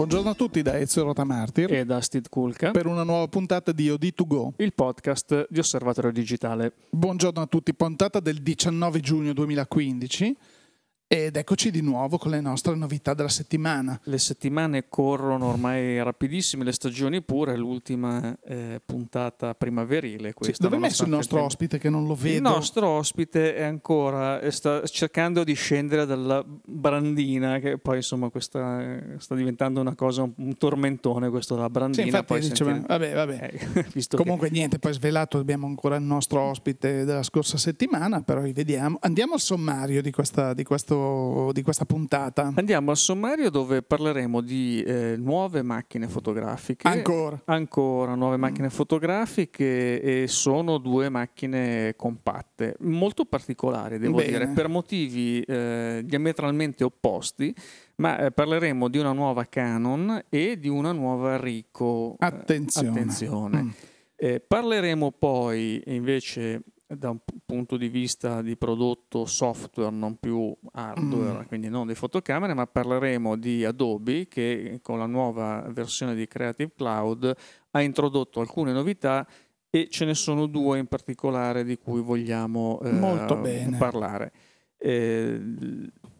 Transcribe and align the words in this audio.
Buongiorno 0.00 0.30
a 0.30 0.34
tutti 0.34 0.62
da 0.62 0.78
Ezio 0.78 1.02
Rotamartir 1.04 1.70
e 1.74 1.84
da 1.84 2.00
Steve 2.00 2.30
Kulka. 2.30 2.70
per 2.70 2.86
una 2.86 3.02
nuova 3.02 3.28
puntata 3.28 3.70
di 3.70 3.90
OD2Go, 3.90 4.52
il 4.56 4.72
podcast 4.72 5.46
di 5.50 5.58
Osservatorio 5.58 6.10
Digitale. 6.10 6.72
Buongiorno 6.88 7.42
a 7.42 7.46
tutti, 7.46 7.74
puntata 7.74 8.18
del 8.18 8.38
19 8.40 9.00
giugno 9.00 9.34
2015 9.34 10.36
ed 11.12 11.34
eccoci 11.34 11.72
di 11.72 11.80
nuovo 11.80 12.18
con 12.18 12.30
le 12.30 12.40
nostre 12.40 12.72
novità 12.76 13.14
della 13.14 13.28
settimana. 13.28 13.98
Le 14.04 14.18
settimane 14.18 14.84
corrono 14.88 15.48
ormai 15.48 16.00
rapidissime, 16.00 16.62
le 16.62 16.70
stagioni 16.70 17.20
pure, 17.20 17.56
l'ultima 17.56 18.38
eh, 18.44 18.80
puntata 18.86 19.52
primaverile. 19.56 20.32
Sì, 20.38 20.54
dove 20.56 20.76
è 20.76 20.78
messo 20.78 21.02
il 21.02 21.08
nostro 21.08 21.42
ospite 21.42 21.78
che 21.80 21.90
non 21.90 22.06
lo 22.06 22.14
vedo? 22.14 22.36
Il 22.36 22.42
nostro 22.42 22.86
ospite 22.86 23.56
è 23.56 23.64
ancora, 23.64 24.48
sta 24.52 24.86
cercando 24.86 25.42
di 25.42 25.52
scendere 25.54 26.06
dalla 26.06 26.44
brandina, 26.46 27.58
che 27.58 27.76
poi 27.78 27.96
insomma 27.96 28.28
questa, 28.28 28.96
sta 29.18 29.34
diventando 29.34 29.80
una 29.80 29.96
cosa, 29.96 30.22
un, 30.22 30.56
tormentone 30.58 31.28
questo 31.28 31.56
della 31.56 31.70
brandina. 31.70 32.02
Sì, 32.02 32.08
infatti 32.08 32.26
poi 32.26 32.40
dice, 32.40 32.54
sentire... 32.54 32.86
vabbè, 32.86 33.14
vabbè. 33.14 33.50
Eh, 33.74 34.06
Comunque 34.14 34.46
che... 34.46 34.54
niente, 34.54 34.78
poi 34.78 34.92
svelato 34.92 35.38
abbiamo 35.38 35.66
ancora 35.66 35.96
il 35.96 36.04
nostro 36.04 36.40
ospite 36.40 37.04
della 37.04 37.24
scorsa 37.24 37.58
settimana, 37.58 38.22
però 38.22 38.42
rivediamo. 38.42 38.98
Andiamo 39.00 39.34
al 39.34 39.40
sommario 39.40 40.02
di, 40.02 40.12
questa, 40.12 40.54
di 40.54 40.62
questo 40.62 40.98
di 41.52 41.62
questa 41.62 41.84
puntata? 41.84 42.52
Andiamo 42.54 42.90
al 42.90 42.96
sommario 42.96 43.50
dove 43.50 43.82
parleremo 43.82 44.40
di 44.40 44.82
eh, 44.82 45.16
nuove 45.16 45.62
macchine 45.62 46.08
fotografiche. 46.08 46.86
Ancora? 46.88 47.40
Ancora, 47.46 48.14
nuove 48.14 48.36
mm. 48.36 48.40
macchine 48.40 48.70
fotografiche 48.70 50.00
e 50.00 50.26
sono 50.28 50.78
due 50.78 51.08
macchine 51.08 51.94
compatte, 51.96 52.76
molto 52.80 53.24
particolari 53.24 53.98
devo 53.98 54.16
Bene. 54.16 54.30
dire, 54.30 54.48
per 54.48 54.68
motivi 54.68 55.40
eh, 55.42 56.02
diametralmente 56.04 56.84
opposti 56.84 57.54
ma 57.96 58.18
eh, 58.18 58.32
parleremo 58.32 58.88
di 58.88 58.98
una 58.98 59.12
nuova 59.12 59.44
Canon 59.44 60.24
e 60.28 60.58
di 60.58 60.68
una 60.68 60.92
nuova 60.92 61.36
Ricoh. 61.36 62.16
Attenzione. 62.18 62.88
Attenzione. 62.88 63.62
Mm. 63.62 63.68
Eh, 64.16 64.40
parleremo 64.40 65.12
poi 65.12 65.82
invece 65.86 66.62
da 66.96 67.10
un 67.10 67.18
punto 67.46 67.76
di 67.76 67.88
vista 67.88 68.42
di 68.42 68.56
prodotto 68.56 69.24
software, 69.24 69.94
non 69.94 70.16
più 70.16 70.54
hardware, 70.72 71.44
mm. 71.44 71.46
quindi 71.46 71.68
non 71.68 71.86
di 71.86 71.94
fotocamere, 71.94 72.54
ma 72.54 72.66
parleremo 72.66 73.36
di 73.36 73.64
Adobe 73.64 74.26
che 74.26 74.80
con 74.82 74.98
la 74.98 75.06
nuova 75.06 75.66
versione 75.70 76.14
di 76.14 76.26
Creative 76.26 76.72
Cloud 76.74 77.32
ha 77.70 77.82
introdotto 77.82 78.40
alcune 78.40 78.72
novità 78.72 79.26
e 79.70 79.88
ce 79.88 80.04
ne 80.04 80.14
sono 80.14 80.46
due 80.46 80.78
in 80.78 80.86
particolare 80.86 81.64
di 81.64 81.78
cui 81.78 82.00
vogliamo 82.00 82.80
eh, 82.80 83.76
parlare. 83.78 84.32
Eh, 84.76 85.40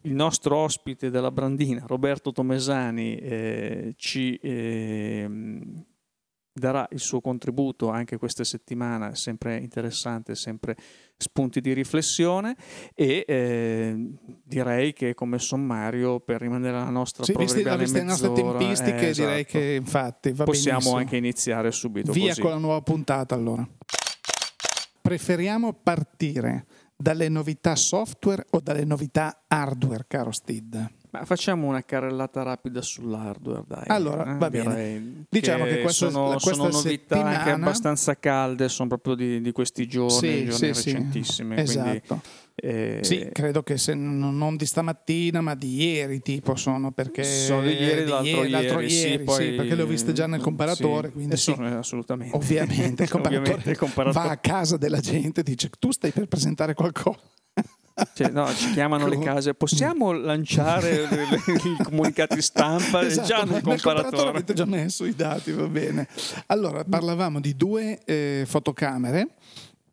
il 0.03 0.15
nostro 0.15 0.57
ospite 0.57 1.11
della 1.11 1.33
Brandina, 1.33 1.83
Roberto 1.87 2.31
Tomesani, 2.31 3.17
eh, 3.17 3.95
ci 3.97 4.39
ehm, 4.41 5.85
darà 6.53 6.87
il 6.91 7.01
suo 7.01 7.21
contributo 7.21 7.91
anche 7.91 8.17
questa 8.17 8.45
settimana, 8.45 9.15
sempre 9.15 9.57
interessante, 9.59 10.35
sempre 10.35 10.77
spunti 11.17 11.61
di 11.61 11.73
riflessione 11.73 12.57
e 12.95 13.25
eh, 13.27 14.15
direi 14.43 14.93
che 14.93 15.15
come 15.15 15.39
sommario 15.39 16.21
per 16.21 16.41
rimanere 16.41 16.77
alla 16.77 16.91
nostra 16.91 17.25
sì, 17.25 17.35
visti, 17.37 17.63
visti 17.63 17.99
le 17.99 18.03
nostre 18.03 18.33
tempistiche 18.33 19.09
eh, 19.09 19.13
direi 19.13 19.41
esatto. 19.41 19.59
che 19.59 19.75
infatti 19.75 20.33
va 20.33 20.45
possiamo 20.45 20.79
benissimo. 20.79 20.97
anche 20.97 21.17
iniziare 21.17 21.71
subito 21.71 22.13
via 22.13 22.29
così. 22.29 22.41
con 22.41 22.51
la 22.51 22.59
nuova 22.59 22.81
puntata 22.81 23.35
allora 23.35 23.67
preferiamo 25.01 25.73
partire 25.75 26.67
dalle 26.97 27.29
novità 27.29 27.77
software 27.77 28.47
o 28.51 28.61
dalle 28.61 28.85
novità 28.85 29.45
hardware 29.47 30.05
caro 30.07 30.31
Stid? 30.31 30.99
Ma 31.13 31.25
facciamo 31.25 31.67
una 31.67 31.83
carrellata 31.83 32.43
rapida 32.43 32.81
sull'hardware, 32.81 33.65
dai. 33.67 33.85
Allora, 33.87 34.35
eh, 34.35 34.39
va 34.39 34.49
bene. 34.49 35.25
Diciamo 35.29 35.65
che, 35.65 35.77
che 35.77 35.81
questo, 35.83 36.11
sono, 36.11 36.29
questa 36.31 36.53
sono 36.53 36.69
novità 36.69 37.17
settimana... 37.17 37.39
anche 37.39 37.51
abbastanza 37.51 38.17
calde, 38.17 38.69
sono 38.69 38.89
proprio 38.89 39.15
di, 39.15 39.41
di 39.41 39.53
questi 39.53 39.87
giorni, 39.89 40.11
sì, 40.13 40.45
giorni 40.45 40.53
sì, 40.53 40.67
recentissime. 40.67 41.57
Sì. 41.57 41.63
Esatto. 41.63 42.21
Quindi, 42.21 42.49
eh... 42.55 42.99
Sì, 43.03 43.29
credo 43.33 43.63
che 43.63 43.77
se 43.79 43.95
non 43.95 44.57
di 44.57 44.67
stamattina, 44.67 45.41
ma 45.41 45.55
di 45.55 45.83
ieri 45.83 46.21
tipo 46.21 46.55
sono, 46.55 46.93
perché... 46.93 47.25
Sono 47.25 47.63
di 47.63 47.73
ieri, 47.73 48.05
di 48.05 48.11
l'altro, 48.11 48.37
ieri, 48.37 48.51
l'altro 48.51 48.81
ieri, 48.81 49.11
ieri 49.11 49.25
poi... 49.25 49.45
sì, 49.45 49.51
perché 49.53 49.75
le 49.75 49.83
ho 49.83 49.87
viste 49.87 50.13
già 50.13 50.27
nel 50.27 50.41
comparatore, 50.41 51.11
quindi 51.11 51.37
sì. 51.37 51.51
assolutamente. 51.53 52.37
Ovviamente, 52.37 53.03
il 53.03 53.11
comparatore, 53.11 53.41
Ovviamente 53.51 53.71
il 53.71 53.79
comparatore 53.79 54.27
va 54.27 54.31
a 54.33 54.37
casa 54.37 54.77
della 54.77 55.01
gente 55.01 55.41
e 55.41 55.43
dice 55.43 55.71
tu 55.79 55.91
stai 55.91 56.13
per 56.13 56.27
presentare 56.27 56.75
qualcosa. 56.75 57.19
Cioè, 58.13 58.31
no, 58.31 58.53
ci 58.55 58.73
chiamano 58.73 59.07
le 59.07 59.19
case, 59.19 59.55
possiamo 59.55 60.13
lanciare 60.13 61.09
i 61.47 61.83
comunicati 61.83 62.41
stampa 62.41 63.03
esatto, 63.03 63.27
già 63.27 63.43
nel 63.45 63.63
comparatore. 63.63 64.29
Avete 64.29 64.55
già 64.55 64.65
messo 64.65 65.05
i 65.05 65.15
dati, 65.15 65.53
va 65.53 65.67
bene. 65.67 66.09
Allora, 66.47 66.85
parlavamo 66.85 67.41
di 67.41 67.57
due 67.57 67.99
eh, 68.05 68.45
fotocamere 68.47 69.29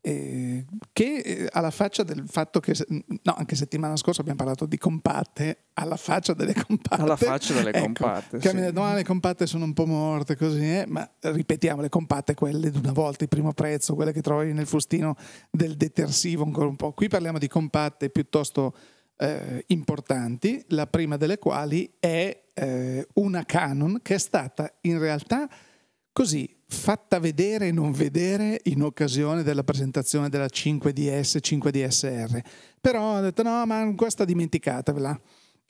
eh, 0.07 0.65
che 0.93 1.17
eh, 1.17 1.49
alla 1.51 1.69
faccia 1.69 2.03
del 2.03 2.23
fatto 2.27 2.61
che, 2.61 2.73
no, 2.87 3.33
anche 3.35 3.57
settimana 3.57 3.97
scorsa 3.97 4.21
abbiamo 4.21 4.37
parlato 4.37 4.65
di 4.65 4.77
compatte, 4.77 5.65
alla 5.73 5.97
faccia 5.97 6.33
delle 6.33 6.53
compatte. 6.53 7.01
Alla 7.01 7.17
faccia 7.17 7.53
delle 7.53 7.71
ecco, 7.71 7.81
compatte. 7.81 8.39
Sì. 8.39 8.71
No, 8.71 8.85
ah, 8.85 8.93
le 8.93 9.03
compatte 9.03 9.45
sono 9.45 9.65
un 9.65 9.73
po' 9.73 9.85
morte, 9.85 10.37
così, 10.37 10.63
eh? 10.63 10.85
ma 10.87 11.09
ripetiamo, 11.19 11.81
le 11.81 11.89
compatte, 11.89 12.35
quelle 12.35 12.71
di 12.71 12.77
una 12.77 12.93
volta, 12.93 13.23
il 13.23 13.29
primo 13.29 13.51
prezzo, 13.51 13.95
quelle 13.95 14.13
che 14.13 14.21
trovi 14.21 14.53
nel 14.53 14.65
fustino 14.65 15.17
del 15.51 15.75
detersivo 15.75 16.45
ancora 16.45 16.69
un 16.69 16.77
po'. 16.77 16.93
Qui 16.93 17.09
parliamo 17.09 17.37
di 17.37 17.49
compatte 17.49 18.09
piuttosto 18.09 18.73
eh, 19.17 19.65
importanti, 19.67 20.63
la 20.69 20.87
prima 20.87 21.17
delle 21.17 21.37
quali 21.37 21.95
è 21.99 22.45
eh, 22.53 23.05
una 23.15 23.43
Canon 23.43 23.99
che 24.01 24.15
è 24.15 24.19
stata 24.19 24.71
in 24.81 24.99
realtà 24.99 25.49
così 26.13 26.56
fatta 26.69 27.19
vedere 27.19 27.67
e 27.67 27.71
non 27.71 27.91
vedere 27.91 28.59
in 28.63 28.83
occasione 28.83 29.43
della 29.43 29.63
presentazione 29.63 30.29
della 30.29 30.47
5DS 30.47 31.37
5DSR. 31.41 32.39
Però 32.81 33.17
ho 33.17 33.21
detto 33.21 33.43
no, 33.43 33.65
ma 33.65 33.93
questa 33.95 34.25
dimenticatevela. 34.25 35.19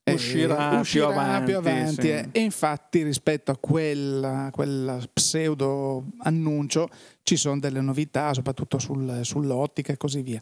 Eh, 0.03 0.13
uscirà, 0.13 0.79
uscirà 0.79 1.07
più 1.07 1.15
avanti. 1.15 1.45
Più 1.45 1.57
avanti 1.57 2.01
sì. 2.01 2.09
eh. 2.09 2.29
E 2.31 2.39
infatti 2.39 3.03
rispetto 3.03 3.51
a 3.51 3.57
quel 3.57 4.49
quella 4.51 4.99
pseudo 5.11 6.05
annuncio 6.19 6.89
ci 7.23 7.35
sono 7.35 7.59
delle 7.59 7.81
novità, 7.81 8.33
soprattutto 8.33 8.79
sul, 8.79 9.19
sull'ottica 9.23 9.93
e 9.93 9.97
così 9.97 10.21
via. 10.21 10.41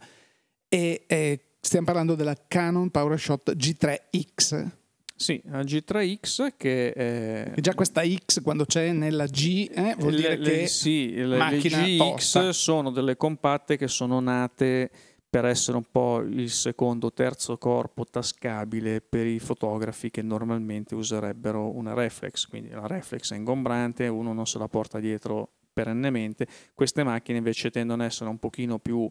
E 0.69 1.03
eh, 1.07 1.39
stiamo 1.59 1.85
parlando 1.85 2.15
della 2.15 2.35
Canon 2.47 2.91
PowerShot 2.91 3.55
G3X 3.55 4.69
sì, 5.15 5.41
la 5.45 5.61
G3X 5.61 6.53
che 6.57 6.91
è... 6.91 7.51
E 7.55 7.61
già 7.61 7.73
questa 7.73 8.03
X 8.05 8.41
quando 8.41 8.65
c'è 8.65 8.91
nella 8.91 9.25
G 9.25 9.69
eh, 9.73 9.95
vuol 9.97 10.13
le, 10.13 10.17
dire 10.19 10.35
le, 10.37 10.49
che 10.49 10.67
sì, 10.67 11.13
le, 11.15 11.37
le 11.37 11.57
GX 11.57 11.97
tosta. 11.97 12.51
sono 12.51 12.91
delle 12.91 13.15
compatte 13.15 13.77
che 13.77 13.87
sono 13.87 14.19
nate 14.19 14.89
per 15.29 15.45
essere 15.45 15.77
un 15.77 15.85
po' 15.89 16.19
il 16.19 16.49
secondo 16.49 17.07
o 17.07 17.13
terzo 17.13 17.57
corpo 17.57 18.05
tascabile 18.05 19.01
per 19.01 19.25
i 19.25 19.39
fotografi 19.39 20.09
che 20.09 20.21
normalmente 20.21 20.95
userebbero 20.95 21.75
una 21.75 21.93
reflex, 21.93 22.47
quindi 22.47 22.69
la 22.69 22.87
reflex 22.87 23.33
è 23.33 23.35
ingombrante, 23.35 24.07
uno 24.07 24.31
non 24.31 24.45
se 24.45 24.57
la 24.57 24.67
porta 24.67 24.99
dietro 24.99 25.55
perennemente, 25.73 26.47
queste 26.73 27.03
macchine 27.03 27.37
invece 27.37 27.69
tendono 27.69 28.03
ad 28.03 28.09
essere 28.09 28.29
un 28.29 28.37
pochino 28.39 28.79
più 28.79 29.09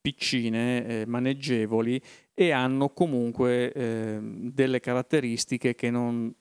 piccine, 0.00 0.86
eh, 0.86 1.06
maneggevoli 1.06 2.00
e 2.34 2.50
hanno 2.52 2.90
comunque 2.90 3.72
eh, 3.72 4.18
delle 4.20 4.80
caratteristiche 4.80 5.74
che 5.74 5.90
non 5.90 6.34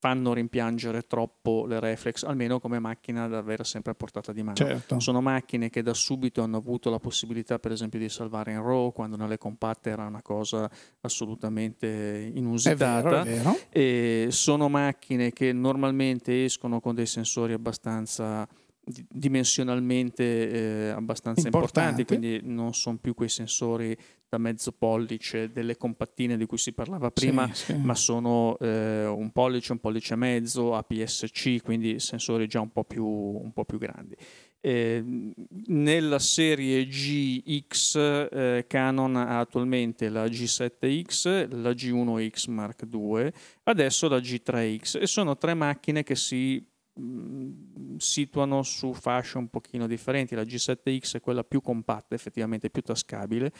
fanno 0.00 0.32
rimpiangere 0.32 1.02
troppo 1.02 1.66
le 1.66 1.78
reflex, 1.78 2.22
almeno 2.22 2.58
come 2.58 2.78
macchina 2.78 3.28
da 3.28 3.36
avere 3.36 3.64
sempre 3.64 3.92
a 3.92 3.94
portata 3.94 4.32
di 4.32 4.42
mano. 4.42 4.56
Certo. 4.56 4.98
Sono 4.98 5.20
macchine 5.20 5.68
che 5.68 5.82
da 5.82 5.92
subito 5.92 6.42
hanno 6.42 6.56
avuto 6.56 6.88
la 6.88 6.98
possibilità, 6.98 7.58
per 7.58 7.72
esempio, 7.72 7.98
di 7.98 8.08
salvare 8.08 8.52
in 8.52 8.62
RAW, 8.62 8.92
quando 8.92 9.16
nelle 9.16 9.36
compatte 9.36 9.90
era 9.90 10.06
una 10.06 10.22
cosa 10.22 10.70
assolutamente 11.02 12.30
inusitata. 12.34 13.20
È 13.20 13.24
vero, 13.24 13.24
è 13.24 13.24
vero. 13.24 13.58
E 13.68 14.28
sono 14.30 14.70
macchine 14.70 15.32
che 15.32 15.52
normalmente 15.52 16.44
escono 16.44 16.80
con 16.80 16.94
dei 16.94 17.06
sensori 17.06 17.52
abbastanza 17.52 18.48
dimensionalmente 19.08 20.50
eh, 20.50 20.88
abbastanza 20.88 21.46
importanti. 21.46 22.00
importanti, 22.00 22.04
quindi 22.04 22.40
non 22.42 22.74
sono 22.74 22.98
più 22.98 23.14
quei 23.14 23.28
sensori 23.28 23.96
da 24.30 24.38
mezzo 24.38 24.70
pollice 24.70 25.50
delle 25.50 25.76
compattine 25.76 26.36
di 26.36 26.46
cui 26.46 26.56
si 26.56 26.72
parlava 26.72 27.10
prima, 27.10 27.52
sì, 27.52 27.64
sì. 27.64 27.76
ma 27.76 27.96
sono 27.96 28.56
eh, 28.60 29.04
un 29.06 29.30
pollice, 29.32 29.72
un 29.72 29.80
pollice 29.80 30.14
e 30.14 30.16
mezzo, 30.16 30.76
APS-C, 30.76 31.62
quindi 31.62 31.98
sensori 31.98 32.46
già 32.46 32.60
un 32.60 32.70
po' 32.70 32.84
più, 32.84 33.04
un 33.04 33.52
po 33.52 33.64
più 33.64 33.78
grandi. 33.78 34.14
Eh, 34.62 35.02
nella 35.68 36.18
serie 36.18 36.86
GX 36.86 37.96
eh, 38.30 38.64
Canon 38.68 39.16
ha 39.16 39.40
attualmente 39.40 40.08
la 40.08 40.26
G7X, 40.26 41.48
la 41.60 41.70
G1X 41.70 42.50
Mark 42.50 42.86
II, 42.92 43.32
adesso 43.64 44.08
la 44.08 44.18
G3X 44.18 45.00
e 45.00 45.06
sono 45.06 45.36
tre 45.36 45.54
macchine 45.54 46.04
che 46.04 46.14
si 46.14 46.64
Mm, 47.00 47.96
situano 47.96 48.62
su 48.62 48.92
fasce 48.92 49.38
un 49.38 49.48
pochino 49.48 49.86
differenti. 49.86 50.34
La 50.34 50.42
G7X 50.42 51.16
è 51.16 51.20
quella 51.20 51.44
più 51.44 51.62
compatta, 51.62 52.14
effettivamente 52.14 52.68
più 52.68 52.82
tascabile. 52.82 53.52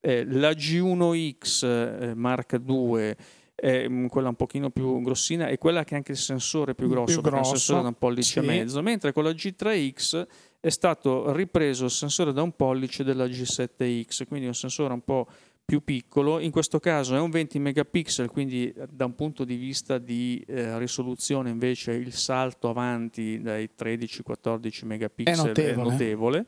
Eh, 0.00 0.24
la 0.24 0.50
G1X 0.50 1.66
eh, 1.66 2.14
Mark 2.14 2.60
II 2.64 3.14
è 3.54 3.88
mm, 3.88 4.06
quella 4.06 4.28
un 4.28 4.36
pochino 4.36 4.70
più 4.70 5.02
grossina 5.02 5.48
e 5.48 5.58
quella 5.58 5.84
che 5.84 5.94
ha 5.94 5.96
anche 5.98 6.12
il 6.12 6.18
sensore 6.18 6.74
più 6.74 6.88
grosso, 6.88 7.20
più 7.20 7.30
grosso, 7.30 7.52
il 7.54 7.58
sensore 7.58 7.82
da 7.82 7.88
un 7.88 7.98
pollice 7.98 8.30
sì. 8.30 8.38
e 8.38 8.42
mezzo, 8.42 8.82
mentre 8.82 9.12
con 9.12 9.24
la 9.24 9.30
G3X 9.32 10.26
è 10.60 10.68
stato 10.68 11.32
ripreso 11.32 11.84
il 11.84 11.90
sensore 11.90 12.32
da 12.32 12.42
un 12.42 12.54
pollice 12.54 13.04
della 13.04 13.26
G7X, 13.26 14.26
quindi 14.26 14.46
un 14.46 14.54
sensore 14.54 14.92
un 14.92 15.02
po' 15.02 15.28
più 15.68 15.84
piccolo, 15.84 16.40
in 16.40 16.50
questo 16.50 16.80
caso 16.80 17.14
è 17.14 17.20
un 17.20 17.28
20 17.28 17.58
megapixel, 17.58 18.30
quindi 18.30 18.72
eh, 18.72 18.86
da 18.90 19.04
un 19.04 19.14
punto 19.14 19.44
di 19.44 19.56
vista 19.56 19.98
di 19.98 20.42
eh, 20.46 20.78
risoluzione 20.78 21.50
invece 21.50 21.92
il 21.92 22.14
salto 22.14 22.70
avanti 22.70 23.38
dai 23.42 23.68
13-14 23.78 24.86
megapixel 24.86 25.34
è 25.34 25.46
notevole. 25.48 25.72
È 25.72 25.90
notevole. 25.90 26.46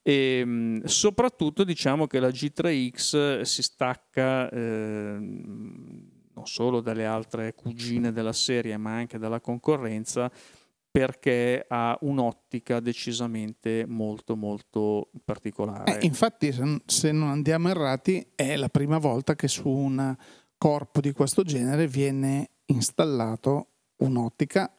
E, 0.00 0.14
ehm, 0.38 0.84
soprattutto 0.84 1.62
diciamo 1.62 2.06
che 2.06 2.18
la 2.18 2.30
G3X 2.30 3.42
si 3.42 3.62
stacca 3.62 4.48
eh, 4.48 5.18
non 5.18 6.46
solo 6.46 6.80
dalle 6.80 7.04
altre 7.04 7.52
cugine 7.52 8.12
della 8.12 8.32
serie 8.32 8.78
ma 8.78 8.94
anche 8.94 9.18
dalla 9.18 9.40
concorrenza 9.40 10.32
perché 10.94 11.66
ha 11.68 11.98
un'ottica 12.02 12.78
decisamente 12.78 13.84
molto 13.84 14.36
molto 14.36 15.10
particolare. 15.24 15.98
Eh, 15.98 16.06
infatti, 16.06 16.52
se 16.86 17.10
non 17.10 17.30
andiamo 17.30 17.68
errati, 17.68 18.24
è 18.36 18.54
la 18.54 18.68
prima 18.68 18.98
volta 18.98 19.34
che 19.34 19.48
su 19.48 19.68
un 19.68 20.14
corpo 20.56 21.00
di 21.00 21.10
questo 21.10 21.42
genere 21.42 21.88
viene 21.88 22.50
installato 22.66 23.70
un'ottica 23.96 24.72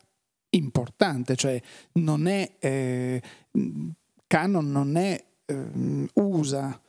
importante, 0.52 1.36
cioè 1.36 1.62
non 1.96 2.28
è 2.28 2.56
eh, 2.60 3.22
Canon 4.26 4.72
non 4.72 4.96
è 4.96 5.22
eh, 5.46 6.10
usa 6.14 6.82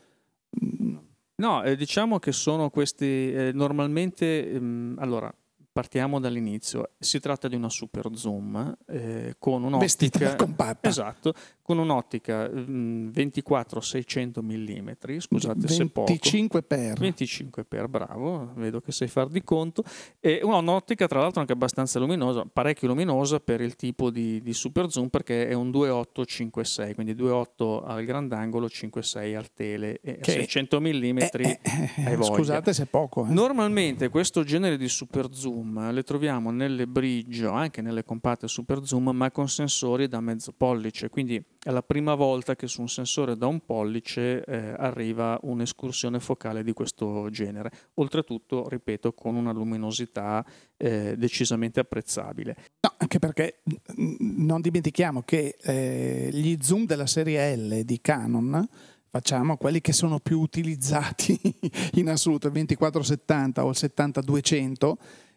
No, 1.39 1.63
eh, 1.65 1.77
diciamo 1.77 2.19
che 2.21 2.31
sono 2.33 2.71
questi 2.71 3.33
eh, 3.33 3.51
normalmente 3.53 4.53
ehm, 4.53 4.97
allora 5.01 5.35
partiamo 5.77 6.19
dall'inizio. 6.19 6.93
Si 6.99 7.21
tratta 7.21 7.49
di 7.49 7.55
una 7.55 7.69
super 7.69 8.09
zoom 8.15 8.75
eh, 8.87 9.37
con 9.39 9.63
un'ottica 9.63 10.35
compatta. 10.35 10.89
Esatto, 10.89 11.35
con 11.61 11.77
un'ottica 11.77 12.47
24-600 12.47 14.41
mm, 14.41 14.89
scusate 15.19 15.59
25 15.59 15.69
se 15.69 15.87
poco. 15.89 16.07
25 16.07 16.63
per. 16.63 16.99
25 16.99 17.65
per, 17.65 17.89
bravo, 17.89 18.53
vedo 18.55 18.81
che 18.81 18.91
sai 18.91 19.09
far 19.09 19.29
di 19.29 19.45
conto. 19.45 19.83
E 20.19 20.41
un'ottica 20.43 21.07
tra 21.07 21.21
l'altro 21.21 21.41
anche 21.41 21.53
abbastanza 21.53 21.99
luminosa, 21.99 22.47
parecchio 22.51 22.89
luminosa 22.89 23.39
per 23.39 23.61
il 23.61 23.77
tipo 23.77 24.09
di, 24.09 24.41
di 24.41 24.55
super 24.55 24.91
zoom 24.91 25.09
perché 25.09 25.47
è 25.47 25.53
un 25.53 25.69
2.8-5.6, 25.69 26.95
quindi 26.95 27.15
2.8 27.15 27.83
al 27.85 28.03
grandangolo, 28.07 28.67
5.6 28.67 29.37
al 29.37 29.53
tele 29.53 30.01
e 30.01 30.21
che 30.21 30.33
600 30.33 30.81
mm 30.81 31.19
eh, 31.19 31.31
eh, 31.33 32.13
eh, 32.13 32.23
Scusate 32.23 32.73
se 32.73 32.85
è 32.85 32.87
poco. 32.87 33.27
Eh. 33.27 33.31
Normalmente 33.31 34.09
questo 34.09 34.43
genere 34.43 34.79
di 34.79 34.89
super 34.89 35.29
zoom 35.33 35.65
le 35.93 36.03
troviamo 36.03 36.51
nelle 36.51 36.87
bridge 36.87 37.47
o 37.47 37.53
anche 37.53 37.83
nelle 37.83 38.05
compatte 38.05 38.49
super 38.49 38.85
zoom 38.85 39.11
ma 39.11 39.31
con 39.31 39.49
sensori 39.49 40.09
da 40.09 40.21
mezzo 40.21 40.53
pollice, 40.53 41.09
quindi 41.09 41.43
è 41.63 41.71
la 41.71 41.83
prima 41.83 42.15
volta 42.15 42.55
che 42.55 42.67
su 42.67 42.81
un 42.81 42.89
sensore 42.89 43.37
da 43.37 43.47
un 43.47 43.65
pollice 43.65 44.45
eh, 44.45 44.75
arriva 44.77 45.39
un'escursione 45.43 46.21
focale 46.21 46.63
di 46.63 46.73
questo 46.73 47.29
genere. 47.31 47.71
Oltretutto, 47.95 48.69
ripeto, 48.69 49.13
con 49.13 49.35
una 49.35 49.53
luminosità 49.53 50.45
eh, 50.77 51.15
decisamente 51.17 51.81
apprezzabile. 51.81 52.57
No, 52.81 52.95
anche 52.99 53.19
perché 53.19 53.63
non 53.97 54.61
dimentichiamo 54.61 55.23
che 55.23 55.57
eh, 55.61 56.29
gli 56.33 56.57
zoom 56.61 56.87
della 56.87 57.07
serie 57.07 57.57
L 57.57 57.83
di 57.83 58.01
Canon 58.01 58.69
facciamo 59.17 59.57
quelli 59.57 59.81
che 59.81 59.93
sono 59.93 60.19
più 60.19 60.41
utilizzati 60.41 61.41
in 61.95 62.11
assoluto, 62.11 62.49
il 62.49 62.53
2470 62.53 63.65
o 63.65 63.71
il 63.71 63.77
70-200 63.77 64.93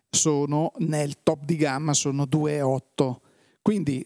sono 0.10 0.72
nel 0.78 1.22
top 1.24 1.46
di 1.46 1.56
gamma, 1.56 1.94
sono 1.94 2.24
2.8. 2.24 3.16
Quindi 3.62 4.06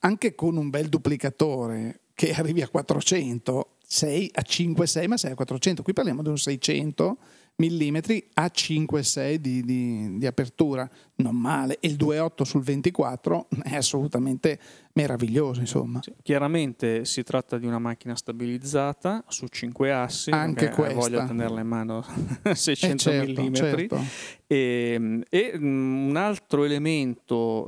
anche 0.00 0.34
con 0.34 0.56
un 0.56 0.70
bel 0.70 0.88
duplicatore 0.88 2.00
che 2.14 2.32
arrivi 2.34 2.62
a 2.62 2.68
400, 2.68 3.76
sei 3.86 4.30
a 4.34 4.42
5, 4.42 4.86
6, 4.86 5.08
ma 5.08 5.16
sei 5.16 5.32
a 5.32 5.34
400. 5.34 5.82
Qui 5.82 5.92
parliamo 5.92 6.22
di 6.22 6.28
un 6.28 6.38
600 6.38 7.18
mm 7.62 7.96
a 8.34 8.50
5,6 8.52 9.34
di, 9.36 9.62
di, 9.62 10.18
di, 10.18 10.26
apertura, 10.26 10.88
non 11.16 11.34
male. 11.34 11.78
E 11.80 11.88
il 11.88 11.96
2,8 11.96 12.42
sul 12.42 12.62
24 12.62 13.48
è 13.62 13.76
assolutamente 13.76 14.58
meraviglioso. 14.92 15.60
Insomma. 15.60 16.00
Sì, 16.02 16.12
chiaramente 16.22 17.06
si 17.06 17.22
tratta 17.22 17.56
di 17.56 17.66
una 17.66 17.78
macchina 17.78 18.14
stabilizzata 18.14 19.24
su 19.28 19.46
5 19.46 19.92
assi, 19.92 20.30
anche 20.30 20.68
questa. 20.68 20.94
voglio 20.94 21.24
tenerla 21.26 21.60
in 21.60 21.66
mano 21.66 22.04
600 22.52 22.94
eh 22.94 22.96
certo, 22.96 23.42
mm. 23.42 23.54
Certo. 23.54 24.04
E, 24.46 25.22
e, 25.28 25.52
un 25.58 26.14
altro 26.16 26.64
elemento 26.64 27.66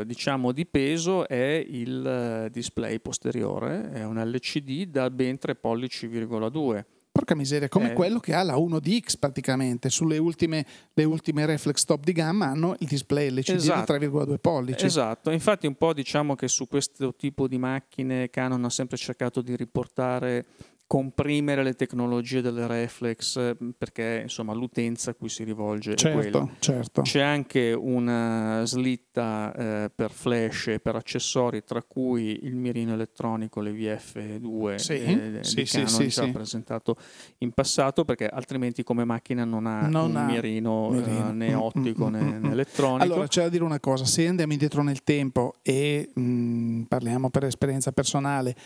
eh, 0.00 0.04
diciamo 0.06 0.52
di 0.52 0.66
peso 0.66 1.26
è 1.26 1.64
il 1.66 2.06
eh, 2.06 2.50
display 2.50 3.00
posteriore, 3.00 3.90
è 3.90 4.04
un 4.04 4.22
LCD 4.22 4.84
da 4.84 5.10
ben 5.10 5.38
3 5.38 5.54
pollici,2 5.54 6.84
Porca 7.20 7.34
miseria, 7.34 7.68
come 7.68 7.90
eh. 7.90 7.92
quello 7.92 8.18
che 8.18 8.32
ha 8.32 8.42
la 8.42 8.54
1DX 8.54 9.18
praticamente, 9.18 9.90
sulle 9.90 10.16
ultime, 10.16 10.64
le 10.94 11.04
ultime 11.04 11.44
reflex 11.44 11.84
top 11.84 12.02
di 12.02 12.12
gamma 12.12 12.46
hanno 12.46 12.74
il 12.78 12.86
display 12.86 13.28
LCD 13.28 13.56
esatto. 13.56 13.98
di 13.98 14.06
3,2 14.06 14.38
pollici. 14.40 14.86
Esatto, 14.86 15.30
infatti 15.30 15.66
un 15.66 15.74
po' 15.74 15.92
diciamo 15.92 16.34
che 16.34 16.48
su 16.48 16.66
questo 16.66 17.14
tipo 17.14 17.46
di 17.46 17.58
macchine 17.58 18.30
Canon 18.30 18.64
ha 18.64 18.70
sempre 18.70 18.96
cercato 18.96 19.42
di 19.42 19.54
riportare 19.54 20.46
comprimere 20.90 21.62
le 21.62 21.74
tecnologie 21.74 22.42
delle 22.42 22.66
reflex 22.66 23.54
perché 23.78 24.22
insomma 24.24 24.54
l'utenza 24.54 25.12
a 25.12 25.14
cui 25.14 25.28
si 25.28 25.44
rivolge 25.44 25.94
certo, 25.94 26.18
è 26.18 26.20
quella. 26.20 26.48
Certo. 26.58 27.02
C'è 27.02 27.20
anche 27.20 27.72
una 27.72 28.62
slitta 28.64 29.54
eh, 29.54 29.90
per 29.94 30.10
flash 30.10 30.66
e 30.66 30.80
per 30.80 30.96
accessori 30.96 31.62
tra 31.62 31.80
cui 31.84 32.40
il 32.42 32.56
mirino 32.56 32.94
elettronico, 32.94 33.60
le 33.60 33.70
VF2 33.70 34.74
sì, 34.74 34.92
eh, 34.94 35.38
sì, 35.42 35.64
sì, 35.64 35.86
sì, 35.86 36.10
sì, 36.10 36.30
presentato 36.32 36.96
in 37.38 37.52
passato 37.52 38.04
perché 38.04 38.26
altrimenti 38.26 38.82
come 38.82 39.04
macchina 39.04 39.44
non 39.44 39.66
ha 39.66 39.86
non 39.86 40.10
un 40.10 40.16
ha 40.16 40.24
mirino, 40.24 40.90
mirino. 40.90 41.28
Eh, 41.28 41.32
né 41.32 41.54
mm, 41.54 41.60
ottico 41.60 42.08
mm, 42.08 42.12
né, 42.12 42.20
mm, 42.20 42.44
né, 42.46 42.50
elettronico. 42.50 43.04
Allora 43.04 43.28
c'è 43.28 43.42
da 43.42 43.48
dire 43.48 43.62
una 43.62 43.78
cosa, 43.78 44.04
se 44.04 44.26
andiamo 44.26 44.50
indietro 44.50 44.82
nel 44.82 45.04
tempo 45.04 45.54
e 45.62 46.10
mh, 46.12 46.82
parliamo 46.88 47.30
per 47.30 47.44
esperienza 47.44 47.92
personale 47.92 48.56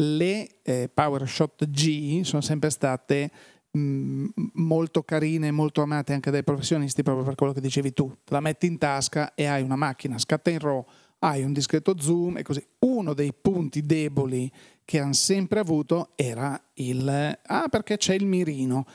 le 0.00 0.48
eh, 0.62 0.90
PowerShot 0.92 1.68
G 1.68 2.22
sono 2.22 2.42
sempre 2.42 2.70
state 2.70 3.30
mh, 3.70 3.80
mm, 3.80 4.26
molto 4.54 5.02
carine, 5.02 5.50
molto 5.50 5.82
amate 5.82 6.12
anche 6.12 6.30
dai 6.30 6.44
professionisti 6.44 7.02
proprio 7.02 7.24
per 7.24 7.34
quello 7.34 7.52
che 7.52 7.60
dicevi 7.60 7.92
tu. 7.92 8.12
La 8.26 8.40
metti 8.40 8.66
in 8.66 8.78
tasca 8.78 9.34
e 9.34 9.46
hai 9.46 9.62
una 9.62 9.76
macchina 9.76 10.18
scatta 10.18 10.50
in 10.50 10.58
RAW, 10.58 10.84
hai 11.20 11.42
un 11.42 11.52
discreto 11.52 11.98
zoom 11.98 12.38
e 12.38 12.42
così. 12.42 12.64
Uno 12.80 13.14
dei 13.14 13.32
punti 13.38 13.82
deboli 13.82 14.50
che 14.84 15.00
hanno 15.00 15.12
sempre 15.12 15.60
avuto 15.60 16.10
era 16.16 16.60
il 16.74 17.38
ah 17.42 17.68
perché 17.68 17.96
c'è 17.96 18.14
il 18.14 18.26
mirino 18.26 18.86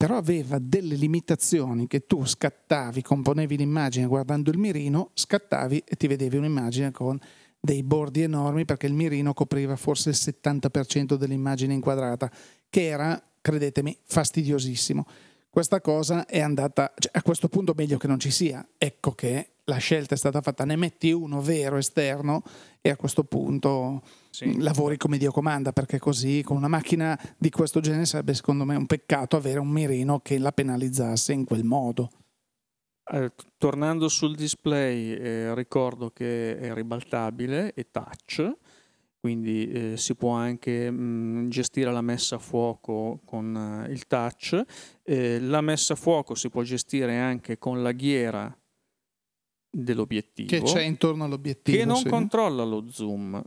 però 0.00 0.16
aveva 0.16 0.58
delle 0.58 0.94
limitazioni 0.94 1.86
che 1.86 2.06
tu 2.06 2.24
scattavi, 2.24 3.02
componevi 3.02 3.58
l'immagine 3.58 4.06
guardando 4.06 4.50
il 4.50 4.56
mirino, 4.56 5.10
scattavi 5.12 5.82
e 5.84 5.96
ti 5.96 6.06
vedevi 6.06 6.38
un'immagine 6.38 6.90
con 6.90 7.20
dei 7.60 7.82
bordi 7.82 8.22
enormi 8.22 8.64
perché 8.64 8.86
il 8.86 8.94
mirino 8.94 9.34
copriva 9.34 9.76
forse 9.76 10.10
il 10.10 10.16
70% 10.18 11.14
dell'immagine 11.14 11.74
inquadrata, 11.74 12.30
che 12.68 12.86
era, 12.86 13.22
credetemi, 13.40 13.96
fastidiosissimo. 14.02 15.06
Questa 15.50 15.80
cosa 15.80 16.26
è 16.26 16.40
andata, 16.40 16.92
cioè, 16.96 17.10
a 17.12 17.22
questo 17.22 17.48
punto 17.48 17.74
meglio 17.76 17.98
che 17.98 18.06
non 18.06 18.20
ci 18.20 18.30
sia. 18.30 18.66
Ecco 18.78 19.12
che 19.12 19.50
la 19.64 19.78
scelta 19.78 20.14
è 20.14 20.18
stata 20.18 20.40
fatta, 20.40 20.64
ne 20.64 20.76
metti 20.76 21.12
uno 21.12 21.40
vero 21.40 21.76
esterno 21.76 22.42
e 22.80 22.90
a 22.90 22.96
questo 22.96 23.24
punto 23.24 24.02
sì. 24.30 24.60
lavori 24.60 24.96
come 24.96 25.18
Dio 25.18 25.32
comanda, 25.32 25.72
perché 25.72 25.98
così 25.98 26.42
con 26.44 26.56
una 26.56 26.68
macchina 26.68 27.18
di 27.36 27.50
questo 27.50 27.80
genere 27.80 28.04
sarebbe 28.04 28.34
secondo 28.34 28.64
me 28.64 28.76
un 28.76 28.86
peccato 28.86 29.36
avere 29.36 29.58
un 29.58 29.68
mirino 29.68 30.20
che 30.20 30.38
la 30.38 30.52
penalizzasse 30.52 31.32
in 31.32 31.44
quel 31.44 31.64
modo. 31.64 32.10
Eh, 33.12 33.32
tornando 33.58 34.08
sul 34.08 34.36
display, 34.36 35.12
eh, 35.12 35.54
ricordo 35.54 36.10
che 36.10 36.56
è 36.58 36.72
ribaltabile 36.72 37.74
e 37.74 37.90
touch, 37.90 38.56
quindi 39.18 39.68
eh, 39.68 39.96
si 39.96 40.14
può 40.14 40.32
anche 40.32 40.90
mh, 40.90 40.96
mm, 40.96 41.48
gestire 41.48 41.90
la 41.90 42.02
messa 42.02 42.36
a 42.36 42.38
fuoco 42.38 43.20
con 43.24 43.84
uh, 43.86 43.90
il 43.90 44.06
touch. 44.06 44.62
Eh, 45.02 45.40
la 45.40 45.60
messa 45.60 45.94
a 45.94 45.96
fuoco 45.96 46.34
si 46.34 46.48
può 46.50 46.62
gestire 46.62 47.18
anche 47.18 47.58
con 47.58 47.82
la 47.82 47.92
ghiera 47.92 48.56
dell'obiettivo 49.72 50.48
che 50.48 50.62
c'è 50.62 50.82
intorno 50.82 51.24
all'obiettivo 51.24 51.78
che 51.78 51.84
non 51.84 51.96
sì. 51.98 52.08
controlla 52.08 52.64
lo 52.64 52.88
zoom 52.90 53.40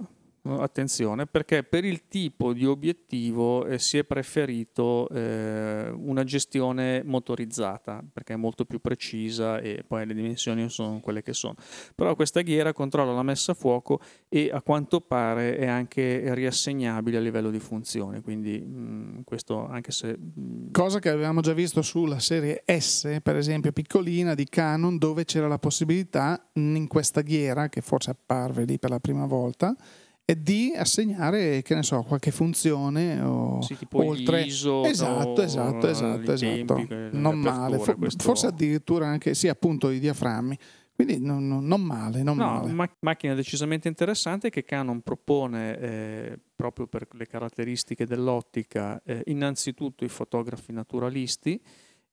attenzione, 0.43 1.25
perché 1.25 1.63
per 1.63 1.85
il 1.85 2.07
tipo 2.07 2.51
di 2.51 2.65
obiettivo 2.65 3.65
eh, 3.65 3.79
si 3.79 3.97
è 3.97 4.03
preferito 4.03 5.07
eh, 5.09 5.89
una 5.89 6.23
gestione 6.23 7.01
motorizzata, 7.03 8.03
perché 8.11 8.33
è 8.33 8.35
molto 8.35 8.65
più 8.65 8.79
precisa 8.79 9.59
e 9.59 9.83
poi 9.87 10.05
le 10.05 10.13
dimensioni 10.13 10.67
sono 10.69 10.99
quelle 10.99 11.21
che 11.21 11.33
sono. 11.33 11.55
Però 11.95 12.13
questa 12.15 12.41
ghiera 12.41 12.73
controlla 12.73 13.13
la 13.13 13.23
messa 13.23 13.53
a 13.53 13.55
fuoco 13.55 14.01
e 14.27 14.49
a 14.51 14.61
quanto 14.61 14.99
pare 14.99 15.57
è 15.57 15.67
anche 15.67 16.33
riassegnabile 16.33 17.17
a 17.17 17.21
livello 17.21 17.49
di 17.49 17.59
funzione, 17.59 18.21
quindi 18.21 18.59
mh, 18.59 18.81
mm, 18.81 19.19
questo 19.23 19.65
anche 19.67 19.91
se... 19.91 20.17
Mh, 20.17 20.41
mm, 20.41 20.71
Cosa 20.71 20.99
che 20.99 21.09
avevamo 21.09 21.39
già 21.39 21.53
visto 21.53 21.81
sulla 21.81 22.19
serie 22.19 22.63
S, 22.65 23.19
per 23.23 23.37
esempio 23.37 23.71
piccolina 23.71 24.33
di 24.33 24.45
Canon, 24.49 24.97
dove 24.97 25.23
c'era 25.23 25.47
la 25.47 25.59
possibilità 25.59 26.49
in 26.53 26.87
questa 26.87 27.21
ghiera, 27.21 27.69
che 27.69 27.79
forse 27.79 28.09
apparve 28.09 28.65
lì 28.65 28.77
per 28.77 28.89
la 28.89 28.99
prima 28.99 29.25
volta, 29.25 29.75
e 30.25 30.41
di 30.41 30.73
assegnare, 30.75 31.61
che 31.61 31.75
ne 31.75 31.83
so, 31.83 32.01
qualche 32.03 32.31
funzione 32.31 33.19
o 33.21 33.61
sì, 33.61 33.77
oltre 33.91 34.43
ISO, 34.43 34.85
esatto, 34.85 35.41
esatto, 35.41 35.87
esatto, 35.87 36.31
esatto. 36.31 36.75
Tempi, 36.75 37.17
non 37.17 37.39
male, 37.39 37.77
questo... 37.77 38.23
forse 38.23 38.47
addirittura 38.47 39.07
anche 39.07 39.33
sì, 39.33 39.47
appunto 39.49 39.89
i 39.89 39.99
diaframmi. 39.99 40.57
Quindi 40.95 41.19
non, 41.19 41.47
non, 41.47 41.65
non 41.65 41.81
male, 41.81 42.21
non 42.21 42.37
no, 42.37 42.45
male. 42.45 42.71
Ma- 42.71 42.95
macchina 42.99 43.33
decisamente 43.33 43.87
interessante 43.87 44.51
che 44.51 44.63
Canon 44.63 45.01
propone 45.01 45.79
eh, 45.79 46.39
proprio 46.55 46.85
per 46.85 47.07
le 47.13 47.25
caratteristiche 47.25 48.05
dell'ottica, 48.05 49.01
eh, 49.03 49.23
innanzitutto 49.25 50.05
i 50.05 50.09
fotografi 50.09 50.71
naturalisti, 50.71 51.59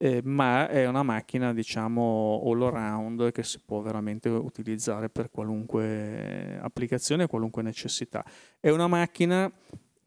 eh, 0.03 0.23
ma 0.25 0.67
è 0.67 0.87
una 0.87 1.03
macchina 1.03 1.53
diciamo 1.53 2.41
all 2.47 2.63
around 2.63 3.33
che 3.33 3.43
si 3.43 3.61
può 3.63 3.83
veramente 3.83 4.31
utilizzare 4.31 5.11
per 5.11 5.31
qualunque 5.31 6.59
applicazione, 6.59 7.27
qualunque 7.27 7.63
necessità. 7.63 8.25
È 8.59 8.71
una 8.71 8.87
macchina 8.87 9.53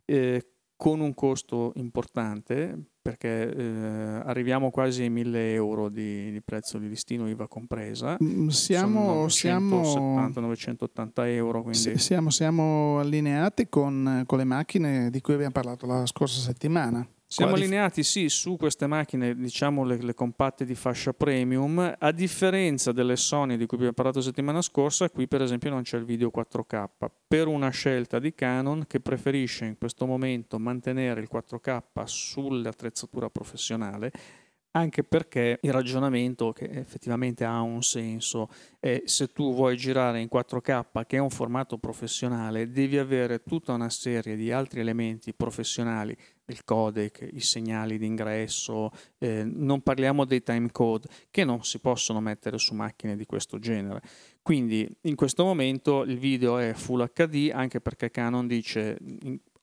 eh, 0.05 0.47
con 0.75 0.99
un 0.99 1.13
costo 1.13 1.73
importante 1.75 2.75
perché 3.03 3.53
eh, 3.53 4.21
arriviamo 4.25 4.71
quasi 4.71 5.03
ai 5.03 5.11
1000 5.11 5.53
euro 5.53 5.89
di, 5.89 6.31
di, 6.31 6.41
prezzo 6.41 6.79
di 6.79 6.87
listino 6.87 7.29
IVA 7.29 7.47
compresa. 7.47 8.17
Siamo, 8.47 9.27
siamo 9.27 10.29
970-980 10.29 11.11
euro. 11.27 11.71
Siamo, 11.71 12.31
siamo 12.31 12.97
allineati 12.97 13.69
con, 13.69 14.23
con 14.25 14.39
le 14.39 14.45
macchine 14.45 15.11
di 15.11 15.21
cui 15.21 15.35
abbiamo 15.35 15.51
parlato 15.51 15.85
la 15.85 16.03
scorsa 16.07 16.39
settimana. 16.39 17.07
Siamo 17.33 17.55
allineati 17.55 18.03
sì 18.03 18.29
su 18.29 18.57
queste 18.57 18.85
macchine, 18.85 19.33
diciamo 19.33 19.83
le, 19.83 19.97
le, 19.99 20.13
compatte 20.13 20.65
di 20.65 20.75
fascia 20.75 21.13
premium, 21.13 21.95
a 21.97 22.11
differenza 22.11 22.91
delle 22.91 23.15
Sony 23.15 23.57
di 23.57 23.65
cui 23.65 23.77
abbiamo 23.77 23.93
parlato 23.93 24.19
la 24.19 24.25
settimana 24.25 24.61
scorsa, 24.61 25.09
qui 25.09 25.27
per 25.27 25.41
esempio 25.41 25.71
non 25.71 25.81
c'è 25.81 25.97
il 25.97 26.05
video 26.05 26.31
4K, 26.31 26.85
per 27.27 27.47
una 27.47 27.69
scelta 27.69 28.19
di 28.19 28.35
Canon 28.35 28.85
che 28.85 28.99
preferisce 28.99 29.65
in 29.65 29.79
questo 29.79 30.05
momento 30.05 30.59
mantenere 30.59 31.21
il 31.21 31.29
4K 31.31 32.03
sull'attrezzatura 32.03 33.31
professionale 33.31 34.11
anche 34.75 35.03
perché 35.03 35.59
il 35.61 35.71
ragionamento 35.71 36.51
che 36.51 36.65
effettivamente 36.65 37.45
ha 37.45 37.61
un 37.61 37.83
senso 37.83 38.49
è 38.79 39.03
se 39.05 39.31
tu 39.31 39.53
vuoi 39.53 39.77
girare 39.77 40.19
in 40.19 40.27
4K 40.31 41.05
che 41.05 41.17
è 41.17 41.19
un 41.19 41.29
formato 41.29 41.77
professionale 41.77 42.71
devi 42.71 42.97
avere 42.97 43.43
tutta 43.43 43.73
una 43.73 43.89
serie 43.89 44.35
di 44.35 44.51
altri 44.51 44.79
elementi 44.79 45.33
professionali 45.33 46.15
il 46.47 46.63
codec, 46.63 47.27
i 47.31 47.41
segnali 47.41 47.97
d'ingresso, 47.97 48.91
eh, 49.17 49.43
non 49.43 49.81
parliamo 49.81 50.25
dei 50.25 50.43
timecode 50.43 51.07
che 51.29 51.43
non 51.43 51.63
si 51.63 51.79
possono 51.79 52.19
mettere 52.19 52.57
su 52.57 52.73
macchine 52.73 53.15
di 53.15 53.25
questo 53.25 53.59
genere. 53.59 54.01
Quindi 54.41 54.89
in 55.01 55.15
questo 55.15 55.43
momento 55.43 56.03
il 56.03 56.17
video 56.17 56.57
è 56.57 56.73
Full 56.73 57.11
HD 57.13 57.49
anche 57.53 57.79
perché 57.79 58.11
Canon 58.11 58.47
dice 58.47 58.97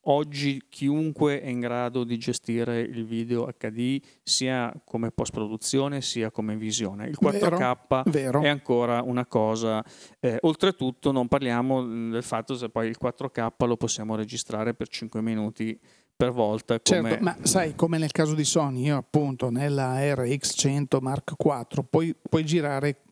oggi 0.04 0.62
chiunque 0.68 1.42
è 1.42 1.48
in 1.48 1.60
grado 1.60 2.04
di 2.04 2.16
gestire 2.16 2.80
il 2.80 3.04
video 3.04 3.52
HD 3.58 4.00
sia 4.22 4.72
come 4.84 5.10
post 5.10 5.32
produzione 5.32 6.00
sia 6.00 6.30
come 6.30 6.56
visione. 6.56 7.08
Il 7.08 7.18
4K 7.20 8.02
vero, 8.10 8.40
vero. 8.40 8.42
è 8.42 8.48
ancora 8.48 9.02
una 9.02 9.26
cosa, 9.26 9.84
eh, 10.20 10.38
oltretutto 10.40 11.12
non 11.12 11.28
parliamo 11.28 11.84
del 11.84 12.22
fatto 12.22 12.54
se 12.54 12.70
poi 12.70 12.88
il 12.88 12.96
4K 12.98 13.66
lo 13.66 13.76
possiamo 13.76 14.14
registrare 14.14 14.74
per 14.74 14.88
5 14.88 15.20
minuti 15.20 15.78
per 16.20 16.32
volta. 16.32 16.78
Certo, 16.82 17.16
ma 17.24 17.34
sai, 17.44 17.74
come 17.74 17.96
nel 17.96 18.12
caso 18.12 18.34
di 18.34 18.44
Sony, 18.44 18.82
io 18.82 18.98
appunto 18.98 19.48
nella 19.48 19.98
RX100 19.98 20.98
Mark 21.00 21.32
IV 21.38 21.84
puoi, 21.88 22.14
puoi 22.28 22.44
girare 22.44 23.04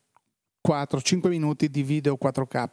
4-5 0.67 1.29
minuti 1.29 1.71
di 1.71 1.83
video 1.83 2.19
4K. 2.23 2.67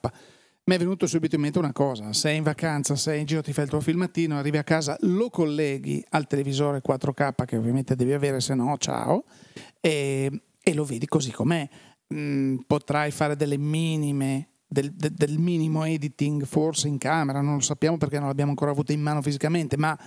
Mi 0.66 0.76
è 0.76 0.78
venuto 0.78 1.08
subito 1.08 1.36
in 1.36 1.42
mente 1.42 1.58
una 1.58 1.72
cosa, 1.72 2.12
sei 2.12 2.36
in 2.36 2.44
vacanza, 2.44 2.98
sei 2.98 3.22
in 3.22 3.26
giro, 3.26 3.42
ti 3.42 3.54
fai 3.54 3.64
il 3.64 3.70
tuo 3.70 3.80
filmatino, 3.80 4.38
arrivi 4.38 4.58
a 4.58 4.64
casa, 4.64 4.98
lo 5.02 5.30
colleghi 5.30 6.04
al 6.10 6.28
televisore 6.28 6.82
4K 6.86 7.46
che 7.46 7.56
ovviamente 7.56 7.96
devi 7.96 8.12
avere, 8.12 8.42
se 8.42 8.56
no 8.56 8.76
ciao, 8.78 9.24
e, 9.80 10.30
e 10.62 10.74
lo 10.74 10.84
vedi 10.84 11.06
così 11.06 11.32
com'è. 11.32 11.70
Mm, 12.14 12.58
potrai 12.68 13.12
fare 13.12 13.38
delle 13.38 13.58
minime 13.58 14.50
del, 14.68 14.92
del, 14.94 15.14
del, 15.14 15.38
minimo 15.38 15.84
editing 15.86 16.44
forse 16.46 16.88
in 16.88 16.98
camera, 16.98 17.42
non 17.42 17.56
lo 17.56 17.62
sappiamo 17.62 17.98
perché 17.98 18.18
non 18.18 18.28
l'abbiamo 18.28 18.52
ancora 18.52 18.72
avuto 18.72 18.92
in 18.92 19.02
mano 19.02 19.22
fisicamente, 19.22 19.78
ma 19.78 19.98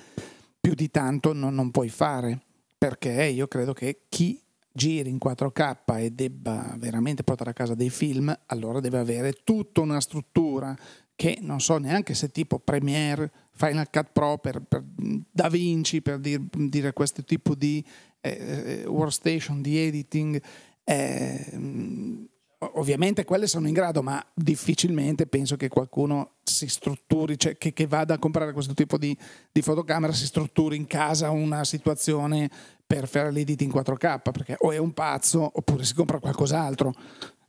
più 0.61 0.75
di 0.75 0.91
tanto 0.91 1.33
non, 1.33 1.55
non 1.55 1.71
puoi 1.71 1.89
fare, 1.89 2.41
perché 2.77 3.25
io 3.25 3.47
credo 3.49 3.73
che 3.73 4.03
chi 4.09 4.41
giri 4.73 5.11
in 5.11 5.19
4K 5.23 5.99
e 5.99 6.11
debba 6.11 6.75
veramente 6.79 7.25
portare 7.25 7.51
a 7.51 7.55
casa 7.55 7.75
dei 7.75 7.91
film, 7.91 8.37
allora 8.47 8.81
deve 8.81 8.99
avere 8.99 9.33
tutta 9.45 9.81
una 9.81 10.01
struttura 10.01 10.77
che 11.15 11.39
non 11.41 11.61
so 11.61 11.79
neanche 11.79 12.15
se 12.15 12.31
tipo 12.31 12.61
Premiere, 12.61 13.33
Final 13.51 13.91
Cut 13.91 14.11
Pro 14.13 14.39
per, 14.39 14.61
per 14.61 14.85
Da 14.85 15.49
Vinci, 15.49 16.01
per 16.01 16.21
dir, 16.21 16.41
dire 16.41 16.93
questo 16.93 17.25
tipo 17.25 17.57
di 17.57 17.85
eh, 18.21 18.83
eh 18.85 18.87
workstation, 18.87 19.61
di 19.61 19.79
editing. 19.79 20.41
Eh, 20.85 22.29
ovviamente 22.59 23.25
quelle 23.25 23.47
sono 23.47 23.69
in 23.69 23.75
grado, 23.75 24.03
ma 24.03 24.25
difficilmente 24.35 25.27
penso 25.27 25.57
che 25.57 25.69
qualcuno 25.69 26.33
si 26.43 26.69
strutturi, 26.69 27.39
cioè 27.39 27.57
che, 27.57 27.73
che 27.73 27.87
vada 27.87 28.15
a 28.15 28.19
comprare 28.19 28.53
questo 28.53 28.75
tipo 28.75 28.99
di, 28.99 29.17
di, 29.53 29.63
fotocamera, 29.63 30.13
si 30.13 30.27
strutturi 30.27 30.77
in 30.77 30.87
casa 30.87 31.31
una 31.31 31.65
situazione 31.65 32.51
per 32.87 33.07
fare 33.07 33.31
l'edit 33.31 33.61
in 33.63 33.71
4K, 33.71 34.33
perché 34.33 34.57
o 34.59 34.73
è 34.73 34.79
un 34.79 34.93
pazzo 34.93 35.51
oppure 35.55 35.85
si 35.85 35.95
compra 35.95 36.19
qualcos'altro. 36.19 36.93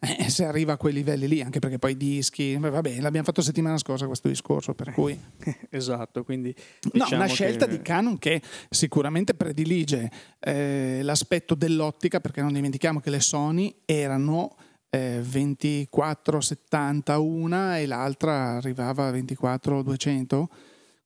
Eh, 0.02 0.30
se 0.30 0.46
arriva 0.46 0.74
a 0.74 0.78
quei 0.78 0.94
livelli 0.94 1.28
lì, 1.28 1.42
anche 1.42 1.60
perché 1.60 1.78
poi 1.78 1.92
i 1.92 1.98
dischi, 1.98 2.56
vabbè, 2.56 3.02
l'abbiamo 3.02 3.26
fatto 3.26 3.42
settimana 3.42 3.78
scorsa 3.78 4.06
questo 4.06 4.30
discorso, 4.30 4.74
per 4.74 4.94
cui... 4.94 5.20
esatto, 5.70 6.24
quindi... 6.24 6.56
Diciamo 6.80 7.10
no, 7.10 7.16
una 7.18 7.26
scelta 7.26 7.66
che... 7.66 7.72
di 7.78 7.82
Canon 7.82 8.18
che 8.18 8.42
sicuramente 8.70 9.34
predilige 9.34 10.10
eh, 10.40 11.02
l'aspetto 11.04 11.54
dell'ottica, 11.54 12.22
perché 12.22 12.42
non 12.42 12.54
dimentichiamo 12.54 13.02
che 13.02 13.10
le 13.10 13.20
Sony 13.20 13.76
erano 13.84 14.56
eh, 14.90 15.22
24-71 15.22 17.78
e 17.78 17.86
l'altra 17.86 18.58
arrivava 18.58 19.08
a 19.08 19.12
24-200. 19.12 20.46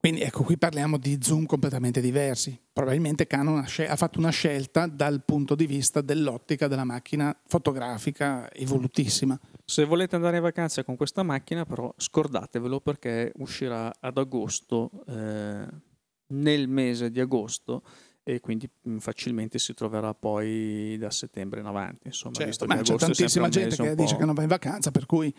Quindi 0.03 0.21
ecco, 0.21 0.43
qui 0.43 0.57
parliamo 0.57 0.97
di 0.97 1.17
zoom 1.21 1.45
completamente 1.45 2.01
diversi. 2.01 2.59
Probabilmente 2.73 3.25
Canon 3.25 3.59
ha, 3.59 3.95
fatto 3.95 4.19
una 4.19 4.31
scelta 4.31 4.85
dal 4.85 5.23
punto 5.23 5.55
di 5.55 5.65
vista 5.65 6.01
dell'ottica 6.01 6.67
della 6.67 6.83
macchina 6.83 7.33
fotografica 7.47 8.51
evolutissima. 8.51 9.39
Se 9.63 9.85
volete 9.85 10.17
andare 10.17 10.35
in 10.35 10.43
vacanza 10.43 10.83
con 10.83 10.97
questa 10.97 11.23
macchina, 11.23 11.65
però 11.65 11.93
scordatevelo 11.95 12.81
perché 12.81 13.31
uscirà 13.37 13.93
ad 13.97 14.17
agosto, 14.17 14.91
eh, 15.07 15.67
nel 16.33 16.67
mese 16.67 17.09
di 17.09 17.21
agosto, 17.21 17.83
e 18.23 18.39
quindi 18.39 18.69
facilmente 18.99 19.59
si 19.59 19.73
troverà 19.73 20.13
poi 20.13 20.95
da 20.97 21.11
settembre 21.11 21.59
in 21.59 21.65
avanti. 21.65 22.07
Insomma, 22.07 22.35
certo, 22.35 22.65
ma 22.65 22.81
c'è 22.81 22.95
tantissima 22.95 23.49
gente 23.49 23.75
che 23.75 23.95
dice 23.95 24.15
che 24.15 24.25
non 24.25 24.33
va 24.33 24.41
in 24.43 24.47
vacanza, 24.47 24.91
per 24.91 25.05
cui... 25.05 25.33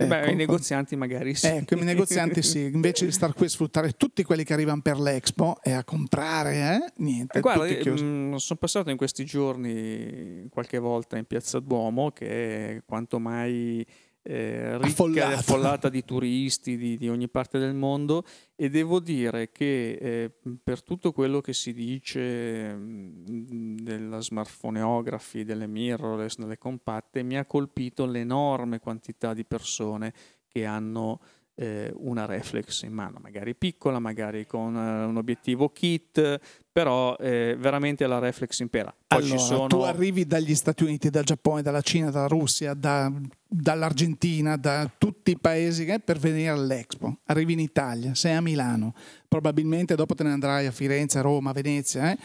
Eh, 0.00 0.06
Beh, 0.06 0.20
ecco, 0.20 0.30
i 0.30 0.36
negozianti 0.36 0.94
magari 0.94 1.34
sì. 1.34 1.48
Ecco, 1.48 1.74
i 1.74 1.82
negozianti 1.82 2.40
sì, 2.40 2.70
invece 2.72 3.04
di 3.04 3.10
stare 3.10 3.32
qui 3.32 3.46
a 3.46 3.48
sfruttare 3.48 3.90
tutti 3.94 4.22
quelli 4.22 4.44
che 4.44 4.52
arrivano 4.52 4.80
per 4.80 5.00
l'Expo 5.00 5.58
e 5.60 5.72
a 5.72 5.82
comprare, 5.82 6.54
eh, 6.54 6.92
niente. 6.98 7.38
Eh, 7.38 7.40
guarda, 7.40 7.64
mh, 7.64 8.00
mm, 8.00 8.34
sono 8.36 8.58
passato 8.60 8.90
in 8.90 8.96
questi 8.96 9.24
giorni 9.24 10.46
qualche 10.50 10.78
volta 10.78 11.16
in 11.16 11.24
Piazza 11.24 11.58
Duomo 11.58 12.12
che 12.12 12.76
è 12.76 12.82
quanto 12.86 13.18
mai 13.18 13.84
eh, 14.30 14.76
ricca 14.76 14.88
affollata. 14.88 15.30
e 15.30 15.34
affollata 15.34 15.88
di 15.88 16.04
turisti 16.04 16.76
di, 16.76 16.98
di, 16.98 17.08
ogni 17.08 17.28
parte 17.28 17.58
del 17.58 17.72
mondo 17.72 18.24
e 18.56 18.68
devo 18.68 19.00
dire 19.00 19.50
che 19.50 19.92
eh, 19.92 20.30
per 20.62 20.82
tutto 20.82 21.12
quello 21.12 21.40
che 21.40 21.54
si 21.54 21.72
dice 21.72 22.74
mh, 22.74 23.24
mm, 23.30 23.76
della 23.78 24.20
smartphoneography, 24.20 25.44
delle 25.44 25.66
mirrorless, 25.66 26.36
delle 26.36 26.58
compatte, 26.58 27.22
mi 27.22 27.38
ha 27.38 27.46
colpito 27.46 28.04
l'enorme 28.04 28.80
quantità 28.80 29.32
di 29.32 29.46
persone 29.46 30.12
che 30.46 30.66
hanno 30.66 31.20
eh, 31.60 31.92
una 31.96 32.24
reflex 32.24 32.82
in 32.82 32.92
mano, 32.92 33.18
magari 33.20 33.56
piccola, 33.56 33.98
magari 33.98 34.46
con 34.46 34.76
eh, 34.76 35.04
un 35.04 35.16
obiettivo 35.16 35.70
kit, 35.70 36.40
però 36.70 37.16
eh, 37.16 37.56
veramente 37.58 38.06
la 38.06 38.20
reflex 38.20 38.60
impera. 38.60 38.94
Poi 39.06 39.18
allora, 39.18 39.38
sono... 39.38 39.66
tu 39.66 39.80
arrivi 39.80 40.24
dagli 40.24 40.54
Stati 40.54 40.84
Uniti, 40.84 41.10
dal 41.10 41.24
Giappone, 41.24 41.62
dalla 41.62 41.80
Cina, 41.80 42.10
dalla 42.10 42.28
Russia, 42.28 42.74
da, 42.74 43.12
dall'Argentina, 43.44 44.56
da 44.56 44.88
tutti 44.96 45.32
i 45.32 45.38
paesi 45.38 45.84
eh, 45.86 45.98
per 45.98 46.18
venire 46.18 46.50
all'Expo. 46.50 47.18
Arrivi 47.24 47.54
in 47.54 47.60
Italia, 47.60 48.14
sei 48.14 48.34
a 48.34 48.40
Milano, 48.40 48.94
probabilmente 49.26 49.96
dopo 49.96 50.14
te 50.14 50.22
ne 50.22 50.30
andrai 50.30 50.66
a 50.66 50.70
Firenze, 50.70 51.20
Roma, 51.20 51.50
Venezia. 51.50 52.12
Eh? 52.12 52.18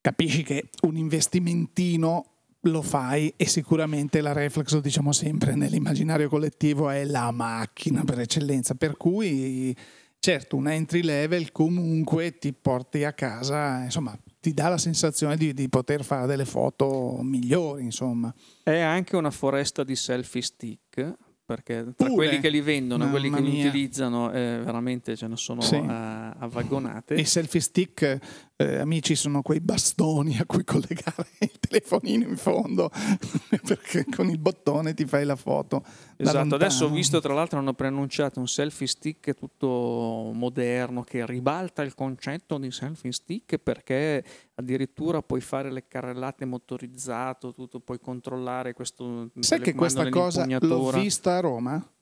Capisci 0.00 0.42
che 0.42 0.70
un 0.82 0.96
investimentino 0.96 2.37
lo 2.62 2.82
fai 2.82 3.32
e 3.36 3.46
sicuramente 3.46 4.20
la 4.20 4.32
reflex, 4.32 4.72
lo 4.72 4.80
diciamo 4.80 5.12
sempre 5.12 5.54
nell'immaginario 5.54 6.28
collettivo, 6.28 6.90
è 6.90 7.04
la 7.04 7.30
macchina 7.30 8.02
per 8.04 8.20
eccellenza. 8.20 8.74
Per 8.74 8.96
cui, 8.96 9.74
certo, 10.18 10.56
un 10.56 10.68
entry 10.68 11.02
level 11.02 11.52
comunque 11.52 12.38
ti 12.38 12.52
porti 12.52 13.04
a 13.04 13.12
casa, 13.12 13.84
insomma, 13.84 14.18
ti 14.40 14.52
dà 14.52 14.68
la 14.68 14.78
sensazione 14.78 15.36
di, 15.36 15.52
di 15.52 15.68
poter 15.68 16.04
fare 16.04 16.26
delle 16.26 16.44
foto 16.44 17.20
migliori, 17.22 17.84
insomma. 17.84 18.34
È 18.62 18.78
anche 18.78 19.16
una 19.16 19.30
foresta 19.30 19.84
di 19.84 19.96
selfie 19.96 20.42
stick 20.42 21.16
perché 21.48 21.94
tra 21.96 22.08
Pure. 22.08 22.12
quelli 22.12 22.40
che 22.40 22.50
li 22.50 22.60
vendono 22.60 23.06
e 23.06 23.08
quelli 23.08 23.30
che 23.30 23.40
li 23.40 23.64
utilizzano 23.64 24.30
eh, 24.30 24.60
veramente 24.62 25.16
ce 25.16 25.26
ne 25.28 25.36
sono 25.36 25.62
sì. 25.62 25.76
uh, 25.76 25.82
avvagonate. 25.86 27.14
I 27.14 27.24
selfie 27.24 27.60
stick, 27.60 28.18
eh, 28.60 28.78
amici, 28.78 29.14
sono 29.14 29.40
quei 29.40 29.60
bastoni 29.60 30.36
a 30.36 30.44
cui 30.44 30.64
collegare 30.64 31.28
il 31.38 31.60
telefonino 31.60 32.26
in 32.26 32.36
fondo 32.36 32.90
perché 33.64 34.04
con 34.04 34.28
il 34.28 34.38
bottone 34.38 34.94
ti 34.94 35.06
fai 35.06 35.24
la 35.24 35.36
foto. 35.36 35.84
Esatto, 36.16 36.56
adesso 36.56 36.86
ho 36.86 36.88
visto 36.88 37.20
tra 37.20 37.34
l'altro 37.34 37.60
hanno 37.60 37.74
preannunciato 37.74 38.40
un 38.40 38.48
selfie 38.48 38.88
stick 38.88 39.34
tutto 39.34 40.32
moderno 40.34 41.02
che 41.02 41.24
ribalta 41.24 41.82
il 41.82 41.94
concetto 41.94 42.58
di 42.58 42.72
selfie 42.72 43.12
stick 43.12 43.58
perché 43.58 44.24
addirittura 44.56 45.22
puoi 45.22 45.40
fare 45.40 45.70
le 45.70 45.86
carrellate 45.86 46.44
motorizzato, 46.44 47.52
tutto, 47.52 47.78
puoi 47.78 48.00
controllare 48.00 48.72
questo. 48.72 49.30
Sai 49.38 49.60
che 49.60 49.76
questa 49.76 50.08
cosa 50.08 50.44
l'ho 50.58 50.90
vista 50.90 51.36
a 51.36 51.40
Roma? 51.40 51.92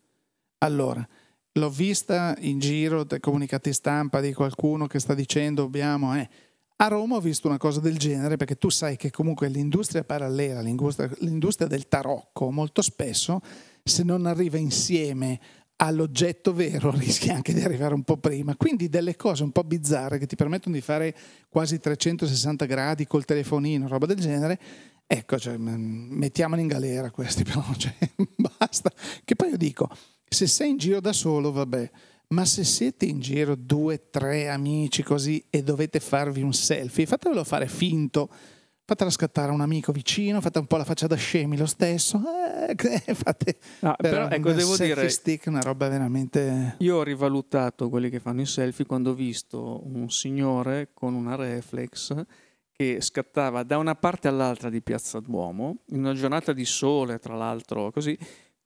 Allora, 0.60 1.06
l'ho 1.52 1.70
vista 1.70 2.34
in 2.38 2.58
giro 2.60 3.04
dei 3.04 3.20
comunicati 3.20 3.74
stampa 3.74 4.20
di 4.20 4.32
qualcuno 4.32 4.86
che 4.86 5.00
sta 5.00 5.12
dicendo 5.12 5.64
abbiamo... 5.64 6.16
Eh. 6.16 6.44
A 6.78 6.88
Roma 6.88 7.16
ho 7.16 7.20
visto 7.20 7.48
una 7.48 7.56
cosa 7.56 7.80
del 7.80 7.96
genere 7.96 8.36
perché 8.36 8.56
tu 8.56 8.68
sai 8.68 8.96
che 8.96 9.10
comunque 9.10 9.48
l'industria 9.48 10.04
parallela, 10.04 10.60
l'industria, 10.60 11.10
l'industria 11.20 11.66
del 11.66 11.88
tarocco, 11.88 12.50
molto 12.50 12.82
spesso 12.82 13.40
se 13.82 14.02
non 14.02 14.26
arriva 14.26 14.58
insieme 14.58 15.40
all'oggetto 15.76 16.52
vero 16.52 16.90
rischi 16.96 17.30
anche 17.30 17.54
di 17.54 17.62
arrivare 17.62 17.94
un 17.94 18.02
po' 18.02 18.18
prima. 18.18 18.56
Quindi 18.56 18.90
delle 18.90 19.16
cose 19.16 19.42
un 19.42 19.52
po' 19.52 19.64
bizzarre 19.64 20.18
che 20.18 20.26
ti 20.26 20.36
permettono 20.36 20.74
di 20.74 20.82
fare 20.82 21.16
quasi 21.48 21.80
360 21.80 22.66
gradi 22.66 23.06
col 23.06 23.24
telefonino, 23.24 23.88
roba 23.88 24.04
del 24.04 24.20
genere. 24.20 24.58
Ecco, 25.06 25.38
cioè, 25.38 25.56
mettiamoli 25.56 26.60
in 26.60 26.68
galera 26.68 27.10
questi 27.10 27.42
però, 27.44 27.64
cioè, 27.76 27.94
basta. 28.36 28.92
Che 29.24 29.34
poi 29.34 29.50
io 29.50 29.56
dico, 29.56 29.88
se 30.28 30.46
sei 30.46 30.70
in 30.70 30.76
giro 30.76 31.00
da 31.00 31.14
solo, 31.14 31.52
vabbè, 31.52 31.90
ma 32.28 32.44
se 32.44 32.64
siete 32.64 33.06
in 33.06 33.20
giro 33.20 33.54
due, 33.54 34.10
tre 34.10 34.48
amici 34.48 35.02
così 35.02 35.44
e 35.50 35.62
dovete 35.62 36.00
farvi 36.00 36.42
un 36.42 36.52
selfie, 36.52 37.06
fatevelo 37.06 37.44
fare 37.44 37.68
finto 37.68 38.30
fatela 38.86 39.10
scattare 39.10 39.50
un 39.50 39.60
amico 39.60 39.90
vicino, 39.90 40.40
fate 40.40 40.60
un 40.60 40.66
po' 40.66 40.76
la 40.76 40.84
faccia 40.84 41.08
da 41.08 41.16
scemi 41.16 41.56
lo 41.56 41.66
stesso. 41.66 42.22
Eh, 42.68 42.74
fate, 43.14 43.58
no, 43.80 43.94
però, 43.98 44.28
però 44.28 44.28
ecco, 44.28 44.52
devo 44.52 44.76
dire, 44.76 45.08
stick 45.08 45.46
una 45.46 45.60
roba 45.60 45.88
veramente. 45.88 46.76
Io 46.78 46.96
ho 46.98 47.02
rivalutato 47.02 47.88
quelli 47.88 48.08
che 48.08 48.20
fanno 48.20 48.42
i 48.42 48.46
selfie 48.46 48.86
quando 48.86 49.10
ho 49.10 49.14
visto 49.14 49.84
un 49.84 50.08
signore 50.08 50.90
con 50.94 51.14
una 51.14 51.34
reflex 51.34 52.14
che 52.70 53.00
scattava 53.00 53.64
da 53.64 53.78
una 53.78 53.96
parte 53.96 54.28
all'altra 54.28 54.70
di 54.70 54.80
Piazza 54.80 55.18
Duomo, 55.18 55.78
in 55.86 56.00
una 56.00 56.14
giornata 56.14 56.52
di 56.52 56.64
sole, 56.64 57.18
tra 57.18 57.34
l'altro, 57.34 57.90
così 57.90 58.16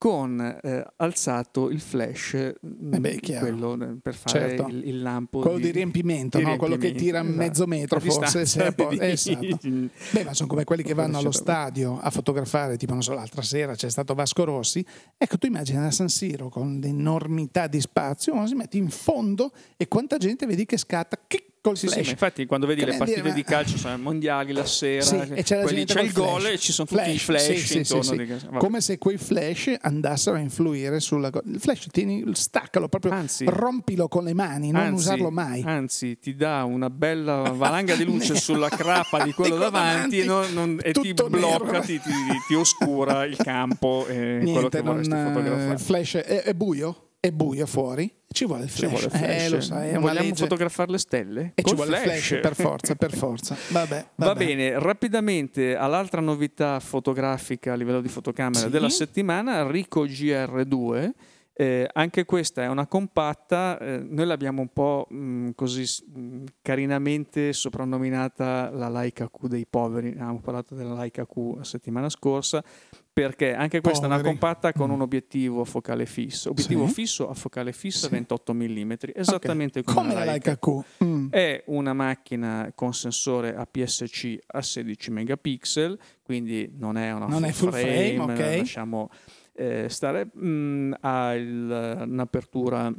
con 0.01 0.41
eh, 0.63 0.87
alzato 0.97 1.69
il 1.69 1.79
flash, 1.79 2.33
eh 2.33 2.57
beh, 2.63 3.21
quello 3.21 3.75
eh, 3.75 3.99
per 4.01 4.15
fare 4.15 4.49
certo. 4.49 4.69
il, 4.69 4.89
il, 4.89 5.03
lampo. 5.03 5.41
Quello 5.41 5.59
di, 5.59 5.65
di 5.65 5.71
riempimento, 5.73 6.39
di 6.39 6.45
no? 6.45 6.57
quello 6.57 6.79
che 6.79 6.93
tira 6.93 7.21
esatto. 7.21 7.37
mezzo 7.37 7.67
metro 7.67 8.01
forse. 8.01 8.47
Se 8.47 8.73
po- 8.73 8.89
esatto. 8.93 9.59
Beh, 9.61 10.25
ma 10.25 10.33
sono 10.33 10.49
come 10.49 10.65
quelli 10.65 10.83
che 10.83 10.95
vanno 10.95 11.19
allo 11.19 11.33
stadio 11.33 11.99
a 12.01 12.09
fotografare, 12.09 12.79
tipo 12.79 12.95
non 12.95 13.03
so, 13.03 13.13
l'altra 13.13 13.43
sera 13.43 13.75
c'è 13.75 13.91
stato 13.91 14.15
Vasco 14.15 14.45
Rossi. 14.45 14.83
Ecco, 15.19 15.37
tu 15.37 15.47
immagini 15.47 15.85
a 15.85 15.91
San 15.91 16.09
Siro 16.09 16.49
con 16.49 16.79
l'enormità 16.81 17.67
di 17.67 17.79
spazio, 17.83 18.33
uno 18.33 18.47
si 18.47 18.55
mette 18.55 18.79
in 18.79 18.89
fondo 18.89 19.53
e 19.77 19.87
quanta 19.87 20.17
gente 20.17 20.47
vedi 20.47 20.65
che 20.65 20.79
scatta, 20.79 21.21
chic, 21.27 21.50
col 21.61 21.77
sì, 21.77 21.87
flash. 21.87 22.05
Sì, 22.05 22.11
infatti 22.11 22.47
quando 22.47 22.67
vedi 22.67 22.81
che 22.81 22.91
le 22.91 22.97
partite 22.97 23.21
dire, 23.23 23.35
di 23.35 23.43
calcio 23.43 23.77
sono 23.77 23.97
mondiali 23.99 24.53
la 24.53 24.65
sera, 24.65 25.03
sì, 25.03 25.17
e 25.35 25.43
c'è, 25.43 25.61
quelli, 25.61 25.85
c'è 25.85 26.01
il 26.01 26.13
gol 26.13 26.47
e 26.47 26.59
ci 26.59 26.73
sono 26.73 26.87
flash, 26.87 27.05
tutti 27.05 27.17
i 27.17 27.19
flash 27.19 27.65
sì, 27.65 27.79
intorno. 27.79 28.25
Di... 28.25 28.59
Come 28.59 28.81
se 28.81 28.99
quei 28.99 29.19
flash 29.19 29.75
andassero 29.81 30.37
a 30.37 30.41
influire 30.41 31.01
sulla... 31.01 31.31
Il 31.45 31.61
flash 31.61 31.87
tieni, 31.91 32.25
staccalo 32.33 32.89
proprio, 32.89 33.13
anzi, 33.13 33.45
rompilo 33.47 34.09
con 34.09 34.25
le 34.25 34.35
mani, 34.35 34.71
non 34.71 34.83
anzi, 34.83 34.95
usarlo 34.95 35.31
mai. 35.31 35.63
Anzi, 35.65 36.19
ti 36.19 36.35
dà 36.35 36.65
una 36.65 36.91
bella 36.91 37.53
valanga 37.55 37.95
di 37.95 38.05
luce 38.05 38.35
sulla 38.41 38.69
crapa 38.69 39.23
di 39.23 39.33
quello 39.33 39.57
davanti, 39.57 40.25
non, 40.25 40.53
non, 40.53 40.79
e 40.83 40.93
ti 40.93 41.13
blocca, 41.13 41.81
ti, 41.81 42.01
ti, 42.01 42.11
ti, 42.49 42.55
oscura 42.55 43.25
il 43.25 43.37
campo 43.37 44.07
e 44.07 44.15
Niente, 44.15 44.53
quello 44.53 44.69
che 44.69 44.81
vorresti 44.81 45.13
non, 45.13 45.33
fotografare. 45.33 45.73
Il 45.73 45.81
flash 45.81 46.15
è, 46.17 46.43
è 46.43 46.55
buio? 46.55 47.10
È 47.23 47.31
buio 47.33 47.67
fuori? 47.67 48.11
Ci 48.33 48.47
vuole 48.47 48.65
il 48.65 48.71
flash. 48.71 48.91
Ci 48.91 48.97
vuole 48.97 49.11
flash. 49.11 49.43
Eh, 49.45 49.49
lo 49.51 49.61
sai, 49.61 49.93
Vogliamo 49.99 50.29
legge. 50.29 50.35
fotografare 50.43 50.91
le 50.91 50.97
stelle? 50.99 51.53
E 51.55 51.61
Col 51.61 51.73
ci 51.73 51.77
vuole 51.77 51.97
flash. 51.99 52.15
il 52.17 52.23
flash 52.23 52.41
per 52.41 52.55
forza, 52.55 52.95
per 52.95 53.13
forza. 53.15 53.57
Vabbè, 53.69 54.07
vabbè. 54.15 54.33
Va 54.33 54.35
bene, 54.35 54.79
rapidamente 54.79 55.77
all'altra 55.77 56.23
novità 56.23 56.81
fotografica 56.81 57.75
a 57.75 57.77
livello 57.77 58.01
di 58.01 58.09
fotocamera 58.09 58.61
sì. 58.65 58.71
della 58.71 58.89
settimana, 58.89 59.69
Rico 59.71 60.07
GR2. 60.07 61.11
Eh, 61.53 61.87
anche 61.93 62.25
questa 62.25 62.63
è 62.63 62.69
una 62.69 62.87
compatta, 62.87 63.79
eh, 63.79 63.99
noi 63.99 64.25
l'abbiamo 64.25 64.63
un 64.63 64.73
po' 64.73 65.07
mh, 65.11 65.51
così 65.55 65.85
mh, 66.11 66.45
carinamente 66.63 67.53
soprannominata 67.53 68.71
la 68.71 68.89
Leica 68.89 69.29
Q 69.29 69.47
dei 69.47 69.67
poveri, 69.69 70.09
abbiamo 70.13 70.41
parlato 70.41 70.75
della 70.75 70.95
Leica 70.95 71.27
Q 71.27 71.57
la 71.57 71.65
settimana 71.65 72.09
scorsa, 72.09 72.65
perché 73.21 73.55
anche 73.55 73.81
questa 73.81 74.07
Poveri. 74.07 74.21
è 74.21 74.23
una 74.23 74.31
compatta 74.31 74.73
con 74.73 74.89
mm. 74.89 74.93
un 74.93 75.01
obiettivo 75.03 75.61
a 75.61 75.65
focale 75.65 76.07
fisso. 76.07 76.51
Obiettivo 76.51 76.87
sì. 76.87 76.93
fisso 76.95 77.29
a 77.29 77.35
focale 77.35 77.73
fisso 77.73 78.07
sì. 78.07 78.13
28 78.13 78.55
mm, 78.55 78.93
esattamente 79.15 79.81
okay. 79.81 79.95
come, 79.95 80.09
come, 80.09 80.25
la 80.25 80.31
Leica, 80.31 80.57
Q. 80.57 80.81
Mm. 81.05 81.29
È 81.31 81.63
una 81.67 81.93
macchina 81.93 82.73
con 82.75 82.95
sensore 82.95 83.55
APS-C 83.55 84.39
a 84.47 84.63
16 84.63 85.11
megapixel, 85.11 85.99
quindi 86.23 86.73
non 86.77 86.97
è 86.97 87.13
una 87.13 87.27
non 87.27 87.41
full 87.41 87.49
è 87.49 87.53
full 87.53 87.71
frame, 87.71 88.15
frame 88.15 88.33
okay. 88.33 88.59
lasciamo 88.59 89.11
eh, 89.55 89.89
stare. 89.89 90.31
Mm, 90.39 90.93
ha 91.01 91.35
il, 91.35 92.05
un'apertura 92.09 92.93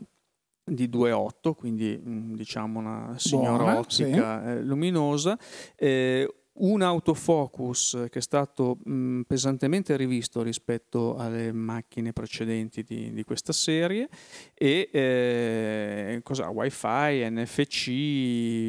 di 0.63 0.87
2.8, 0.87 1.53
quindi 1.55 1.99
mm, 1.99 2.35
diciamo 2.35 2.79
una 2.79 3.13
signora 3.17 3.63
Buona, 3.63 3.79
ottica 3.79 4.43
sì. 4.43 4.49
eh, 4.49 4.61
luminosa. 4.61 5.37
Eh, 5.75 6.31
un 6.61 6.81
autofocus 6.81 8.05
che 8.09 8.19
è 8.19 8.21
stato 8.21 8.77
mh, 8.83 9.21
pesantemente 9.21 9.95
rivisto 9.95 10.41
rispetto 10.41 11.15
alle 11.15 11.51
macchine 11.51 12.13
precedenti 12.13 12.83
di, 12.83 13.13
di 13.13 13.23
questa 13.23 13.53
serie 13.53 14.07
e 14.53 14.89
eh, 14.91 16.19
cosa, 16.23 16.49
wifi, 16.49 17.29
NFC, 17.29 17.89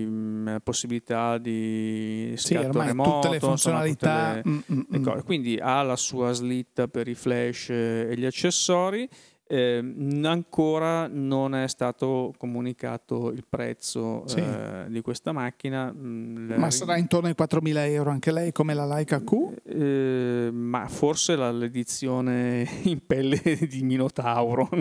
mh, 0.06 0.56
possibilità 0.62 1.38
di 1.38 2.34
scatto 2.36 2.72
sì, 2.72 2.86
remoto, 2.86 3.10
tutte 3.10 3.28
le 3.28 3.40
funzionalità. 3.40 4.36
Insomma, 4.36 4.62
tutte 4.62 4.72
le, 4.72 4.74
mm, 4.74 4.96
mm, 4.96 5.10
mm. 5.10 5.18
Quindi 5.24 5.58
ha 5.60 5.82
la 5.82 5.96
sua 5.96 6.32
slitta 6.32 6.88
per 6.88 7.08
i 7.08 7.14
flash 7.14 7.70
e 7.70 8.14
gli 8.16 8.24
accessori 8.24 9.08
eh, 9.52 9.84
ancora 10.22 11.06
non 11.08 11.54
è 11.54 11.68
stato 11.68 12.32
comunicato 12.38 13.30
il 13.30 13.44
prezzo 13.46 14.26
sì. 14.26 14.38
eh, 14.38 14.86
di 14.88 15.02
questa 15.02 15.32
macchina. 15.32 15.92
Mm, 15.92 16.54
ma 16.54 16.70
sarà 16.70 16.96
intorno 16.96 17.28
ai 17.28 17.34
4.000 17.38 17.76
euro 17.90 18.08
anche 18.08 18.32
lei 18.32 18.50
come 18.50 18.72
la 18.72 18.86
Leica 18.86 19.22
Q? 19.22 19.60
Eh, 19.64 20.48
ma 20.50 20.88
forse 20.88 21.36
la, 21.36 21.52
l'edizione 21.52 22.66
in 22.84 23.04
pelle 23.04 23.38
di 23.68 23.82
Minotauro. 23.82 24.70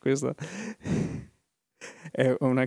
Questa 0.00 0.34
è 2.10 2.34
una, 2.40 2.66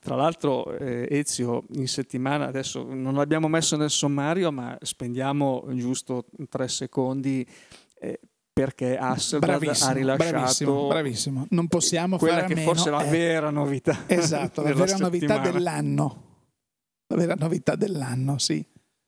tra 0.00 0.16
l'altro 0.16 0.76
eh, 0.76 1.06
Ezio 1.08 1.64
in 1.74 1.86
settimana 1.86 2.46
adesso 2.46 2.84
non 2.92 3.14
l'abbiamo 3.14 3.46
messo 3.46 3.76
nel 3.76 3.90
sommario 3.90 4.50
ma 4.50 4.76
spendiamo 4.80 5.66
giusto 5.74 6.24
tre 6.48 6.66
secondi 6.66 7.46
eh, 8.00 8.18
perché 8.52 8.96
Hasselblad 8.96 9.62
ha 9.80 9.92
rilasciato 9.92 10.30
bravissimo, 10.30 10.86
bravissimo. 10.88 11.46
non 11.50 11.68
possiamo 11.68 12.18
quella 12.18 12.40
fare 12.40 12.54
che 12.54 12.60
forse 12.62 12.88
è 12.88 12.92
la 12.92 13.04
vera 13.04 13.50
novità 13.50 14.04
esatto 14.06 14.62
la 14.62 14.74
vera 14.74 14.96
novità 14.96 15.38
dell'anno 15.38 16.24
la 17.06 17.16
vera 17.16 17.34
novità 17.34 17.76
dell'anno 17.76 18.38
sì 18.38 18.64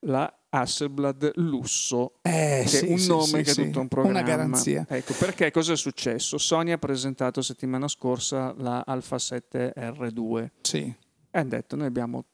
la 0.07 0.33
Hasselblad 0.55 1.33
Lusso, 1.37 2.19
eh, 2.21 2.61
che 2.65 2.69
sì, 2.69 2.87
è 2.87 2.91
un 2.91 2.99
sì, 2.99 3.09
nome 3.09 3.25
sì, 3.25 3.43
che 3.43 3.51
è 3.53 3.55
tutto 3.55 3.81
un 3.81 3.89
programma. 3.89 4.19
Una 4.19 4.29
garanzia. 4.29 4.85
Ecco, 4.87 5.15
perché 5.19 5.51
cosa 5.51 5.73
è 5.73 5.77
successo? 5.77 6.37
Sony 6.37 6.73
ha 6.73 6.79
presentato 6.79 7.41
settimana 7.41 7.89
scorsa 7.89 8.55
la 8.59 8.83
Alpha 8.87 9.19
7 9.19 9.73
R2 9.75 10.47
Sì. 10.61 10.81
e 10.81 11.39
hanno 11.39 11.49
detto 11.49 11.77
noi 11.77 11.87
abbiamo 11.87 12.27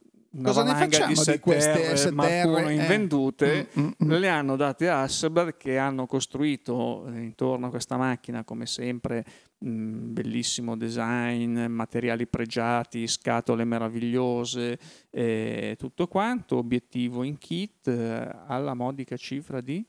Cosa 0.42 0.62
ne 0.62 0.74
facciamo 0.74 1.14
di 1.14 1.32
di 1.32 1.38
queste 1.38 1.92
7R, 1.92 1.94
STR? 1.94 2.12
Mark 2.12 2.44
1 2.46 2.68
Eh. 2.68 2.74
invendute, 2.74 3.68
mm. 3.78 3.90
le 3.98 4.28
hanno 4.28 4.56
date 4.56 4.88
a 4.88 5.02
Hasselblad 5.02 5.56
che 5.56 5.78
hanno 5.78 6.06
costruito 6.06 7.06
eh, 7.08 7.20
intorno 7.20 7.66
a 7.66 7.70
questa 7.70 7.96
macchina 7.96 8.44
come 8.44 8.66
sempre 8.66 9.24
mh, 9.58 10.12
bellissimo 10.12 10.76
design, 10.76 11.58
materiali 11.66 12.26
pregiati, 12.26 13.06
scatole 13.06 13.64
meravigliose, 13.64 14.78
eh, 15.10 15.76
tutto 15.78 16.06
quanto, 16.06 16.58
obiettivo 16.58 17.22
in 17.22 17.38
kit 17.38 17.88
eh, 17.88 18.30
alla 18.46 18.74
modica 18.74 19.16
cifra 19.16 19.62
di 19.62 19.84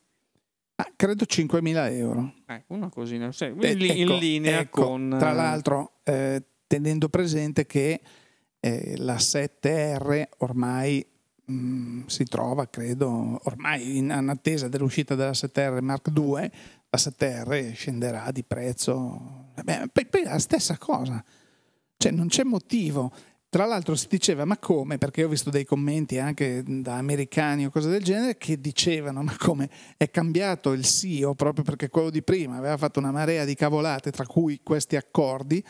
Ah, 0.80 0.94
credo 0.96 1.26
5.000 1.26 1.92
euro. 1.92 2.34
ecco, 2.46 2.74
una 2.74 2.88
cosina, 2.88 3.34
sì, 3.34 3.48
in, 3.48 3.62
Eh, 3.62 4.02
ecco, 4.02 4.18
linea 4.18 4.60
ecco, 4.62 4.86
con 4.86 5.14
Tra 5.20 5.32
eh, 5.32 5.36
l'altro, 5.36 5.92
eh, 6.04 6.42
tenendo 6.68 7.10
presente 7.10 7.66
che 7.66 8.00
eh, 8.60 8.96
la 8.98 9.16
7R 9.16 10.28
ormai 10.38 11.06
mh, 11.46 12.06
si 12.06 12.24
trova, 12.26 12.68
credo, 12.68 13.40
ormai 13.44 13.98
in, 13.98 14.16
in 14.18 14.30
attesa 14.30 14.68
dell'uscita 14.68 15.16
della 15.16 15.32
7R 15.32 15.82
Mark 15.82 16.12
II, 16.16 16.52
la 16.90 16.98
7R 16.98 17.74
scenderà 17.74 18.32
di 18.32 18.44
prezzo. 18.44 19.48
Beh, 19.64 19.90
poi, 19.92 20.24
la 20.24 20.40
stessa 20.40 20.78
cosa, 20.78 21.24
cioè 21.98 22.12
non 22.12 22.28
c'è 22.28 22.44
motivo. 22.44 23.12
Tra 23.50 23.66
l'altro 23.66 23.96
si 23.96 24.06
diceva, 24.08 24.46
ma 24.46 24.60
come? 24.60 25.00
Perché 25.00 25.24
ho 25.24 25.28
visto 25.28 25.50
dei 25.50 25.66
commenti 25.66 26.20
anche 26.20 26.64
da 26.64 26.98
americani 26.98 27.66
o 27.66 27.72
cose 27.72 27.90
del 27.90 28.04
genere 28.04 28.38
che 28.38 28.62
dicevano, 28.62 29.24
ma 29.24 29.36
come? 29.40 29.68
È 29.98 30.08
cambiato 30.12 30.72
il 30.72 30.86
CEO 30.86 31.34
proprio 31.34 31.64
perché 31.64 31.90
quello 31.90 32.12
di 32.12 32.22
prima 32.22 32.58
aveva 32.58 32.78
fatto 32.78 33.00
una 33.00 33.12
marea 33.12 33.46
di 33.46 33.56
cavolate, 33.56 34.12
tra 34.12 34.28
cui 34.28 34.60
questi 34.62 34.98
accordi, 34.98 35.64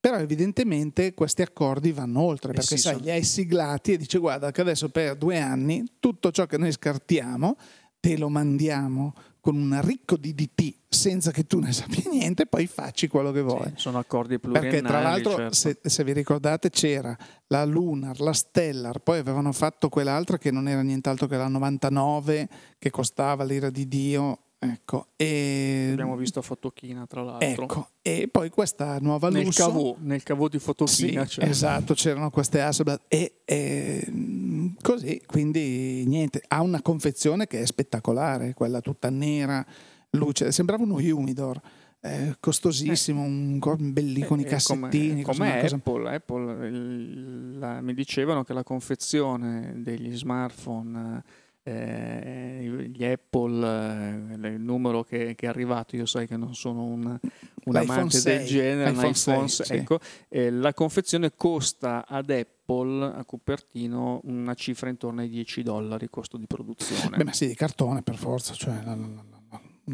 però 0.00 0.16
evidentemente 0.16 1.12
questi 1.12 1.42
accordi 1.42 1.92
vanno 1.92 2.22
oltre, 2.22 2.52
Eh 2.52 2.54
perché 2.54 2.78
sai, 2.78 2.94
sono- 2.94 3.04
li 3.04 3.10
hai 3.10 3.22
siglati 3.22 3.92
e 3.92 3.96
dice 3.98 4.18
guarda 4.18 4.50
che 4.50 4.62
adesso 4.62 4.88
per 4.88 5.14
due 5.16 5.38
anni 5.38 5.84
tutto 6.00 6.30
ciò 6.30 6.46
che 6.46 6.56
noi 6.56 6.72
scartiamo 6.72 7.56
te 8.00 8.16
lo 8.16 8.30
mandiamo 8.30 9.12
con 9.40 9.56
un 9.56 9.78
ricco 9.82 10.16
DDT 10.16 10.74
senza 10.88 11.30
che 11.30 11.46
tu 11.46 11.60
ne 11.60 11.72
sappia 11.72 12.10
niente, 12.10 12.46
poi 12.46 12.66
facci 12.66 13.08
quello 13.08 13.30
che 13.30 13.40
vuoi. 13.40 13.68
sì, 13.68 13.72
sono 13.76 13.98
accordi 13.98 14.38
pluriennali. 14.38 14.74
Perché 14.74 14.86
tra 14.86 15.00
l'altro, 15.02 15.36
certo. 15.36 15.54
se, 15.54 15.78
se 15.82 16.04
vi 16.04 16.12
ricordate, 16.12 16.68
c'era 16.68 17.16
la 17.46 17.64
Lunar, 17.64 18.20
la 18.20 18.32
Stellar, 18.32 18.98
poi 18.98 19.18
avevano 19.18 19.52
fatto 19.52 19.88
quell'altra 19.88 20.36
che 20.36 20.50
non 20.50 20.68
era 20.68 20.82
nient'altro 20.82 21.26
che 21.26 21.36
la 21.36 21.48
99, 21.48 22.48
che 22.78 22.90
costava 22.90 23.44
l'ira 23.44 23.70
di 23.70 23.88
Dio. 23.88 24.38
Ecco, 24.62 25.06
e, 25.16 25.88
abbiamo 25.92 26.16
visto 26.16 26.40
a 26.40 26.42
Fotochina 26.42 27.06
tra 27.06 27.22
l'altro. 27.22 27.64
ecco, 27.64 27.88
e 28.02 28.28
poi 28.30 28.50
questa 28.50 28.98
nuova 29.00 29.30
nel 29.30 29.44
Lusso. 29.46 29.64
cavò, 29.66 29.96
nel 30.00 30.22
cavò 30.22 30.48
di 30.48 30.58
Sì, 30.58 30.64
Fotochina. 30.64 31.24
cioè. 31.24 31.46
esatto, 31.46 31.94
c'erano 31.94 32.28
queste 32.28 32.60
Hasselblad 32.60 33.00
e, 33.08 33.36
e, 33.46 34.06
mh, 34.10 34.76
così, 34.82 35.22
quindi 35.24 36.04
niente, 36.06 36.42
ha 36.48 36.60
una 36.60 36.82
confezione 36.82 37.46
che 37.46 37.62
è 37.62 37.64
spettacolare, 37.64 38.52
quella 38.52 38.82
tutta 38.82 39.08
nera, 39.08 39.64
luce, 40.10 40.52
sembrava 40.52 40.82
uno 40.82 40.96
humidor, 40.96 41.58
eh, 42.02 42.36
costosissimo, 42.38 43.22
un 43.22 43.58
co- 43.60 43.76
bellì 43.78 44.24
con 44.26 44.40
i 44.40 44.42
Eh, 44.42 44.46
cassettini, 44.46 45.22
come, 45.22 45.58
cosa- 45.58 45.74
Apple, 45.76 46.14
Apple, 46.14 46.68
il- 46.68 47.58
la- 47.58 47.80
mi 47.80 47.94
dicevano 47.94 48.44
che 48.44 48.52
la 48.52 48.62
confezione 48.62 49.72
degli 49.76 50.14
smartphone, 50.14 51.22
eh, 51.62 52.90
gli 52.92 53.04
Apple, 53.04 53.66
eh, 53.66 54.48
il 54.48 54.60
numero 54.60 55.02
che, 55.02 55.34
che 55.34 55.46
è 55.46 55.48
arrivato, 55.48 55.96
io 55.96 56.06
sai 56.06 56.26
che 56.26 56.36
non 56.36 56.54
sono 56.54 56.84
un, 56.84 57.18
un 57.64 57.76
amante 57.76 58.20
del 58.22 58.40
6, 58.40 58.46
genere, 58.46 58.90
iPhone 58.90 59.08
l'iPhone 59.08 59.48
6, 59.48 59.66
6, 59.66 59.66
sì. 59.66 59.72
ecco, 59.74 59.98
eh, 60.28 60.50
la 60.50 60.72
confezione 60.72 61.32
costa 61.34 62.06
ad 62.06 62.30
Apple 62.30 63.04
a 63.04 63.24
Cupertino 63.24 64.20
una 64.24 64.54
cifra 64.54 64.88
intorno 64.88 65.20
ai 65.20 65.28
10 65.28 65.62
dollari 65.62 66.08
costo 66.08 66.36
di 66.36 66.46
produzione. 66.46 67.16
Beh, 67.16 67.24
ma 67.24 67.32
sì, 67.32 67.46
di 67.46 67.54
cartone 67.54 68.02
per 68.02 68.16
forza, 68.16 68.54
cioè 68.54 68.82
la, 68.84 68.94
la- 68.94 69.29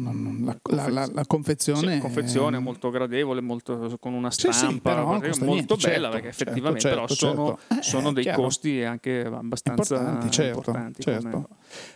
la- 0.03 0.57
la- 0.63 0.87
la- 0.89 1.09
la- 1.13 1.25
confezione, 1.25 1.95
Sì, 1.95 1.99
confezione 1.99 2.57
è- 2.57 2.59
molto 2.59 2.89
gradevole, 2.89 3.41
molto, 3.41 3.97
con 3.99 4.13
una 4.13 4.31
Sì, 4.31 4.51
stampa 4.51 4.61
sì, 4.61 5.19
costa 5.27 5.45
molto 5.45 5.45
niente, 5.45 5.75
bella 5.75 5.77
certo, 5.77 6.09
perché 6.09 6.31
certo, 6.31 6.43
effettivamente 6.43 6.79
certo, 6.81 6.95
però 7.01 7.07
sono, 7.13 7.45
certo. 7.67 7.73
Eh, 7.79 7.83
sono 7.83 8.13
dei 8.13 8.23
chiaro. 8.23 8.41
costi 8.43 8.83
anche 8.83 9.21
abbastanza 9.25 9.95
importanti, 9.95 10.31
certo, 10.31 10.57
importanti 10.57 11.01
certo. 11.01 11.49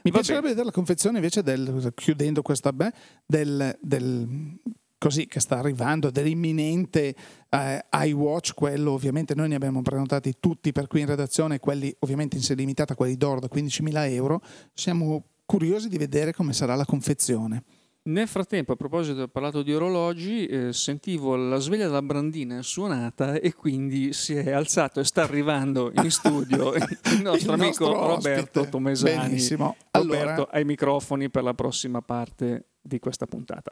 Mi 0.03 0.11
piacerebbe 0.11 0.47
vedere 0.49 0.65
la 0.65 0.71
confezione 0.71 1.17
invece 1.17 1.43
del, 1.43 1.91
chiudendo 1.95 2.41
questa 2.41 2.73
beh, 2.73 2.91
del, 3.25 3.77
del- 3.81 4.59
così 4.97 5.25
che 5.25 5.39
sta 5.39 5.57
arrivando, 5.57 6.11
dell'imminente 6.11 7.15
eh, 7.49 7.85
iWatch, 7.91 8.53
quello 8.53 8.91
ovviamente 8.91 9.33
noi 9.33 9.47
ne 9.49 9.55
abbiamo 9.55 9.81
prenotati 9.81 10.35
tutti 10.39 10.71
per 10.71 10.85
qui 10.85 10.99
in 11.01 11.07
redazione, 11.07 11.57
quelli 11.59 11.91
ovviamente 11.99 12.35
in 12.35 12.43
serie 12.43 12.61
limitata, 12.63 12.93
quelli 12.93 13.17
d'oro 13.17 13.39
da 13.39 13.47
15.000 13.51 14.11
euro, 14.11 14.41
siamo 14.75 15.23
curiosi 15.47 15.89
di 15.89 15.97
vedere 15.97 16.33
come 16.33 16.53
sarà 16.53 16.75
la 16.75 16.85
confezione. 16.85 17.63
Nel 18.03 18.27
frattempo, 18.27 18.71
a 18.71 18.75
proposito, 18.75 19.21
ho 19.21 19.27
parlato 19.27 19.61
di 19.61 19.75
orologi, 19.75 20.47
eh, 20.47 20.73
sentivo 20.73 21.35
la 21.35 21.57
sveglia 21.57 21.85
della 21.85 22.01
Brandina 22.01 22.63
suonata 22.63 23.35
e 23.35 23.53
quindi 23.53 24.11
si 24.11 24.33
è 24.33 24.51
alzato 24.51 24.99
e 24.99 25.03
sta 25.03 25.21
arrivando 25.21 25.91
in 25.93 26.09
studio 26.09 26.73
il 26.73 27.21
nostro 27.21 27.53
Il 27.53 27.61
amico 27.61 27.85
nostro 27.85 28.07
Roberto. 28.07 28.67
Tomesani. 28.69 29.27
Benissimo. 29.27 29.75
Roberto 29.91 30.25
Allora, 30.25 30.47
ai 30.49 30.65
microfoni 30.65 31.29
per 31.29 31.43
la 31.43 31.53
prossima 31.53 32.01
parte 32.01 32.69
di 32.81 32.97
questa 32.97 33.27
puntata. 33.27 33.71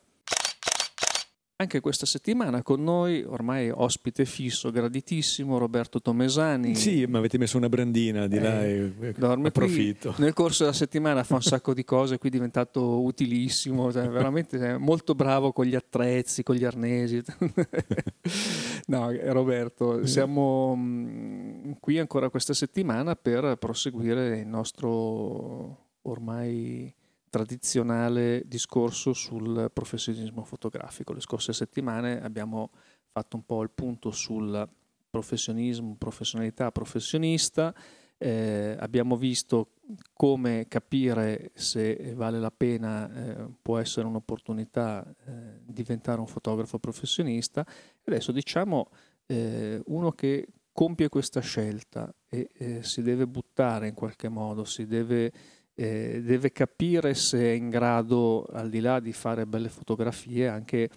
Anche 1.62 1.82
questa 1.82 2.06
settimana 2.06 2.64
con 2.64 2.82
noi, 2.82 3.22
ormai 3.22 3.70
ospite 3.70 4.24
fisso, 4.24 4.72
graditissimo, 4.72 5.58
Roberto 5.58 6.00
Tomesani. 6.00 6.74
Sì, 6.74 7.06
ma 7.06 7.18
avete 7.18 7.38
messo 7.38 7.58
una 7.58 7.68
brandina 7.68 8.28
di 8.28 8.40
là 8.40 8.64
e 8.64 8.94
Dorme 9.18 9.52
qui. 9.52 9.64
approfitto. 9.64 10.14
Nel 10.20 10.32
corso 10.32 10.64
della 10.64 10.74
settimana 10.74 11.22
fa 11.26 11.36
un 11.36 11.42
sacco 11.42 11.74
di 11.74 11.84
cose, 11.84 12.18
qui 12.18 12.30
è 12.30 12.32
diventato 12.32 13.02
utilissimo, 13.02 13.92
cioè 13.92 14.08
veramente 14.08 14.58
è 14.58 14.78
molto 14.78 15.16
bravo 15.16 15.52
con 15.52 15.66
gli 15.66 15.76
attrezzi, 15.76 16.44
con 16.44 16.56
gli 16.56 16.64
arnesi. 16.64 17.22
no, 18.88 19.12
Roberto, 19.26 20.06
siamo 20.06 20.74
mm, 20.78 21.72
qui 21.82 22.00
ancora 22.00 22.30
questa 22.30 22.54
settimana 22.54 23.18
per 23.18 23.58
proseguire 23.58 24.40
il 24.40 24.48
nostro 24.48 25.88
ormai 26.04 26.96
tradizionale 27.30 28.44
discorso 28.46 29.14
sul 29.14 29.70
professionismo 29.72 30.44
fotografico. 30.44 31.14
Le 31.14 31.22
scorse 31.22 31.54
settimane 31.54 32.22
abbiamo 32.22 32.72
fatto 33.12 33.36
un 33.36 33.46
po' 33.46 33.62
il 33.64 33.70
punto 33.70 34.12
sul 34.12 34.68
professionismo, 35.10 35.96
professionalità, 35.98 36.72
professionista. 36.72 37.74
Eh, 38.18 38.76
abbiamo 38.80 39.16
visto 39.16 39.76
come 40.14 40.68
capire 40.68 41.52
se 41.54 42.14
vale 42.16 42.40
la 42.40 42.52
pena, 42.52 43.10
eh, 43.12 43.48
può 43.62 43.78
essere 43.78 44.08
un'opportunità 44.08 45.06
eh, 45.26 45.62
diventare 45.64 46.20
un 46.20 46.28
fotografo 46.28 46.80
professionista. 46.80 47.66
Adesso 48.04 48.32
diciamo 48.32 48.90
eh, 49.26 49.82
uno 49.86 50.12
che 50.12 50.48
compie 50.80 51.10
questa 51.10 51.42
scelta 51.42 52.14
e 52.30 52.50
eh, 52.54 52.84
si 52.84 53.02
deve 53.02 53.28
buttare 53.28 53.88
in 53.88 53.94
qualche 53.94 54.30
modo, 54.30 54.64
si 54.64 54.86
deve, 54.86 55.32
eh, 55.80 56.22
deve 56.22 56.52
capire 56.52 57.14
se 57.14 57.40
è 57.40 57.52
in 57.52 57.70
grado, 57.70 58.44
al 58.52 58.70
di 58.70 58.82
là 58.82 59.00
di 59.00 59.14
fare 59.14 59.46
belle 59.46 59.70
fotografie, 59.70 60.50
anche 60.50 60.90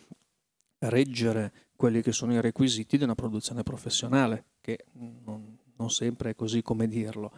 reggere 0.80 1.52
quelli 1.76 2.02
che 2.02 2.10
sono 2.10 2.32
i 2.32 2.40
requisiti 2.40 2.98
di 2.98 3.04
una 3.04 3.14
produzione 3.14 3.62
professionale, 3.62 4.46
che 4.60 4.86
non, 5.24 5.56
non 5.76 5.88
sempre 5.88 6.30
è 6.30 6.34
così 6.34 6.62
come 6.62 6.88
dirlo. 6.88 7.30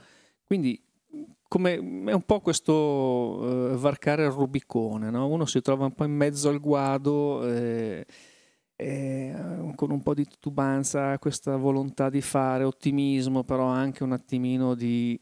Quindi 0.42 0.82
come, 1.46 1.74
è 1.74 2.12
un 2.12 2.22
po' 2.24 2.40
questo 2.40 3.72
eh, 3.72 3.76
varcare 3.76 4.24
il 4.24 4.30
Rubicone, 4.30 5.10
no? 5.10 5.28
uno 5.28 5.44
si 5.44 5.60
trova 5.60 5.84
un 5.84 5.92
po' 5.92 6.04
in 6.04 6.12
mezzo 6.12 6.48
al 6.48 6.60
guado, 6.60 7.46
eh, 7.46 8.06
eh, 8.76 9.72
con 9.74 9.90
un 9.90 10.02
po' 10.02 10.14
di 10.14 10.24
titubanza, 10.24 11.18
questa 11.18 11.56
volontà 11.56 12.10
di 12.10 12.20
fare, 12.20 12.64
ottimismo, 12.64 13.44
però 13.44 13.66
anche 13.66 14.02
un 14.02 14.12
attimino 14.12 14.74
di, 14.74 15.18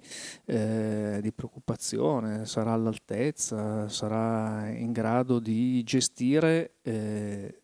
eh, 0.47 1.19
di 1.21 1.33
preoccupazione, 1.33 2.47
sarà 2.47 2.73
all'altezza, 2.73 3.89
sarà 3.89 4.69
in 4.71 4.93
grado 4.93 5.39
di 5.39 5.83
gestire 5.83 6.77
eh, 6.83 7.63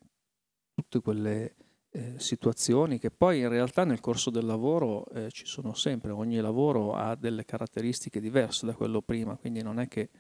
tutte 0.75 1.01
quelle 1.01 1.55
eh, 1.91 2.15
situazioni 2.19 2.99
che 2.99 3.11
poi 3.11 3.41
in 3.41 3.49
realtà 3.49 3.85
nel 3.85 4.01
corso 4.01 4.31
del 4.31 4.45
lavoro 4.45 5.07
eh, 5.07 5.31
ci 5.31 5.47
sono 5.47 5.73
sempre, 5.73 6.11
ogni 6.11 6.39
lavoro 6.41 6.93
ha 6.93 7.17
delle 7.17 7.45
caratteristiche 7.45 8.21
diverse 8.21 8.67
da 8.67 8.75
quello 8.75 9.01
prima, 9.01 9.37
quindi 9.37 9.63
non 9.63 9.81
è 9.81 9.89
che 9.89 10.11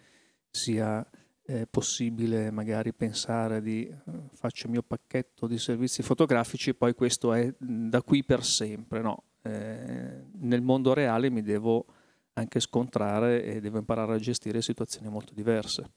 sia 0.50 1.06
eh, 1.50 1.66
possibile 1.66 2.50
magari 2.50 2.92
pensare 2.92 3.62
di 3.62 3.86
eh, 3.86 3.96
faccio 4.34 4.66
il 4.66 4.72
mio 4.72 4.82
pacchetto 4.82 5.46
di 5.46 5.58
servizi 5.58 6.02
fotografici 6.02 6.70
e 6.70 6.74
poi 6.74 6.94
questo 6.94 7.32
è 7.32 7.46
mh, 7.46 7.88
da 7.88 8.02
qui 8.02 8.22
per 8.22 8.44
sempre, 8.44 9.00
no. 9.00 9.22
Eh, 9.42 10.24
nel 10.40 10.60
mondo 10.60 10.92
reale 10.92 11.30
mi 11.30 11.40
devo 11.40 11.86
anche 12.34 12.60
scontrare 12.60 13.42
e 13.44 13.60
deve 13.60 13.78
imparare 13.78 14.14
a 14.14 14.18
gestire 14.18 14.60
situazioni 14.60 15.08
molto 15.08 15.32
diverse. 15.32 15.90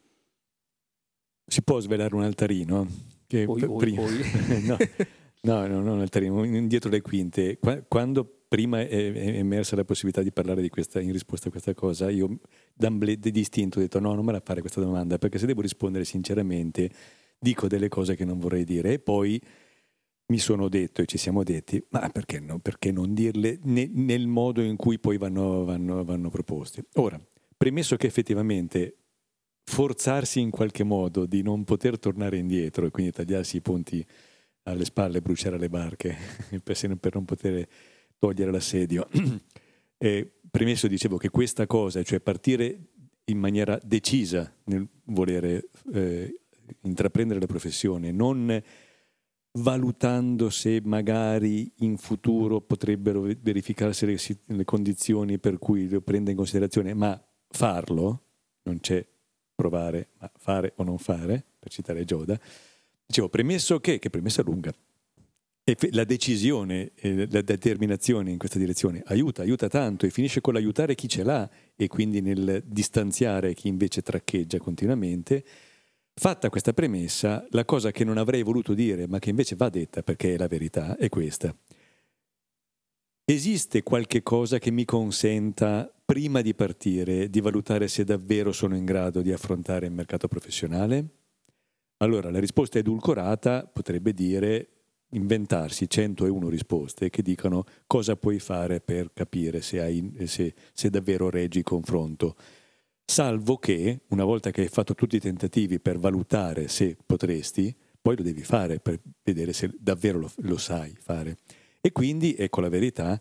Si 1.46 1.62
può 1.64 1.80
svelare 1.82 2.16
un 2.16 2.24
altarino? 2.24 2.88
Che 3.28 3.44
Poi, 3.44 3.66
poi, 3.66 3.78
prima... 3.78 4.02
poi. 4.04 4.90
no, 5.44 5.68
no, 5.68 5.82
no, 5.82 5.94
un 5.94 6.00
altarino, 6.00 6.46
indietro 6.46 6.90
le 6.90 7.02
quinte. 7.02 7.58
Qua- 7.60 7.82
Quando 7.84 8.41
prima 8.52 8.82
è 8.82 8.90
è 8.90 9.38
emersa 9.38 9.78
la 9.78 9.86
possibilità 9.86 10.22
di 10.22 10.34
parlare 10.34 10.62
di 10.62 10.68
questa, 10.68 11.00
in 11.00 11.14
risposta 11.14 11.48
a 11.48 11.52
questa 11.52 11.74
cosa, 11.74 12.10
io 12.10 12.40
d'amblè 12.74 13.16
di 13.16 13.32
distinto 13.32 13.78
ho 13.80 13.82
detto 13.82 14.02
no, 14.02 14.14
non 14.14 14.26
me 14.26 14.34
la 14.34 14.42
fare 14.42 14.60
questa 14.60 14.82
domanda, 14.82 15.18
perché 15.18 15.38
se 15.38 15.46
devo 15.46 15.62
rispondere 15.62 16.04
sinceramente 16.04 16.92
dico 17.40 17.70
delle 17.70 17.88
cose 17.88 18.18
che 18.18 18.26
non 18.26 18.40
vorrei 18.40 18.66
dire 18.66 18.92
e 18.92 19.00
poi 19.00 19.42
mi 20.28 20.38
sono 20.38 20.68
detto 20.68 21.02
e 21.02 21.06
ci 21.06 21.18
siamo 21.18 21.44
detti, 21.44 21.82
ma 21.92 22.10
perché, 22.10 22.42
no? 22.42 22.60
perché 22.60 22.92
non 22.92 23.14
dirle 23.14 23.58
ne- 23.64 23.90
nel 23.90 24.28
modo 24.28 24.62
in 24.62 24.76
cui 24.76 25.00
poi 25.00 25.18
vanno, 25.18 25.64
vanno, 25.64 26.04
vanno 26.04 26.30
proposti? 26.30 26.84
Ora, 26.96 27.18
premesso 27.56 27.96
che 27.96 28.08
effettivamente 28.08 28.98
forzarsi 29.64 30.42
in 30.42 30.50
qualche 30.50 30.84
modo 30.84 31.26
di 31.26 31.42
non 31.42 31.64
poter 31.64 31.98
tornare 31.98 32.36
indietro 32.36 32.86
e 32.86 32.92
quindi 32.92 33.14
tagliarsi 33.14 33.56
i 33.56 33.62
ponti 33.62 34.06
alle 34.64 34.84
spalle 34.84 35.22
bruciare 35.22 35.58
le 35.58 35.70
barche 35.70 36.18
per 36.62 37.14
non 37.14 37.24
poter 37.24 37.66
togliere 38.22 38.52
l'assedio. 38.52 39.08
E 40.02 40.32
premesso 40.50 40.88
dicevo 40.88 41.18
che 41.18 41.30
questa 41.30 41.68
cosa, 41.68 42.02
cioè 42.02 42.20
partire 42.22 42.88
in 43.26 43.38
maniera 43.38 43.80
decisa 43.84 44.52
nel 44.64 44.88
volere 45.04 45.70
eh, 45.94 46.40
intraprendere 46.82 47.40
la 47.40 47.46
professione, 47.46 48.12
non 48.12 48.64
valutando 49.60 50.50
se 50.50 50.82
magari 50.84 51.72
in 51.82 51.98
futuro 51.98 52.62
potrebbero 52.62 53.22
verificarsi 53.22 54.08
le, 54.08 54.18
le 54.56 54.64
condizioni 54.64 55.38
per 55.38 55.60
cui 55.60 55.88
lo 55.88 56.02
prenda 56.02 56.32
in 56.32 56.38
considerazione, 56.38 56.96
ma 56.96 57.24
farlo, 57.50 58.24
non 58.64 58.80
c'è 58.80 59.06
provare, 59.54 60.10
ma 60.18 60.32
fare 60.36 60.74
o 60.78 60.84
non 60.84 60.98
fare, 60.98 61.46
per 61.60 61.72
citare 61.72 62.06
Gioda, 62.06 62.40
dicevo, 63.06 63.30
premesso 63.30 63.80
che, 63.80 64.00
che 64.00 64.10
premessa 64.10 64.42
lunga, 64.42 64.74
la 65.92 66.04
decisione, 66.04 66.92
la 67.02 67.42
determinazione 67.42 68.32
in 68.32 68.38
questa 68.38 68.58
direzione 68.58 69.02
aiuta, 69.06 69.44
aiuta 69.44 69.68
tanto 69.68 70.06
e 70.06 70.10
finisce 70.10 70.42
con 70.42 70.54
l'aiutare 70.54 70.96
chi 70.96 71.08
ce 71.08 71.24
l'ha 71.24 71.50
e 71.76 71.88
quindi 71.88 72.22
nel 72.22 72.64
distanziare 72.66 73.54
chi 73.54 73.68
invece 73.68 74.02
traccheggia 74.02 74.58
continuamente. 74.58 75.44
Fatta 76.14 76.50
questa 76.50 76.74
premessa, 76.74 77.46
la 77.52 77.64
cosa 77.64 77.92
che 77.92 78.04
non 78.04 78.18
avrei 78.18 78.44
voluto 78.44 78.74
dire, 78.74 79.08
ma 79.08 79.20
che 79.20 79.30
invece 79.30 79.56
va 79.56 79.70
detta 79.70 80.02
perché 80.04 80.34
è 80.34 80.38
la 80.38 80.48
verità, 80.48 80.98
è 80.98 81.10
questa. 81.10 81.56
Esiste 83.24 83.82
qualche 83.84 84.24
cosa 84.24 84.58
che 84.58 84.72
mi 84.72 84.84
consenta, 84.84 85.90
prima 86.04 86.42
di 86.42 86.54
partire, 86.54 87.30
di 87.30 87.40
valutare 87.40 87.88
se 87.88 88.04
davvero 88.04 88.52
sono 88.52 88.76
in 88.76 88.84
grado 88.84 89.22
di 89.22 89.32
affrontare 89.32 89.86
il 89.86 89.94
mercato 89.94 90.28
professionale? 90.28 91.06
Allora, 91.98 92.30
la 92.30 92.40
risposta 92.40 92.80
edulcorata 92.80 93.66
potrebbe 93.72 94.14
dire 94.14 94.81
inventarsi 95.12 95.90
101 95.90 96.50
risposte 96.50 97.10
che 97.10 97.22
dicano 97.22 97.66
cosa 97.88 98.16
puoi 98.16 98.40
fare 98.40 98.80
per 98.80 99.12
capire 99.14 99.62
se, 99.62 99.82
hai, 99.82 100.14
se, 100.26 100.54
se 100.74 100.90
davvero 100.90 101.30
reggi 101.30 101.60
il 101.60 101.64
confronto. 101.64 102.36
Salvo 103.06 103.58
che, 103.58 104.02
una 104.08 104.24
volta 104.24 104.52
che 104.52 104.62
hai 104.62 104.68
fatto 104.68 104.96
tutti 104.96 105.18
i 105.18 105.20
tentativi 105.20 105.80
per 105.80 105.98
valutare 105.98 106.68
se 106.68 106.98
potresti, 107.06 107.76
poi 108.02 108.16
lo 108.16 108.24
devi 108.24 108.44
fare 108.44 108.80
per 108.80 109.00
vedere 109.24 109.54
se 109.54 109.72
davvero 109.78 110.20
lo, 110.20 110.32
lo 110.38 110.58
sai 110.58 110.96
fare. 110.98 111.38
E 111.82 111.92
quindi, 111.92 112.36
ecco 112.38 112.62
la 112.62 112.70
verità, 112.70 113.20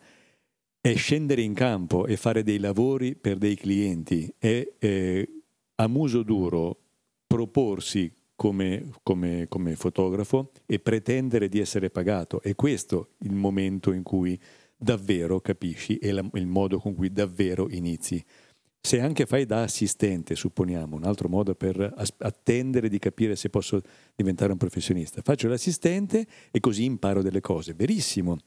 è 0.81 0.95
scendere 0.95 1.43
in 1.43 1.55
campo 1.55 2.07
e 2.07 2.17
fare 2.17 2.43
dei 2.43 2.59
lavori 2.59 3.15
per 3.15 3.37
dei 3.37 3.57
clienti, 3.57 4.33
è 4.39 4.67
eh, 4.79 5.29
a 5.75 5.89
muso 5.89 6.23
duro 6.23 6.79
proporsi 7.27 8.11
come, 8.41 8.89
come, 9.03 9.49
come 9.51 9.77
fotografo 9.77 10.53
e 10.65 10.79
pretendere 10.79 11.51
di 11.51 11.61
essere 11.61 11.91
pagato. 11.91 12.41
È 12.41 12.55
questo 12.55 13.11
il 13.19 13.35
momento 13.35 13.93
in 13.93 14.03
cui 14.03 14.41
davvero 14.75 15.41
capisci 15.41 15.99
e 15.99 16.11
la- 16.11 16.27
il 16.33 16.47
modo 16.47 16.79
con 16.79 16.95
cui 16.95 17.13
davvero 17.13 17.69
inizi. 17.69 18.25
Se 18.81 18.99
anche 18.99 19.27
fai 19.27 19.45
da 19.45 19.65
assistente, 19.65 20.37
supponiamo, 20.37 20.97
un 20.97 21.05
altro 21.05 21.29
modo 21.29 21.55
per 21.55 21.93
as- 21.95 22.15
attendere 22.17 22.89
di 22.89 22.99
capire 22.99 23.37
se 23.37 23.51
posso 23.51 23.83
diventare 24.17 24.53
un 24.53 24.59
professionista, 24.59 25.21
faccio 25.21 25.47
l'assistente 25.47 26.27
e 26.51 26.61
così 26.61 26.85
imparo 26.85 27.21
delle 27.21 27.43
cose. 27.43 27.75
Verissimo. 27.75 28.39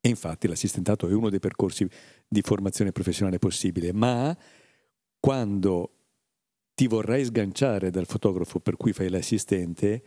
E 0.00 0.08
infatti 0.08 0.48
l'assistentato 0.48 1.06
è 1.06 1.12
uno 1.12 1.30
dei 1.30 1.38
percorsi 1.38 1.88
di 2.26 2.42
formazione 2.42 2.90
professionale 2.90 3.38
possibile, 3.38 3.92
ma 3.92 4.36
quando 5.20 5.90
ti 6.74 6.86
vorrai 6.88 7.24
sganciare 7.24 7.90
dal 7.90 8.06
fotografo 8.06 8.58
per 8.60 8.76
cui 8.76 8.92
fai 8.92 9.08
l'assistente, 9.08 10.02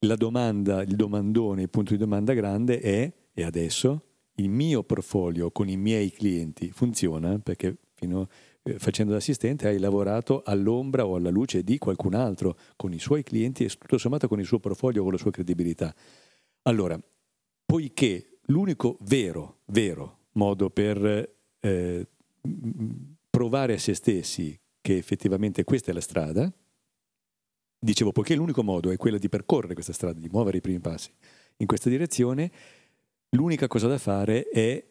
la 0.00 0.14
domanda, 0.14 0.82
il 0.82 0.94
domandone, 0.94 1.62
il 1.62 1.70
punto 1.70 1.92
di 1.92 1.98
domanda 1.98 2.32
grande 2.32 2.78
è, 2.78 3.12
e 3.32 3.42
adesso, 3.42 4.02
il 4.36 4.48
mio 4.48 4.82
portfolio 4.82 5.50
con 5.50 5.68
i 5.68 5.76
miei 5.76 6.10
clienti 6.10 6.70
funziona? 6.70 7.38
Perché 7.38 7.76
fino 7.94 8.28
eh, 8.62 8.78
facendo 8.78 9.12
l'assistente 9.12 9.66
hai 9.66 9.78
lavorato 9.78 10.42
all'ombra 10.44 11.06
o 11.06 11.16
alla 11.16 11.30
luce 11.30 11.62
di 11.62 11.78
qualcun 11.78 12.14
altro, 12.14 12.56
con 12.76 12.92
i 12.92 12.98
suoi 12.98 13.22
clienti 13.22 13.64
e 13.64 13.68
tutto 13.68 13.98
sommato 13.98 14.28
con 14.28 14.38
il 14.38 14.46
suo 14.46 14.58
portfolio 14.58 15.02
con 15.02 15.12
la 15.12 15.18
sua 15.18 15.30
credibilità. 15.30 15.94
Allora, 16.62 17.00
poiché 17.64 18.38
l'unico 18.46 18.98
vero, 19.00 19.60
vero 19.66 20.18
modo 20.32 20.68
per 20.70 21.34
eh, 21.60 22.06
provare 23.30 23.74
a 23.74 23.78
se 23.78 23.94
stessi 23.94 24.58
che 24.86 24.96
effettivamente 24.96 25.64
questa 25.64 25.90
è 25.90 25.94
la 25.94 26.00
strada, 26.00 26.48
dicevo, 27.76 28.12
poiché 28.12 28.36
l'unico 28.36 28.62
modo 28.62 28.92
è 28.92 28.96
quello 28.96 29.18
di 29.18 29.28
percorrere 29.28 29.74
questa 29.74 29.92
strada, 29.92 30.20
di 30.20 30.28
muovere 30.28 30.58
i 30.58 30.60
primi 30.60 30.78
passi 30.78 31.10
in 31.56 31.66
questa 31.66 31.88
direzione, 31.88 32.52
l'unica 33.30 33.66
cosa 33.66 33.88
da 33.88 33.98
fare 33.98 34.48
è 34.48 34.86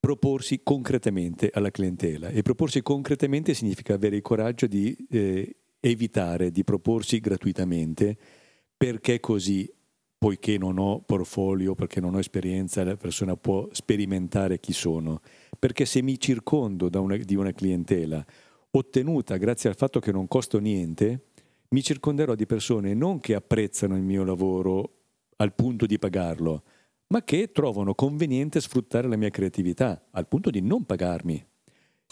proporsi 0.00 0.62
concretamente 0.62 1.50
alla 1.52 1.70
clientela. 1.70 2.30
E 2.30 2.40
proporsi 2.40 2.80
concretamente 2.80 3.52
significa 3.52 3.92
avere 3.92 4.16
il 4.16 4.22
coraggio 4.22 4.66
di 4.66 4.96
eh, 5.10 5.56
evitare 5.80 6.50
di 6.50 6.64
proporsi 6.64 7.20
gratuitamente 7.20 8.16
perché 8.78 9.20
così 9.20 9.70
poiché 10.22 10.56
non 10.56 10.78
ho 10.78 11.02
portfolio, 11.04 11.74
perché 11.74 12.00
non 12.00 12.14
ho 12.14 12.20
esperienza, 12.20 12.84
la 12.84 12.94
persona 12.94 13.34
può 13.34 13.68
sperimentare 13.72 14.60
chi 14.60 14.72
sono. 14.72 15.20
Perché 15.58 15.84
se 15.84 16.00
mi 16.00 16.16
circondo 16.16 16.88
una, 16.94 17.16
di 17.16 17.34
una 17.34 17.50
clientela 17.50 18.24
ottenuta 18.70 19.36
grazie 19.36 19.68
al 19.68 19.74
fatto 19.74 19.98
che 19.98 20.12
non 20.12 20.28
costo 20.28 20.60
niente, 20.60 21.30
mi 21.70 21.82
circonderò 21.82 22.36
di 22.36 22.46
persone 22.46 22.94
non 22.94 23.18
che 23.18 23.34
apprezzano 23.34 23.96
il 23.96 24.02
mio 24.02 24.22
lavoro 24.22 24.98
al 25.38 25.56
punto 25.56 25.86
di 25.86 25.98
pagarlo, 25.98 26.62
ma 27.08 27.24
che 27.24 27.50
trovano 27.50 27.96
conveniente 27.96 28.60
sfruttare 28.60 29.08
la 29.08 29.16
mia 29.16 29.30
creatività 29.30 30.06
al 30.12 30.28
punto 30.28 30.50
di 30.50 30.60
non 30.60 30.84
pagarmi. 30.84 31.44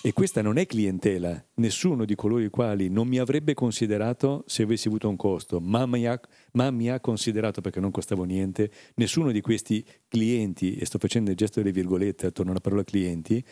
E 0.02 0.14
questa 0.14 0.40
non 0.40 0.56
è 0.56 0.64
clientela. 0.64 1.44
Nessuno 1.56 2.06
di 2.06 2.14
coloro 2.14 2.42
i 2.42 2.48
quali 2.48 2.88
non 2.88 3.06
mi 3.06 3.18
avrebbe 3.18 3.52
considerato 3.52 4.44
se 4.46 4.62
avessi 4.62 4.88
avuto 4.88 5.10
un 5.10 5.16
costo, 5.16 5.60
ma 5.60 5.84
mi, 5.84 6.06
ha, 6.06 6.18
ma 6.52 6.70
mi 6.70 6.88
ha 6.88 7.00
considerato 7.00 7.60
perché 7.60 7.80
non 7.80 7.90
costavo 7.90 8.24
niente, 8.24 8.70
nessuno 8.94 9.30
di 9.30 9.42
questi 9.42 9.84
clienti, 10.08 10.76
e 10.76 10.86
sto 10.86 10.98
facendo 10.98 11.28
il 11.28 11.36
gesto 11.36 11.60
delle 11.60 11.72
virgolette 11.72 12.26
attorno 12.26 12.52
alla 12.52 12.60
parola 12.60 12.82
clienti, 12.82 13.44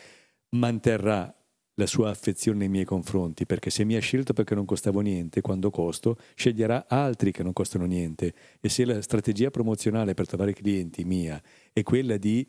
manterrà 0.55 1.31
la 1.75 1.85
sua 1.85 2.09
affezione 2.09 2.57
nei 2.57 2.69
miei 2.69 2.83
confronti, 2.83 3.45
perché 3.45 3.69
se 3.69 3.83
mi 3.83 3.95
ha 3.95 3.99
scelto 3.99 4.33
perché 4.33 4.55
non 4.55 4.65
costavo 4.65 5.01
niente, 5.01 5.41
quando 5.41 5.69
costo, 5.69 6.17
sceglierà 6.33 6.87
altri 6.89 7.31
che 7.31 7.43
non 7.43 7.53
costano 7.53 7.85
niente. 7.85 8.33
E 8.59 8.69
se 8.69 8.85
la 8.85 8.99
strategia 9.03 9.51
promozionale 9.51 10.15
per 10.15 10.25
trovare 10.25 10.53
clienti 10.53 11.03
mia 11.03 11.39
è 11.71 11.83
quella 11.83 12.17
di 12.17 12.45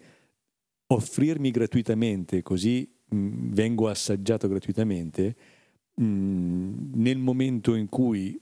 offrirmi 0.87 1.51
gratuitamente, 1.51 2.41
così 2.41 2.99
mh, 3.11 3.53
vengo 3.53 3.89
assaggiato 3.89 4.49
gratuitamente, 4.49 5.37
mh, 5.95 6.93
nel 6.95 7.19
momento 7.19 7.75
in 7.75 7.89
cui 7.89 8.41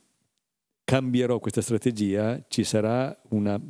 cambierò 0.83 1.39
questa 1.39 1.61
strategia 1.61 2.43
ci 2.47 2.63
sarà 2.63 3.15
una 3.29 3.61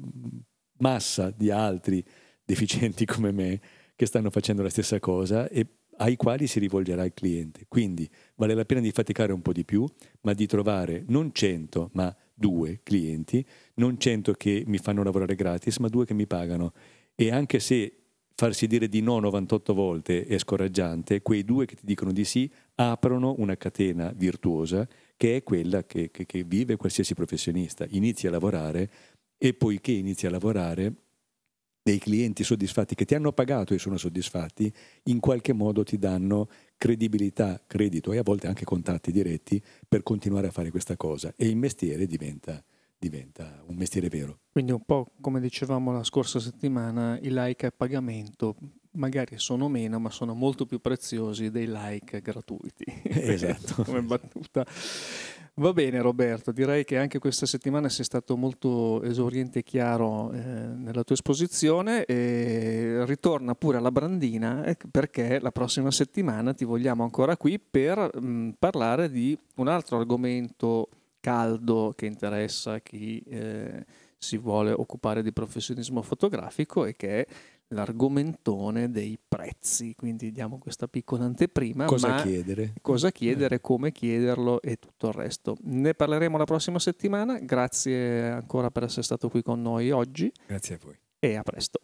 massa 0.78 1.32
di 1.36 1.52
altri 1.52 2.04
deficienti 2.46 3.06
come 3.06 3.32
me 3.32 3.60
che 3.96 4.06
stanno 4.06 4.30
facendo 4.30 4.62
la 4.62 4.70
stessa 4.70 5.00
cosa 5.00 5.50
e 5.50 5.68
ai 5.98 6.16
quali 6.16 6.48
si 6.48 6.60
rivolgerà 6.60 7.04
il 7.04 7.14
cliente. 7.14 7.66
Quindi 7.68 8.10
vale 8.36 8.54
la 8.54 8.66
pena 8.66 8.80
di 8.82 8.92
faticare 8.92 9.34
un 9.34 9.42
po' 9.42 9.52
di 9.52 9.66
più, 9.66 9.86
ma 10.22 10.34
di 10.34 10.46
trovare 10.48 11.04
non 11.08 11.34
100, 11.34 11.90
ma 11.94 12.16
due 12.34 12.80
clienti, 12.84 13.46
non 13.76 14.00
100 14.00 14.34
che 14.34 14.64
mi 14.66 14.78
fanno 14.78 15.04
lavorare 15.04 15.36
gratis, 15.36 15.78
ma 15.78 15.90
due 15.90 16.06
che 16.06 16.14
mi 16.14 16.26
pagano. 16.26 16.72
E 17.16 17.32
anche 17.32 17.60
se 17.60 17.94
farsi 18.40 18.68
dire 18.68 18.88
di 18.88 19.02
no 19.02 19.20
98 19.20 19.74
volte 19.74 20.24
è 20.24 20.38
scoraggiante, 20.38 21.22
quei 21.22 21.44
due 21.44 21.66
che 21.66 21.76
ti 21.76 21.82
dicono 21.84 22.14
di 22.14 22.24
sì 22.24 22.50
aprono 22.76 23.36
una 23.38 23.58
catena 23.58 24.14
virtuosa 24.16 24.88
che 25.18 25.36
è 25.36 25.44
quella 25.44 25.84
che, 25.84 26.10
che, 26.10 26.26
che 26.26 26.46
vive 26.46 26.78
qualsiasi 26.78 27.16
professionista. 27.16 27.86
Inizia 27.90 28.30
a 28.30 28.32
lavorare 28.32 28.90
e 29.38 29.54
poiché 29.54 29.92
inizia 29.92 30.30
a 30.30 30.32
lavorare 30.32 30.94
dei 31.84 31.98
clienti 31.98 32.46
soddisfatti 32.46 32.96
che 32.96 33.04
ti 33.04 33.14
hanno 33.14 33.34
pagato 33.34 33.74
e 33.74 33.78
sono 33.78 33.98
soddisfatti, 33.98 34.72
in 35.04 35.20
qualche 35.20 35.52
modo 35.52 35.84
ti 35.84 35.98
danno 35.98 36.48
credibilità, 36.78 37.62
credito 37.68 38.14
e 38.14 38.20
a 38.20 38.24
volte 38.24 38.48
anche 38.48 38.64
contatti 38.64 39.12
diretti 39.12 39.62
per 39.86 40.02
continuare 40.02 40.48
a 40.48 40.52
fare 40.52 40.72
questa 40.72 40.96
cosa 40.96 41.34
e 41.36 41.46
il 41.46 41.58
mestiere 41.58 42.06
diventa, 42.06 42.64
diventa 43.00 43.64
un 43.68 43.76
mestiere 43.76 44.10
vero. 44.10 44.40
Quindi 44.52 44.72
un 44.74 44.84
po' 44.84 45.14
come 45.22 45.40
dicevamo 45.40 45.92
la 45.92 46.04
scorsa 46.04 46.40
settimana, 46.40 47.18
i 47.20 47.30
like 47.32 47.66
a 47.66 47.72
pagamento 47.72 48.56
magari 48.92 49.38
sono 49.38 49.70
meno, 49.70 50.00
ma 50.00 50.10
sono 50.10 50.34
molto 50.34 50.66
più 50.66 50.80
preziosi 50.80 51.50
dei 51.50 51.68
like 51.68 52.22
gratuiti. 52.22 52.86
Esatto. 53.30 53.84
come 53.84 54.02
battuta. 54.02 54.66
Va 55.56 55.74
bene 55.74 56.02
Roberto, 56.02 56.54
direi 56.54 56.86
che 56.86 56.98
anche 56.98 57.20
questa 57.20 57.46
settimana 57.46 57.90
sei 57.90 58.06
stato 58.06 58.38
molto 58.38 59.04
esauriente 59.04 59.60
e 59.60 59.64
chiaro 59.64 60.32
eh, 60.32 60.40
nella 60.40 61.04
tua 61.04 61.16
esposizione 61.16 62.06
e 62.06 63.04
ritorna 63.06 63.56
pure 63.56 63.78
alla 63.78 63.92
Brandina 63.92 64.64
eh, 64.64 64.78
perché 64.90 65.40
la 65.42 65.52
prossima 65.52 65.92
settimana 65.92 66.54
ti 66.54 66.64
vogliamo 66.64 67.04
ancora 67.04 67.36
qui 67.36 67.60
per 67.60 67.98
mh, 68.00 68.56
parlare 68.58 69.10
di 69.12 69.38
un 69.56 69.68
altro 69.68 69.98
argomento 69.98 70.88
caldo 71.20 71.94
che 71.96 72.06
interessa 72.06 72.80
chi 72.80 73.20
eh, 73.28 73.86
si 74.18 74.38
vuole 74.38 74.72
occupare 74.72 75.24
di 75.24 75.32
professionismo 75.32 76.02
fotografico 76.02 76.86
e 76.86 76.96
che 76.96 77.22
è 77.22 77.28
l'argomentone 77.70 78.90
dei 78.90 79.18
prezzi, 79.28 79.94
quindi 79.96 80.32
diamo 80.32 80.58
questa 80.58 80.88
piccola 80.88 81.26
anteprima. 81.26 81.86
Cosa 81.86 82.22
chiedere? 82.22 82.74
Cosa 82.82 83.12
chiedere, 83.12 83.62
come 83.62 83.92
chiederlo 83.92 84.62
e 84.62 84.78
tutto 84.78 85.08
il 85.08 85.14
resto. 85.14 85.58
Ne 85.62 85.94
parleremo 85.94 86.38
la 86.38 86.46
prossima 86.46 86.80
settimana, 86.80 87.40
grazie 87.40 88.30
ancora 88.30 88.72
per 88.72 88.84
essere 88.84 89.04
stato 89.04 89.30
qui 89.30 89.44
con 89.44 89.62
noi 89.62 89.92
oggi. 89.92 90.32
Grazie 90.48 90.76
a 90.76 90.80
voi. 90.82 90.98
E 91.20 91.36
a 91.36 91.44
presto. 91.44 91.82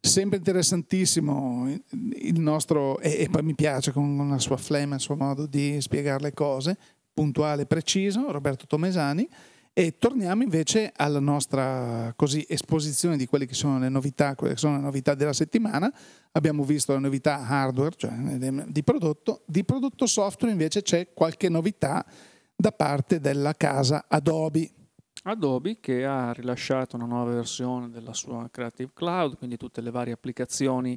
Sempre 0.00 0.38
interessantissimo 0.38 1.68
il 1.90 2.40
nostro, 2.40 2.98
e, 3.00 3.28
poi 3.30 3.42
mi 3.42 3.54
piace 3.54 3.92
con 3.92 4.28
la 4.30 4.38
sua 4.38 4.56
flemma, 4.56 4.94
il 4.94 5.00
suo 5.00 5.16
modo 5.16 5.46
di 5.46 5.78
spiegare 5.80 6.22
le 6.22 6.32
cose, 6.32 6.78
puntuale 7.16 7.62
e 7.62 7.66
preciso, 7.66 8.30
Roberto 8.30 8.66
Tomesani. 8.66 9.26
E 9.72 9.96
torniamo 9.98 10.42
invece 10.42 10.92
alla 10.94 11.18
nostra 11.18 12.12
così, 12.14 12.44
esposizione 12.46 13.16
di 13.16 13.26
quelle 13.26 13.46
che 13.46 13.54
sono 13.54 13.78
le 13.78 13.88
novità, 13.88 14.34
quelle 14.34 14.52
che 14.54 14.58
sono 14.58 14.76
le 14.76 14.82
novità 14.82 15.14
della 15.14 15.32
settimana. 15.32 15.90
Abbiamo 16.32 16.62
visto 16.64 16.92
le 16.92 16.98
novità 16.98 17.46
hardware, 17.46 17.94
cioè 17.96 18.10
di 18.12 18.82
prodotto, 18.82 19.42
di 19.46 19.64
prodotto 19.64 20.06
software 20.06 20.52
invece 20.52 20.82
c'è 20.82 21.08
qualche 21.14 21.48
novità 21.48 22.04
da 22.54 22.72
parte 22.72 23.18
della 23.18 23.54
casa 23.54 24.04
Adobe. 24.08 24.70
Adobe 25.28 25.78
che 25.80 26.04
ha 26.04 26.32
rilasciato 26.32 26.96
una 26.96 27.06
nuova 27.06 27.32
versione 27.32 27.90
della 27.90 28.12
sua 28.12 28.48
Creative 28.50 28.90
Cloud, 28.94 29.36
quindi 29.36 29.56
tutte 29.56 29.80
le 29.80 29.90
varie 29.90 30.12
applicazioni 30.12 30.96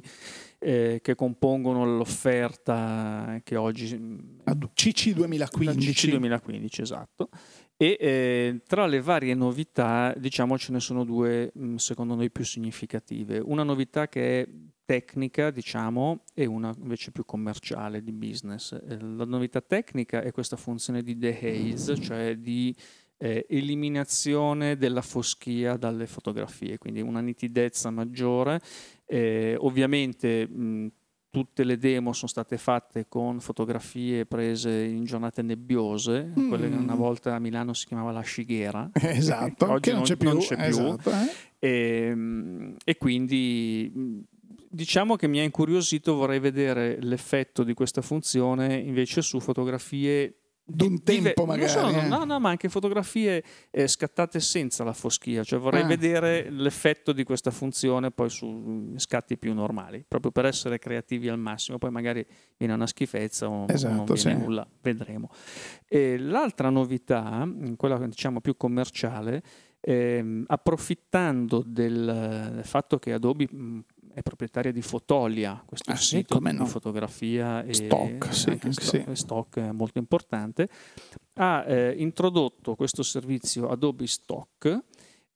eh, 0.58 1.00
che 1.02 1.14
compongono 1.14 1.84
l'offerta 1.84 3.40
che 3.42 3.56
oggi... 3.56 3.88
CC 4.74 5.10
2015. 5.14 5.92
CC 5.92 6.10
2015, 6.10 6.82
esatto. 6.82 7.28
E 7.76 7.96
eh, 7.98 8.60
tra 8.66 8.86
le 8.86 9.00
varie 9.00 9.34
novità, 9.34 10.14
diciamo, 10.16 10.58
ce 10.58 10.72
ne 10.72 10.80
sono 10.80 11.02
due, 11.04 11.50
mm, 11.58 11.76
secondo 11.76 12.14
noi, 12.14 12.30
più 12.30 12.44
significative. 12.44 13.38
Una 13.38 13.62
novità 13.62 14.06
che 14.06 14.42
è 14.42 14.48
tecnica, 14.84 15.50
diciamo, 15.50 16.24
e 16.34 16.46
una 16.46 16.74
invece 16.76 17.10
più 17.10 17.24
commerciale 17.24 18.02
di 18.02 18.12
business. 18.12 18.72
Eh, 18.72 19.00
la 19.00 19.24
novità 19.24 19.60
tecnica 19.60 20.20
è 20.20 20.32
questa 20.32 20.56
funzione 20.56 21.02
di 21.02 21.16
dehaze, 21.16 21.96
cioè 21.98 22.36
di 22.36 22.74
eh, 23.22 23.44
eliminazione 23.50 24.78
della 24.78 25.02
foschia 25.02 25.76
dalle 25.76 26.06
fotografie, 26.06 26.78
quindi 26.78 27.02
una 27.02 27.20
nitidezza 27.20 27.90
maggiore. 27.90 28.60
Eh, 29.04 29.56
ovviamente 29.58 30.48
mh, 30.48 30.86
tutte 31.28 31.64
le 31.64 31.76
demo 31.76 32.14
sono 32.14 32.28
state 32.28 32.56
fatte 32.56 33.06
con 33.08 33.40
fotografie 33.40 34.24
prese 34.24 34.82
in 34.84 35.04
giornate 35.04 35.42
nebbiose, 35.42 36.32
mm. 36.38 36.48
quelle 36.48 36.70
che 36.70 36.76
una 36.76 36.94
volta 36.94 37.34
a 37.34 37.38
Milano 37.38 37.74
si 37.74 37.86
chiamava 37.86 38.10
la 38.10 38.22
scighera. 38.22 38.90
Esatto, 39.20 39.70
oggi 39.70 39.90
non, 39.90 39.98
non, 39.98 40.06
c'è 40.08 40.16
più. 40.16 40.28
Non 40.28 40.38
c'è 40.38 40.56
più. 40.56 40.64
Esatto, 40.64 41.10
eh? 41.10 41.30
e, 41.58 42.06
ehm, 42.06 42.76
e, 42.82 42.96
quindi 42.96 44.24
diciamo 44.70 45.16
che 45.16 45.28
mi 45.28 45.40
ha 45.40 45.42
incuriosito, 45.42 46.14
vorrei 46.14 46.38
vedere 46.38 46.96
l'effetto 47.02 47.64
di 47.64 47.74
questa 47.74 48.00
funzione 48.00 48.76
invece 48.76 49.20
su 49.20 49.40
fotografie 49.40 50.39
d'un 50.70 51.02
tempo 51.02 51.44
magari. 51.44 51.68
So, 51.68 51.88
eh. 51.88 52.06
No, 52.06 52.24
no, 52.24 52.40
ma 52.40 52.50
anche 52.50 52.68
fotografie 52.68 53.42
eh, 53.70 53.86
scattate 53.86 54.40
senza 54.40 54.84
la 54.84 54.92
foschia, 54.92 55.44
cioè 55.44 55.58
vorrei 55.58 55.82
ah. 55.82 55.86
vedere 55.86 56.50
l'effetto 56.50 57.12
di 57.12 57.24
questa 57.24 57.50
funzione 57.50 58.10
poi 58.10 58.30
su 58.30 58.46
mm, 58.46 58.96
scatti 58.96 59.36
più 59.36 59.52
normali, 59.54 60.04
proprio 60.06 60.30
per 60.30 60.46
essere 60.46 60.78
creativi 60.78 61.28
al 61.28 61.38
massimo, 61.38 61.78
poi 61.78 61.90
magari 61.90 62.24
viene 62.56 62.74
una 62.74 62.86
schifezza 62.86 63.48
o 63.48 63.66
esatto, 63.68 63.94
non 63.94 64.04
viene 64.04 64.18
sì. 64.18 64.32
nulla, 64.34 64.66
vedremo. 64.82 65.30
E 65.86 66.18
l'altra 66.18 66.70
novità, 66.70 67.48
quella 67.76 67.98
diciamo 68.06 68.40
più 68.40 68.56
commerciale, 68.56 69.42
eh, 69.80 70.44
approfittando 70.46 71.62
del 71.66 72.60
fatto 72.64 72.98
che 72.98 73.12
Adobe 73.12 73.48
mm, 73.52 73.78
è 74.12 74.22
proprietaria 74.22 74.72
di 74.72 74.82
Fotolia, 74.82 75.62
questo 75.64 75.90
ah, 75.90 75.96
sito 75.96 76.40
sì, 76.42 76.50
di 76.50 76.56
no. 76.56 76.66
fotografia 76.66 77.62
e 77.64 77.74
stock, 77.74 78.34
sì, 78.34 78.58
sì. 78.70 79.04
stock 79.12 79.58
molto 79.72 79.98
importante, 79.98 80.68
ha 81.34 81.64
eh, 81.66 81.94
introdotto 81.96 82.74
questo 82.74 83.02
servizio 83.02 83.68
Adobe 83.68 84.06
Stock 84.06 84.84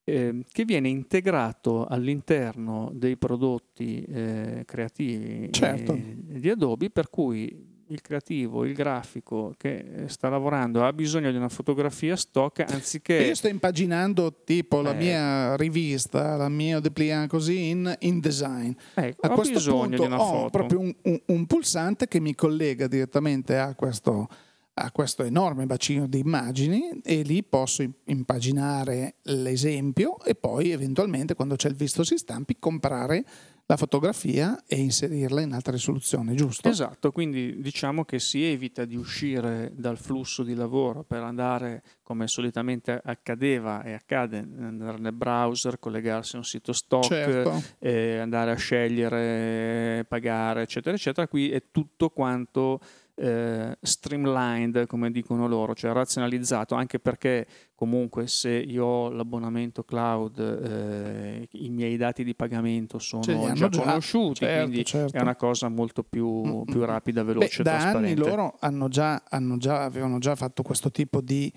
eh, 0.05 0.45
che 0.51 0.65
viene 0.65 0.89
integrato 0.89 1.87
all'interno 1.87 2.91
dei 2.93 3.17
prodotti 3.17 4.03
eh, 4.03 4.63
creativi 4.67 5.51
certo. 5.53 5.99
di 5.99 6.49
Adobe, 6.51 6.91
per 6.91 7.09
cui 7.09 7.73
il 7.89 8.01
creativo, 8.01 8.65
il 8.65 8.75
grafico 8.75 9.55
che 9.57 10.05
sta 10.07 10.29
lavorando 10.29 10.85
ha 10.85 10.93
bisogno 10.93 11.31
di 11.31 11.37
una 11.37 11.49
fotografia 11.49 12.17
stock 12.17 12.65
anziché... 12.69 13.15
Io 13.25 13.35
sto 13.35 13.49
impaginando 13.49 14.43
tipo 14.45 14.81
la 14.81 14.93
eh. 14.93 14.97
mia 14.97 15.57
rivista, 15.57 16.37
la 16.37 16.49
mia 16.49 16.81
dépliant 16.81 17.29
così 17.29 17.69
in 17.69 17.95
InDesign. 17.99 18.73
Ecco, 18.95 19.27
a 19.27 19.33
ho 19.33 19.35
questo 19.35 19.55
bisogno 19.55 19.81
punto 19.81 20.03
di 20.03 20.07
una 20.07 20.21
ho 20.21 20.27
foto. 20.27 20.51
proprio 20.51 20.81
un, 20.81 20.95
un, 21.03 21.21
un, 21.27 21.47
pulsante 21.47 22.09
che 22.09 22.21
mi 22.21 22.35
collega 22.35 22.87
direttamente 22.87 23.59
a 23.59 23.75
questo, 23.75 24.29
a 24.75 24.91
questo 24.91 25.23
enorme 25.23 25.67
bacino 25.67 26.07
di 26.07 26.19
immagini 26.19 27.01
e 27.03 27.23
lì 27.23 27.43
posso 27.43 27.85
impaginare 28.05 29.17
l'esempio 29.23 30.23
e 30.25 30.35
poi 30.35 30.71
eventualmente 30.71 31.35
quando 31.35 31.57
c'è 31.57 31.69
il 31.69 31.77
visto 31.77 32.03
si 32.03 32.17
stampi 32.17 32.57
comprare 32.59 33.25
la 33.67 33.77
fotografia 33.77 34.63
e 34.67 34.77
inserirla 34.77 35.41
in 35.41 35.53
alta 35.53 35.71
risoluzione, 35.71 36.35
giusto? 36.35 36.69
Esatto, 36.69 37.11
quindi 37.13 37.61
diciamo 37.61 38.05
che 38.05 38.19
si 38.19 38.45
evita 38.45 38.85
di 38.85 38.97
uscire 38.97 39.73
dal 39.75 39.97
flusso 39.97 40.43
di 40.43 40.55
lavoro 40.55 41.03
per 41.03 41.23
andare, 41.23 41.83
come 42.03 42.27
solitamente 42.27 43.01
accadeva 43.03 43.83
e 43.83 43.95
accade, 43.95 44.39
andare 44.39 44.99
nel 44.99 45.15
browser, 45.15 45.79
collegarsi 45.79 46.35
a 46.35 46.39
un 46.39 46.45
sito 46.45 46.73
stock, 46.75 47.07
certo. 47.07 47.63
eh, 47.79 48.19
andare 48.19 48.51
a 48.51 48.57
scegliere, 48.57 50.05
pagare, 50.07 50.63
eccetera, 50.63 50.95
eccetera. 50.95 51.27
Qui 51.27 51.51
è 51.51 51.63
tutto 51.71 52.11
quanto 52.11 52.81
eh, 53.17 53.77
streamlined, 53.81 54.87
come 54.87 55.11
dicono 55.11 55.47
loro, 55.47 55.75
cioè 55.75 55.93
razionalizzato, 55.93 56.75
anche 56.75 56.99
perché 56.99 57.47
comunque 57.75 58.27
se 58.27 58.51
io 58.51 58.85
ho 58.85 59.09
l'abbonamento 59.11 59.85
cloud, 59.85 60.39
eh, 60.39 61.49
i 61.53 61.71
miei 61.71 61.97
dati 61.97 62.25
di 62.25 62.35
pagamento 62.35 62.99
sono 62.99 63.23
già, 63.23 63.69
già, 63.69 63.69
conosciuti, 63.69 64.45
certo, 64.45 64.63
quindi 64.63 64.85
certo. 64.85 65.17
è 65.17 65.21
una 65.21 65.37
cosa 65.37 65.69
molto 65.69 66.03
più, 66.03 66.65
più 66.65 66.85
rapida, 66.85 67.23
veloce, 67.23 67.63
Beh, 67.63 67.71
da 67.71 67.91
anni 67.91 68.17
loro 68.17 68.57
hanno 68.61 68.89
già, 68.89 69.23
hanno 69.29 69.57
già, 69.57 69.85
avevano 69.85 70.19
già 70.19 70.35
fatto 70.35 70.63
questo 70.63 70.91
tipo 70.91 71.21
di 71.21 71.53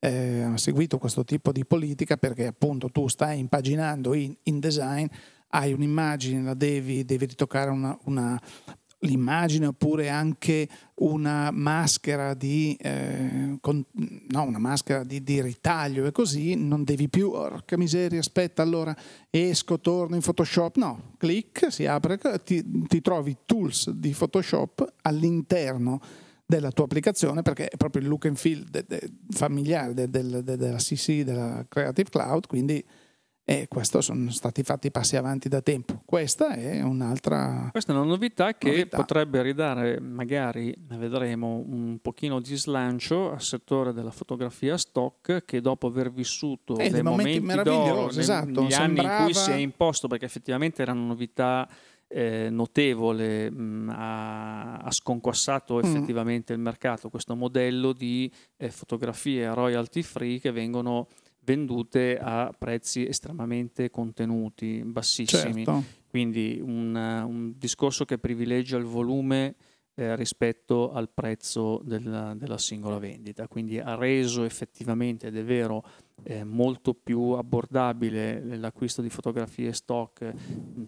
eh, 0.00 0.42
hanno 0.42 0.58
seguito 0.58 0.98
questo 0.98 1.24
tipo 1.24 1.50
di 1.50 1.64
politica 1.64 2.16
perché 2.16 2.46
appunto 2.46 2.88
tu 2.90 3.08
stai 3.08 3.40
impaginando 3.40 4.14
in, 4.14 4.32
in 4.44 4.60
design 4.60 5.06
hai 5.50 5.72
un'immagine, 5.72 6.42
la 6.42 6.54
devi, 6.54 7.04
devi 7.04 7.26
ritoccare 7.26 7.70
una, 7.70 7.98
una, 8.04 8.40
l'immagine 9.00 9.66
oppure 9.66 10.08
anche 10.08 10.68
una 10.96 11.50
maschera 11.52 12.34
di, 12.34 12.76
eh, 12.80 13.56
con, 13.60 13.84
no, 13.92 14.42
una 14.42 14.58
maschera 14.58 15.04
di, 15.04 15.22
di, 15.22 15.40
ritaglio 15.40 16.06
e 16.06 16.12
così 16.12 16.56
non 16.56 16.82
devi 16.82 17.08
più, 17.08 17.30
orca 17.30 17.76
miseria, 17.76 18.18
aspetta 18.18 18.62
allora 18.62 18.96
esco, 19.30 19.78
torno 19.78 20.16
in 20.16 20.22
Photoshop, 20.22 20.76
no, 20.76 21.12
clic, 21.16 21.70
si 21.70 21.86
apre, 21.86 22.18
ti, 22.42 22.64
ti 22.86 23.00
trovi 23.00 23.36
tools 23.46 23.90
di 23.90 24.10
Photoshop 24.10 24.94
all'interno 25.02 26.00
della 26.44 26.72
tua 26.72 26.84
applicazione 26.84 27.42
perché 27.42 27.68
è 27.68 27.76
proprio 27.76 28.02
il 28.02 28.08
look 28.08 28.24
and 28.24 28.36
feel 28.36 28.64
de, 28.64 28.84
de, 28.88 29.12
familiare 29.28 29.92
de, 29.92 30.08
de, 30.08 30.42
della 30.42 30.78
CC, 30.78 31.22
della 31.22 31.64
Creative 31.68 32.08
Cloud, 32.08 32.46
quindi 32.46 32.82
e 33.50 33.66
questo 33.66 34.02
sono 34.02 34.30
stati 34.30 34.62
fatti 34.62 34.90
passi 34.90 35.16
avanti 35.16 35.48
da 35.48 35.62
tempo. 35.62 36.02
Questa 36.04 36.52
è 36.52 36.82
un'altra. 36.82 37.70
Questa 37.72 37.94
è 37.94 37.96
una 37.96 38.04
novità 38.04 38.52
che 38.52 38.68
novità. 38.68 38.98
potrebbe 38.98 39.40
ridare, 39.40 39.98
magari 40.00 40.74
vedremo, 40.88 41.64
un 41.66 41.96
pochino 42.02 42.42
di 42.42 42.54
slancio 42.56 43.32
al 43.32 43.40
settore 43.40 43.94
della 43.94 44.10
fotografia 44.10 44.76
stock 44.76 45.46
che 45.46 45.62
dopo 45.62 45.86
aver 45.86 46.12
vissuto 46.12 46.76
eh, 46.76 46.90
dei 46.90 47.02
momenti, 47.02 47.40
momenti 47.40 47.62
d'oro 47.70 48.10
esatto, 48.10 48.60
negli 48.60 48.74
anni 48.74 49.00
in 49.00 49.16
cui 49.24 49.32
si 49.32 49.50
è 49.50 49.54
imposto, 49.54 50.08
perché 50.08 50.26
effettivamente 50.26 50.82
erano 50.82 51.06
novità 51.06 51.66
eh, 52.06 52.50
notevole, 52.50 53.50
mh, 53.50 53.88
ha, 53.96 54.76
ha, 54.76 54.90
sconquassato 54.90 55.76
mm. 55.76 55.84
effettivamente 55.84 56.52
il 56.52 56.58
mercato 56.58 57.08
questo 57.08 57.34
modello 57.34 57.94
di 57.94 58.30
eh, 58.58 58.70
fotografie 58.70 59.54
royalty 59.54 60.02
free 60.02 60.38
che 60.38 60.50
vengono 60.50 61.08
vendute 61.48 62.18
a 62.18 62.54
prezzi 62.56 63.06
estremamente 63.06 63.88
contenuti, 63.88 64.82
bassissimi. 64.84 65.64
Certo. 65.64 65.84
Quindi 66.06 66.60
un, 66.62 66.94
un, 66.94 67.54
discorso 67.56 68.04
che 68.04 68.18
privilegia 68.18 68.76
il 68.76 68.84
volume 68.84 69.54
eh, 69.94 70.14
rispetto 70.14 70.92
al 70.92 71.08
prezzo 71.08 71.80
della, 71.84 72.34
della, 72.34 72.58
singola 72.58 72.98
vendita. 72.98 73.48
Quindi 73.48 73.78
ha 73.78 73.94
reso 73.94 74.44
effettivamente, 74.44 75.28
ed 75.28 75.36
è 75.36 75.44
vero, 75.44 75.82
eh, 76.22 76.44
molto 76.44 76.92
più 76.92 77.30
abbordabile 77.30 78.56
l'acquisto 78.56 79.00
di 79.00 79.08
fotografie 79.08 79.72
stock. 79.72 80.30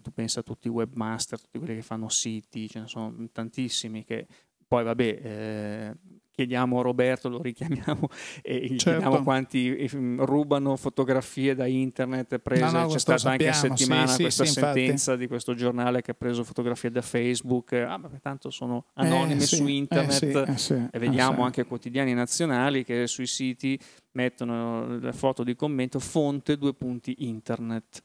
Tu 0.01 0.11
pensa 0.13 0.41
a 0.41 0.43
tutti 0.43 0.67
i 0.67 0.71
webmaster, 0.71 1.39
tutti 1.39 1.57
quelli 1.57 1.75
che 1.75 1.81
fanno 1.81 2.09
siti, 2.09 2.69
ce 2.69 2.81
ne 2.81 2.87
sono 2.87 3.27
tantissimi 3.31 4.03
che 4.03 4.27
poi 4.71 4.83
vabbè, 4.85 5.19
eh, 5.21 5.95
chiediamo 6.31 6.79
a 6.79 6.81
Roberto, 6.81 7.29
lo 7.29 7.41
richiamiamo 7.41 8.09
e 8.41 8.57
gli 8.57 8.77
certo. 8.77 8.99
chiediamo 8.99 9.23
quanti 9.23 9.75
eh, 9.75 9.89
rubano 9.91 10.75
fotografie 10.75 11.55
da 11.55 11.65
internet 11.65 12.39
prese. 12.39 12.63
No, 12.63 12.71
no, 12.71 12.87
C'è 12.87 12.99
stata 12.99 13.31
anche 13.31 13.49
a 13.49 13.53
settimana 13.53 14.07
sì, 14.07 14.21
questa 14.23 14.45
sì, 14.45 14.53
sentenza 14.53 14.91
infatti. 14.91 15.17
di 15.17 15.27
questo 15.27 15.53
giornale 15.53 16.01
che 16.01 16.11
ha 16.11 16.15
preso 16.15 16.43
fotografie 16.43 16.89
da 16.89 17.01
Facebook. 17.01 17.73
Ah, 17.73 17.97
ma 17.97 18.09
tanto 18.21 18.49
sono 18.49 18.85
anonime 18.93 19.41
eh, 19.41 19.45
su 19.45 19.65
eh, 19.65 19.71
internet 19.71 20.69
eh, 20.71 20.89
e 20.91 20.99
vediamo 20.99 21.43
anche 21.43 21.65
quotidiani 21.65 22.13
nazionali 22.13 22.83
che 22.83 23.07
sui 23.07 23.27
siti 23.27 23.79
mettono 24.13 24.97
le 24.97 25.13
foto 25.13 25.43
di 25.43 25.55
commento 25.55 25.99
fonte 25.99 26.57
due 26.57 26.73
punti 26.73 27.15
internet. 27.19 28.01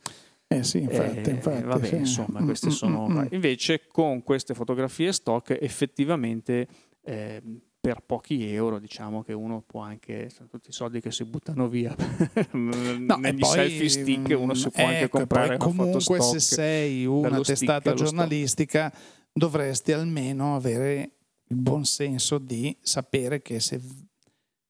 Eh 0.49 0.63
sì, 0.63 0.79
infatti, 0.79 1.29
eh, 1.29 1.33
infatti 1.33 1.63
vabbè, 1.63 1.87
sì. 1.87 1.97
insomma, 1.97 2.43
queste 2.45 2.69
mm, 2.69 2.71
mm 2.71 2.75
sono... 2.75 3.09
Mm, 3.09 3.19
mm. 3.19 3.27
Invece 3.31 3.87
con 3.89 4.23
queste 4.23 4.55
fotografie 4.55 5.13
stock 5.13 5.57
effettivamente 5.61 6.69
eh, 7.03 7.43
per 7.87 8.03
pochi 8.05 8.53
euro 8.53 8.81
diciamo 8.81 9.23
che 9.23 9.33
uno 9.33 9.63
può 9.65 9.81
anche 9.81 10.29
sono 10.29 10.49
tutti 10.49 10.71
i 10.71 10.73
soldi 10.73 11.01
che 11.01 11.13
si 11.13 11.23
buttano 11.23 11.69
via 11.69 11.95
no, 12.51 13.15
negli 13.17 13.39
poi, 13.39 13.49
selfie 13.49 13.89
stick 13.89 14.37
uno 14.37 14.55
si 14.55 14.69
può 14.71 14.83
ecco, 14.83 14.93
anche 14.93 15.09
comprare 15.09 15.57
comunque 15.57 16.21
se 16.21 16.41
sei 16.41 17.07
una 17.07 17.39
testata 17.39 17.95
giornalistica 17.95 18.89
stock. 18.93 19.29
dovresti 19.33 19.93
almeno 19.93 20.57
avere 20.57 21.13
il 21.47 21.57
buon 21.59 21.85
senso 21.85 22.39
di 22.39 22.77
sapere 22.81 23.41
che 23.41 23.61
se 23.61 23.81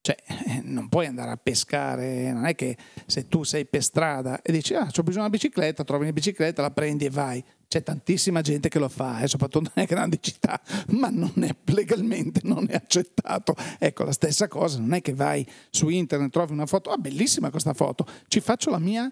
cioè, 0.03 0.17
eh, 0.27 0.61
non 0.63 0.89
puoi 0.89 1.07
andare 1.07 1.33
a 1.33 1.37
pescare, 1.37 2.31
non 2.33 2.45
è 2.45 2.55
che 2.55 2.77
se 3.07 3.27
tu 3.27 3.43
sei 3.43 3.67
per 3.67 3.83
strada 3.83 4.41
e 4.41 4.53
dici, 4.53 4.73
ah, 4.75 4.83
ho 4.83 5.03
bisogno 5.03 5.11
di 5.11 5.17
una 5.17 5.31
bicicletta, 5.31 5.83
trovi 5.83 6.05
una 6.05 6.13
bicicletta, 6.13 6.63
la 6.63 6.71
prendi 6.71 7.07
e 7.07 7.11
vai. 7.11 7.45
C'è 7.69 7.83
tantissima 7.83 8.41
gente 8.43 8.69
che 8.69 8.79
lo 8.79 8.89
fa, 8.89 9.21
eh, 9.21 9.29
soprattutto 9.29 9.71
nelle 9.75 9.89
grandi 9.89 10.19
città, 10.21 10.61
ma 10.89 11.09
non 11.11 11.33
è 11.43 11.55
legalmente 11.65 12.41
non 12.45 12.67
è 12.69 12.75
accettato. 12.75 13.55
Ecco, 13.79 14.05
la 14.05 14.13
stessa 14.13 14.49
cosa, 14.49 14.79
non 14.79 14.95
è 14.95 15.01
che 15.01 15.15
vai 15.15 15.47
su 15.71 15.89
internet, 15.89 16.31
trovi 16.31 16.53
una 16.53 16.67
foto, 16.67 16.91
ah, 16.91 16.97
bellissima 16.97 17.51
questa 17.51 17.75
foto, 17.75 18.07
ci 18.29 18.41
faccio 18.41 18.71
la 18.71 18.79
mia 18.79 19.11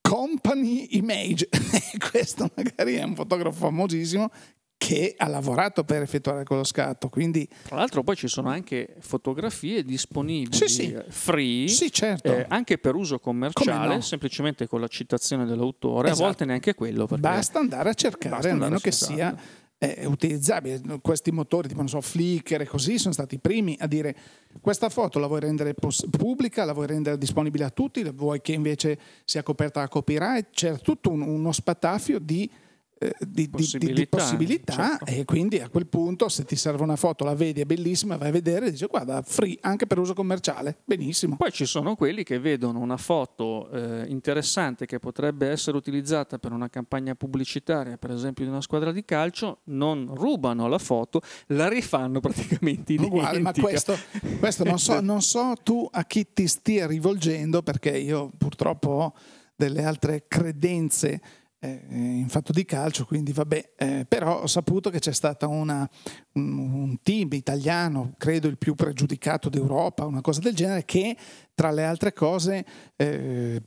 company 0.00 0.88
image. 0.90 1.48
Questo 2.10 2.48
magari 2.54 2.94
è 2.94 3.02
un 3.02 3.14
fotografo 3.14 3.58
famosissimo 3.58 4.30
che 4.78 5.14
ha 5.16 5.26
lavorato 5.26 5.84
per 5.84 6.02
effettuare 6.02 6.44
quello 6.44 6.64
scatto. 6.64 7.08
Quindi... 7.08 7.48
Tra 7.64 7.76
l'altro 7.76 8.02
poi 8.02 8.16
ci 8.16 8.28
sono 8.28 8.48
anche 8.48 8.96
fotografie 9.00 9.82
disponibili 9.82 10.56
sì, 10.56 10.68
sì. 10.68 10.96
free, 11.08 11.68
sì, 11.68 11.90
certo. 11.90 12.32
eh, 12.32 12.46
anche 12.48 12.78
per 12.78 12.94
uso 12.94 13.18
commerciale, 13.18 13.94
no? 13.94 14.00
semplicemente 14.00 14.66
con 14.66 14.80
la 14.80 14.88
citazione 14.88 15.46
dell'autore, 15.46 16.08
esatto. 16.08 16.22
a 16.22 16.26
volte 16.26 16.44
neanche 16.44 16.74
quello. 16.74 17.06
Basta 17.06 17.58
andare 17.58 17.90
a 17.90 17.94
cercare, 17.94 18.50
almeno 18.50 18.78
che 18.78 18.92
sia 18.92 19.34
eh, 19.78 20.06
utilizzabile. 20.06 20.80
Questi 21.00 21.30
motori 21.32 21.68
tipo, 21.68 21.80
non 21.80 21.88
so, 21.88 22.00
Flickr 22.00 22.60
e 22.60 22.66
così 22.66 22.98
sono 22.98 23.12
stati 23.12 23.36
i 23.36 23.38
primi 23.38 23.76
a 23.80 23.86
dire 23.86 24.14
questa 24.60 24.88
foto 24.88 25.18
la 25.18 25.26
vuoi 25.26 25.40
rendere 25.40 25.74
pos- 25.74 26.06
pubblica, 26.10 26.64
la 26.64 26.72
vuoi 26.72 26.86
rendere 26.86 27.18
disponibile 27.18 27.64
a 27.64 27.70
tutti, 27.70 28.02
vuoi 28.10 28.40
che 28.40 28.52
invece 28.52 28.98
sia 29.24 29.42
coperta 29.42 29.80
da 29.80 29.88
copyright. 29.88 30.50
C'era 30.50 30.76
tutto 30.76 31.10
un, 31.10 31.20
uno 31.22 31.52
spatafio 31.52 32.18
di 32.18 32.50
di, 33.20 33.48
possibilità, 33.48 33.92
di, 33.92 34.00
di, 34.00 34.06
possibilità 34.06 34.72
certo. 34.72 35.04
e 35.04 35.24
quindi 35.24 35.60
a 35.60 35.68
quel 35.68 35.86
punto 35.86 36.28
se 36.28 36.44
ti 36.44 36.56
serve 36.56 36.82
una 36.82 36.96
foto 36.96 37.24
la 37.24 37.34
vedi 37.34 37.60
è 37.60 37.64
bellissima 37.64 38.16
vai 38.16 38.28
a 38.28 38.32
vedere 38.32 38.66
e 38.66 38.70
dici 38.70 38.86
guarda 38.86 39.22
free 39.22 39.58
anche 39.60 39.86
per 39.86 39.98
uso 39.98 40.14
commerciale. 40.14 40.78
Benissimo. 40.84 41.36
Poi 41.36 41.52
ci 41.52 41.66
sono 41.66 41.94
quelli 41.94 42.22
che 42.22 42.38
vedono 42.38 42.78
una 42.78 42.96
foto 42.96 43.68
eh, 43.70 44.06
interessante 44.08 44.86
che 44.86 44.98
potrebbe 44.98 45.48
essere 45.48 45.76
utilizzata 45.76 46.38
per 46.38 46.52
una 46.52 46.68
campagna 46.68 47.14
pubblicitaria 47.14 47.98
per 47.98 48.10
esempio 48.10 48.44
di 48.44 48.50
una 48.50 48.62
squadra 48.62 48.92
di 48.92 49.04
calcio 49.04 49.60
non 49.64 50.10
rubano 50.14 50.66
la 50.66 50.78
foto 50.78 51.20
la 51.48 51.68
rifanno 51.68 52.20
praticamente 52.20 52.92
identica 52.92 53.14
Uguale, 53.14 53.38
ma 53.40 53.52
questo, 53.52 53.96
questo 54.38 54.64
non, 54.64 54.78
so, 54.78 55.00
non 55.00 55.22
so 55.22 55.54
tu 55.62 55.86
a 55.90 56.04
chi 56.04 56.26
ti 56.32 56.46
stia 56.46 56.86
rivolgendo 56.86 57.62
perché 57.62 57.96
io 57.96 58.30
purtroppo 58.36 58.88
ho 58.88 59.14
delle 59.54 59.84
altre 59.84 60.24
credenze 60.28 61.12
eh, 61.12 61.20
in 61.66 62.28
fatto 62.28 62.52
di 62.52 62.64
calcio, 62.64 63.04
quindi 63.04 63.32
vabbè, 63.32 63.72
eh, 63.76 64.06
però 64.08 64.42
ho 64.42 64.46
saputo 64.46 64.90
che 64.90 64.98
c'è 64.98 65.12
stato 65.12 65.48
un, 65.48 65.86
un, 66.32 66.96
team 67.02 67.32
italiano, 67.32 68.14
credo 68.16 68.48
il 68.48 68.58
più 68.58 68.74
pregiudicato 68.74 69.48
d'Europa, 69.48 70.04
una 70.04 70.20
cosa 70.20 70.40
del 70.40 70.54
genere, 70.54 70.84
che 70.84 71.16
tra 71.54 71.70
le 71.70 71.84
altre 71.84 72.12
cose 72.12 72.64
eh, 72.96 73.62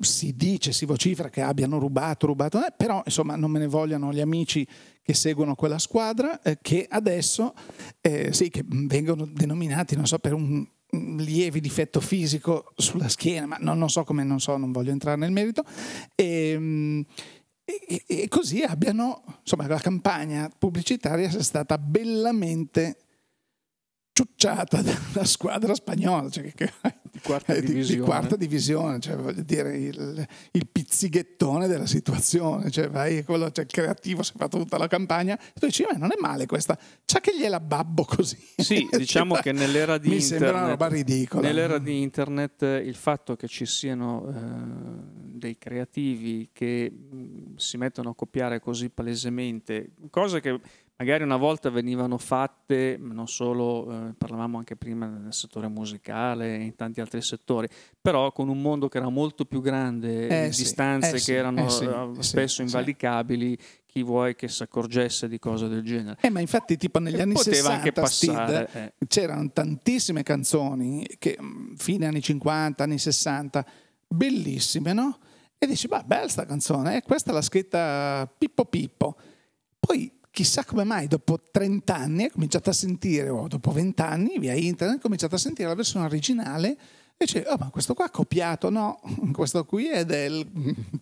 si 0.00 0.34
dice, 0.36 0.72
si 0.72 0.84
vocifera 0.84 1.28
che 1.28 1.42
abbiano 1.42 1.78
rubato, 1.78 2.26
rubato, 2.26 2.58
eh, 2.64 2.72
però 2.76 3.02
insomma 3.04 3.36
non 3.36 3.50
me 3.50 3.58
ne 3.58 3.66
vogliano 3.66 4.12
gli 4.12 4.20
amici 4.20 4.66
che 5.02 5.14
seguono 5.14 5.54
quella 5.54 5.78
squadra, 5.78 6.40
eh, 6.42 6.58
che 6.62 6.86
adesso 6.88 7.54
eh, 8.00 8.32
sì, 8.32 8.48
che 8.48 8.64
vengono 8.66 9.26
denominati, 9.26 9.96
non 9.96 10.06
so, 10.06 10.18
per 10.18 10.32
un 10.34 10.66
lievi 10.92 11.60
difetto 11.60 12.00
fisico 12.00 12.72
sulla 12.76 13.08
schiena, 13.08 13.46
ma 13.46 13.56
non, 13.60 13.78
non, 13.78 13.88
so 13.88 14.04
come, 14.04 14.24
non 14.24 14.40
so, 14.40 14.56
non 14.56 14.72
voglio 14.72 14.90
entrare 14.90 15.16
nel 15.16 15.32
merito. 15.32 15.64
E, 16.14 17.04
e, 17.78 18.04
e, 18.06 18.28
così 18.28 18.62
abbiano, 18.62 19.22
insomma, 19.40 19.66
la 19.66 19.78
campagna 19.78 20.50
pubblicitaria 20.56 21.30
sia 21.30 21.42
stata 21.42 21.78
bellamente 21.78 22.96
ciucciata 24.12 24.80
dalla 24.82 25.24
squadra 25.24 25.74
spagnola, 25.74 26.28
cioè 26.30 26.52
che, 26.52 26.72
di 27.12 27.20
quarta 27.20 27.52
divisione, 27.52 27.84
di, 27.84 27.94
di 27.94 28.00
quarta 28.00 28.36
divisione 28.36 28.98
cioè, 28.98 29.16
voglio 29.16 29.42
dire 29.42 29.76
il, 29.76 30.26
il, 30.52 30.66
pizzighettone 30.66 31.66
della 31.66 31.84
situazione, 31.84 32.70
cioè, 32.70 32.88
vai, 32.88 33.22
quello, 33.22 33.50
cioè, 33.50 33.64
il 33.66 33.70
creativo 33.70 34.22
si 34.22 34.32
è 34.34 34.38
fatto 34.38 34.56
tutta 34.56 34.78
la 34.78 34.86
campagna 34.86 35.38
e 35.38 35.60
tu 35.60 35.66
dici, 35.66 35.82
ma 35.82 35.98
non 35.98 36.10
è 36.10 36.14
male 36.18 36.46
questa, 36.46 36.78
c'è 37.04 37.20
che 37.20 37.36
gliela 37.36 37.60
babbo 37.60 38.04
così. 38.04 38.38
Sì, 38.56 38.88
diciamo 38.96 39.34
che 39.34 39.52
nell'era 39.52 39.98
di 39.98 40.08
Mi 40.08 40.14
internet, 40.14 40.40
sembra 40.40 40.58
una 40.62 40.68
roba 40.70 40.88
ridicola. 40.88 41.46
Nell'era 41.46 41.76
di 41.76 42.00
internet 42.00 42.62
il 42.62 42.94
fatto 42.94 43.36
che 43.36 43.46
ci 43.46 43.66
siano 43.66 44.26
eh, 44.28 45.38
dei 45.38 45.58
creativi 45.58 46.48
che 46.50 46.90
mh, 46.90 47.56
si 47.56 47.76
mettono 47.76 48.10
a 48.10 48.14
copiare 48.14 48.58
così 48.58 48.88
palesemente, 48.88 49.90
cose 50.08 50.40
che 50.40 50.58
magari 51.02 51.24
una 51.24 51.36
volta 51.36 51.68
venivano 51.68 52.16
fatte, 52.16 52.96
non 52.96 53.26
solo, 53.26 53.90
eh, 53.90 54.14
parlavamo 54.16 54.58
anche 54.58 54.76
prima 54.76 55.06
nel 55.06 55.34
settore 55.34 55.66
musicale 55.66 56.54
e 56.54 56.62
in 56.62 56.76
tanti 56.76 57.00
altri 57.00 57.20
settori, 57.20 57.66
però 58.00 58.30
con 58.30 58.48
un 58.48 58.60
mondo 58.60 58.86
che 58.86 58.98
era 58.98 59.08
molto 59.08 59.44
più 59.44 59.60
grande, 59.60 60.46
eh 60.46 60.52
sì, 60.52 60.62
distanze 60.62 61.08
eh 61.08 61.12
che 61.14 61.18
sì, 61.18 61.32
erano 61.32 61.68
sì, 61.68 61.84
eh, 61.86 62.10
spesso 62.20 62.62
invalicabili, 62.62 63.58
chi 63.84 64.04
vuoi 64.04 64.36
che 64.36 64.46
si 64.46 64.62
accorgesse 64.62 65.26
di 65.26 65.40
cose 65.40 65.66
del 65.66 65.82
genere. 65.82 66.18
Eh, 66.20 66.30
ma 66.30 66.38
infatti 66.38 66.76
tipo 66.76 67.00
negli 67.00 67.20
anni 67.20 67.34
Poteva 67.34 67.56
60 67.56 67.74
anche 67.74 67.92
passare, 67.92 68.68
Steve, 68.68 68.94
eh. 68.98 69.06
c'erano 69.08 69.50
tantissime 69.52 70.22
canzoni, 70.22 71.04
che, 71.18 71.36
mm, 71.42 71.74
fine 71.74 72.06
anni 72.06 72.22
50, 72.22 72.84
anni 72.84 72.98
60, 72.98 73.66
bellissime, 74.06 74.92
no? 74.92 75.18
E 75.58 75.66
dici, 75.66 75.88
ma 75.88 76.00
bella 76.04 76.28
sta 76.28 76.46
canzone, 76.46 76.98
eh? 76.98 77.02
questa 77.02 77.32
l'ha 77.32 77.42
scritta 77.42 78.32
Pippo 78.38 78.64
Pippo. 78.66 79.16
Poi 79.80 80.20
chissà 80.32 80.64
come 80.64 80.82
mai 80.82 81.06
dopo 81.06 81.38
30 81.50 81.94
anni 81.94 82.24
è 82.24 82.30
cominciato 82.30 82.70
a 82.70 82.72
sentire, 82.72 83.28
o 83.28 83.46
dopo 83.46 83.70
20 83.70 84.00
anni 84.00 84.38
via 84.38 84.54
internet, 84.54 84.96
è 84.96 85.00
cominciato 85.00 85.34
a 85.34 85.38
sentire 85.38 85.68
la 85.68 85.74
versione 85.74 86.06
originale 86.06 86.70
e 86.70 87.26
dice, 87.26 87.44
oh 87.46 87.56
ma 87.58 87.68
questo 87.68 87.92
qua 87.92 88.06
ha 88.06 88.10
copiato, 88.10 88.70
no, 88.70 88.98
questo 89.30 89.66
qui 89.66 89.88
è 89.88 90.06
del 90.06 90.44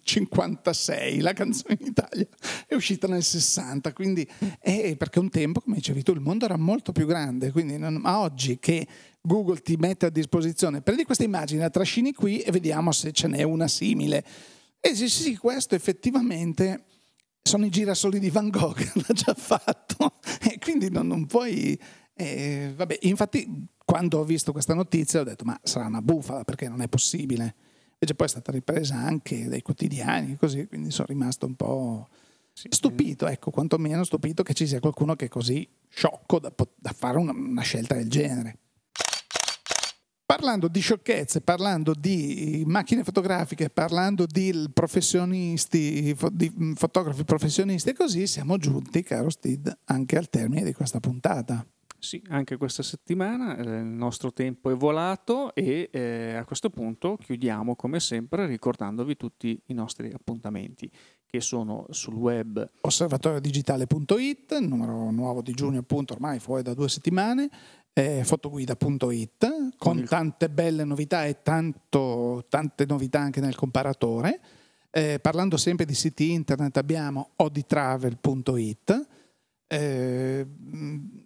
56, 0.02 1.20
la 1.20 1.32
canzone 1.32 1.78
in 1.80 1.86
Italia. 1.86 2.26
È 2.66 2.74
uscita 2.74 3.06
nel 3.06 3.22
60, 3.22 3.92
quindi 3.92 4.28
è 4.58 4.96
perché 4.96 5.20
un 5.20 5.30
tempo, 5.30 5.60
come 5.60 5.76
dicevi 5.76 6.02
tu, 6.02 6.12
il 6.12 6.20
mondo 6.20 6.44
era 6.44 6.56
molto 6.56 6.90
più 6.90 7.06
grande, 7.06 7.52
quindi 7.52 7.78
non, 7.78 7.94
ma 7.94 8.18
oggi 8.18 8.58
che 8.58 8.84
Google 9.20 9.60
ti 9.60 9.76
mette 9.76 10.06
a 10.06 10.10
disposizione, 10.10 10.82
prendi 10.82 11.04
questa 11.04 11.22
immagine, 11.22 11.60
la 11.60 11.70
trascini 11.70 12.12
qui 12.12 12.40
e 12.40 12.50
vediamo 12.50 12.90
se 12.90 13.12
ce 13.12 13.28
n'è 13.28 13.44
una 13.44 13.68
simile. 13.68 14.24
E 14.80 14.96
sì, 14.96 15.08
sì, 15.08 15.36
questo 15.36 15.76
effettivamente 15.76 16.84
sono 17.42 17.64
i 17.64 17.70
girasoli 17.70 18.18
di 18.18 18.30
Van 18.30 18.48
Gogh, 18.48 18.78
l'ha 19.06 19.14
già 19.14 19.34
fatto, 19.34 20.14
e 20.42 20.58
quindi 20.58 20.90
non, 20.90 21.06
non 21.06 21.26
puoi... 21.26 21.78
Eh, 22.14 22.72
vabbè, 22.76 22.98
infatti 23.02 23.66
quando 23.84 24.18
ho 24.18 24.24
visto 24.24 24.52
questa 24.52 24.74
notizia 24.74 25.20
ho 25.20 25.24
detto 25.24 25.44
ma 25.44 25.58
sarà 25.62 25.86
una 25.86 26.02
bufala 26.02 26.44
perché 26.44 26.68
non 26.68 26.82
è 26.82 26.88
possibile. 26.88 27.54
Invece 27.92 28.14
poi 28.14 28.26
è 28.26 28.30
stata 28.30 28.52
ripresa 28.52 28.96
anche 28.96 29.48
dai 29.48 29.62
quotidiani, 29.62 30.36
così, 30.36 30.66
quindi 30.66 30.90
sono 30.90 31.08
rimasto 31.08 31.46
un 31.46 31.54
po' 31.54 32.08
stupito, 32.52 33.26
ecco, 33.26 33.50
quantomeno 33.50 34.04
stupito 34.04 34.42
che 34.42 34.54
ci 34.54 34.66
sia 34.66 34.80
qualcuno 34.80 35.16
che 35.16 35.26
è 35.26 35.28
così 35.28 35.68
sciocco 35.88 36.38
da, 36.38 36.52
da 36.54 36.92
fare 36.92 37.18
una, 37.18 37.32
una 37.32 37.62
scelta 37.62 37.94
del 37.94 38.08
genere. 38.08 38.58
Parlando 40.30 40.68
di 40.68 40.78
sciocchezze, 40.78 41.40
parlando 41.40 41.92
di 41.92 42.62
macchine 42.64 43.02
fotografiche, 43.02 43.68
parlando 43.68 44.26
di 44.26 44.70
professionisti, 44.72 46.16
di 46.30 46.72
fotografi 46.76 47.24
professionisti 47.24 47.90
e 47.90 47.94
così, 47.94 48.28
siamo 48.28 48.56
giunti, 48.56 49.02
caro 49.02 49.28
Steve, 49.28 49.78
anche 49.86 50.16
al 50.16 50.30
termine 50.30 50.62
di 50.62 50.72
questa 50.72 51.00
puntata. 51.00 51.66
Sì, 51.98 52.22
anche 52.28 52.56
questa 52.56 52.84
settimana 52.84 53.56
eh, 53.56 53.62
il 53.62 53.84
nostro 53.84 54.32
tempo 54.32 54.70
è 54.70 54.74
volato 54.74 55.52
e 55.52 55.90
eh, 55.92 56.34
a 56.34 56.44
questo 56.44 56.70
punto 56.70 57.16
chiudiamo 57.16 57.74
come 57.74 57.98
sempre 57.98 58.46
ricordandovi 58.46 59.16
tutti 59.16 59.60
i 59.66 59.74
nostri 59.74 60.12
appuntamenti 60.12 60.88
che 61.26 61.40
sono 61.40 61.86
sul 61.90 62.14
web 62.14 62.68
osservatoriodigitale.it, 62.80 64.58
numero 64.58 65.10
nuovo 65.10 65.42
di 65.42 65.52
giugno 65.52 65.78
appunto 65.78 66.14
ormai 66.14 66.40
fuori 66.40 66.62
da 66.62 66.74
due 66.74 66.88
settimane, 66.88 67.48
eh, 67.92 68.22
fotoguida.it 68.24 69.76
con 69.76 69.98
il... 69.98 70.08
tante 70.08 70.48
belle 70.48 70.84
novità 70.84 71.24
e 71.24 71.42
tanto, 71.42 72.46
tante 72.48 72.84
novità 72.86 73.20
anche 73.20 73.40
nel 73.40 73.54
comparatore. 73.54 74.40
Eh, 74.90 75.18
parlando 75.20 75.56
sempre 75.56 75.84
di 75.84 75.94
siti 75.94 76.32
internet 76.32 76.76
abbiamo 76.76 77.30
oditravel.it 77.36 79.08
eh, 79.72 80.44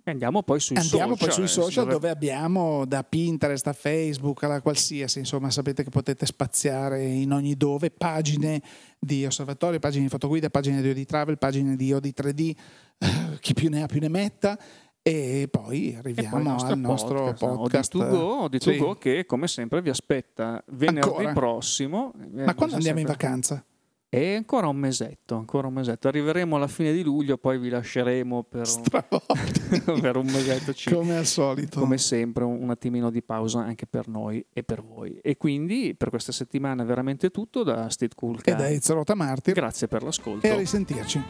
andiamo 0.04 0.42
poi 0.42 0.60
sui 0.60 0.76
andiamo 0.76 1.16
social, 1.16 1.28
poi 1.28 1.34
sui 1.34 1.48
social 1.48 1.84
dove... 1.84 1.92
dove... 1.94 2.10
abbiamo 2.10 2.84
da 2.84 3.02
Pinterest 3.02 3.66
a 3.66 3.72
Facebook 3.72 4.42
alla 4.42 4.60
qualsiasi, 4.60 5.20
insomma 5.20 5.50
sapete 5.50 5.82
che 5.82 5.88
potete 5.88 6.26
spaziare 6.26 7.02
in 7.04 7.32
ogni 7.32 7.56
dove, 7.56 7.90
pagine 7.90 8.60
di 8.98 9.24
osservatorio, 9.24 9.78
pagine 9.78 10.04
di 10.04 10.10
fotoguida, 10.10 10.50
pagine 10.50 10.82
di 10.82 10.90
Odi 10.90 11.06
Travel, 11.06 11.38
pagine 11.38 11.74
di 11.74 11.90
Odi 11.90 12.12
3D, 12.14 12.54
eh, 12.98 13.38
chi 13.40 13.54
più 13.54 13.70
ne 13.70 13.82
ha 13.82 13.86
più 13.86 14.00
ne 14.00 14.08
metta. 14.10 14.58
E 15.06 15.48
poi 15.50 15.94
arriviamo 15.98 16.38
e 16.38 16.42
poi 16.42 16.72
al 16.72 16.78
nostro 16.78 17.34
podcast, 17.34 17.90
podcast. 17.92 17.94
No, 17.94 18.48
di 18.48 18.58
To 18.58 18.74
Go, 18.74 18.94
che 18.94 19.26
come 19.26 19.48
sempre 19.48 19.82
vi 19.82 19.90
aspetta 19.90 20.64
venerdì 20.68 21.08
Ancora? 21.08 21.32
prossimo. 21.34 22.14
Ma 22.32 22.54
quando 22.54 22.76
andiamo 22.76 23.00
in 23.00 23.04
vacanza? 23.04 23.62
E 24.08 24.34
ancora 24.34 24.66
un 24.66 24.78
mesetto, 24.78 25.34
ancora 25.34 25.66
un 25.66 25.74
mesetto. 25.74 26.08
Arriveremo 26.08 26.56
alla 26.56 26.68
fine 26.68 26.94
di 26.94 27.02
luglio, 27.02 27.36
poi 27.36 27.58
vi 27.58 27.68
lasceremo 27.68 28.44
per, 28.44 28.66
un, 28.66 30.00
per 30.00 30.16
un 30.16 30.24
mesetto. 30.24 30.72
Come 30.90 31.18
al 31.18 31.26
solito. 31.26 31.80
Come 31.80 31.98
sempre, 31.98 32.44
un 32.44 32.70
attimino 32.70 33.10
di 33.10 33.22
pausa 33.22 33.58
anche 33.58 33.84
per 33.86 34.08
noi 34.08 34.42
e 34.54 34.62
per 34.62 34.82
voi. 34.82 35.18
E 35.20 35.36
quindi 35.36 35.94
per 35.98 36.08
questa 36.08 36.32
settimana 36.32 36.82
è 36.82 36.86
veramente 36.86 37.28
tutto 37.28 37.62
da 37.62 37.90
Steve 37.90 38.14
Cool 38.16 38.40
e 38.42 38.54
da 38.54 38.70
Ezio 38.70 39.02
Martir. 39.14 39.52
Grazie 39.52 39.86
per 39.86 40.02
l'ascolto. 40.02 40.46
E 40.46 40.50
a 40.50 40.56
risentirci. 40.56 41.22